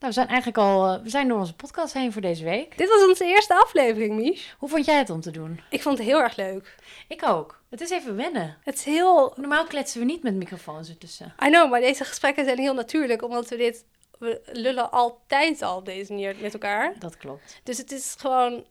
Nou, 0.00 0.12
we 0.12 0.18
zijn 0.18 0.28
eigenlijk 0.28 0.58
al 0.58 0.86
eh, 0.86 1.02
we 1.02 1.08
zijn 1.08 1.28
door 1.28 1.38
onze 1.38 1.54
podcast 1.54 1.92
heen 1.92 2.12
voor 2.12 2.22
deze 2.22 2.44
week. 2.44 2.78
Dit 2.78 2.88
was 2.88 3.08
onze 3.08 3.24
eerste 3.24 3.54
aflevering, 3.54 4.14
Mies. 4.14 4.54
Hoe 4.58 4.68
vond 4.68 4.84
jij 4.84 4.98
het 4.98 5.10
om 5.10 5.20
te 5.20 5.30
doen? 5.30 5.60
Ik 5.70 5.82
vond 5.82 5.98
het 5.98 6.06
heel 6.06 6.20
erg 6.20 6.36
leuk. 6.36 6.74
Ik 7.08 7.26
ook. 7.26 7.60
Het 7.70 7.80
is 7.80 7.90
even 7.90 8.16
wennen. 8.16 8.56
Het 8.64 8.74
is 8.74 8.84
heel... 8.84 9.32
Normaal 9.36 9.64
kletsen 9.64 10.00
we 10.00 10.06
niet 10.06 10.22
met 10.22 10.34
microfoons 10.34 10.88
ertussen. 10.88 11.34
I 11.44 11.48
know, 11.48 11.70
maar 11.70 11.80
deze 11.80 12.04
gesprekken 12.04 12.44
zijn 12.44 12.58
heel 12.58 12.74
natuurlijk, 12.74 13.22
omdat 13.22 13.48
we 13.48 13.56
dit... 13.56 13.84
We 14.18 14.40
lullen 14.52 14.90
altijd 14.90 15.62
al 15.62 15.76
op 15.76 15.84
deze 15.84 16.12
manier 16.12 16.36
met 16.40 16.52
elkaar. 16.52 16.94
Dat 16.98 17.16
klopt. 17.16 17.60
Dus 17.62 17.78
het 17.78 17.92
is 17.92 18.14
gewoon 18.18 18.64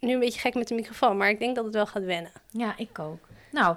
nu 0.00 0.12
een 0.12 0.20
beetje 0.20 0.40
gek 0.40 0.54
met 0.54 0.68
de 0.68 0.74
microfoon, 0.74 1.16
maar 1.16 1.28
ik 1.28 1.38
denk 1.38 1.54
dat 1.54 1.64
het 1.64 1.74
wel 1.74 1.86
gaat 1.86 2.04
wennen. 2.04 2.32
Ja, 2.50 2.74
ik 2.76 2.98
ook. 2.98 3.28
Nou, 3.50 3.76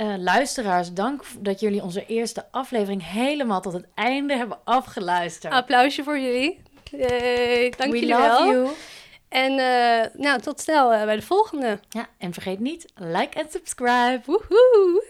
eh, 0.00 0.14
luisteraars, 0.18 0.92
dank 0.92 1.22
dat 1.38 1.60
jullie 1.60 1.82
onze 1.82 2.06
eerste 2.06 2.46
aflevering 2.50 3.06
helemaal 3.06 3.60
tot 3.60 3.72
het 3.72 3.86
einde 3.94 4.36
hebben 4.36 4.58
afgeluisterd. 4.64 5.52
Applausje 5.52 6.02
voor 6.02 6.18
jullie. 6.18 6.62
Yay, 6.90 7.72
dank 7.76 7.92
We 7.92 7.98
jullie 7.98 8.14
love 8.14 8.22
wel. 8.22 8.46
you. 8.46 8.68
En 9.28 9.52
uh, 9.52 10.22
nou, 10.22 10.40
tot 10.40 10.60
snel 10.60 10.92
uh, 10.92 11.04
bij 11.04 11.16
de 11.16 11.22
volgende. 11.22 11.80
Ja, 11.88 12.08
en 12.18 12.32
vergeet 12.32 12.60
niet, 12.60 12.86
like 12.94 13.38
en 13.38 13.46
subscribe. 13.50 14.20
Woehoe! 14.24 15.04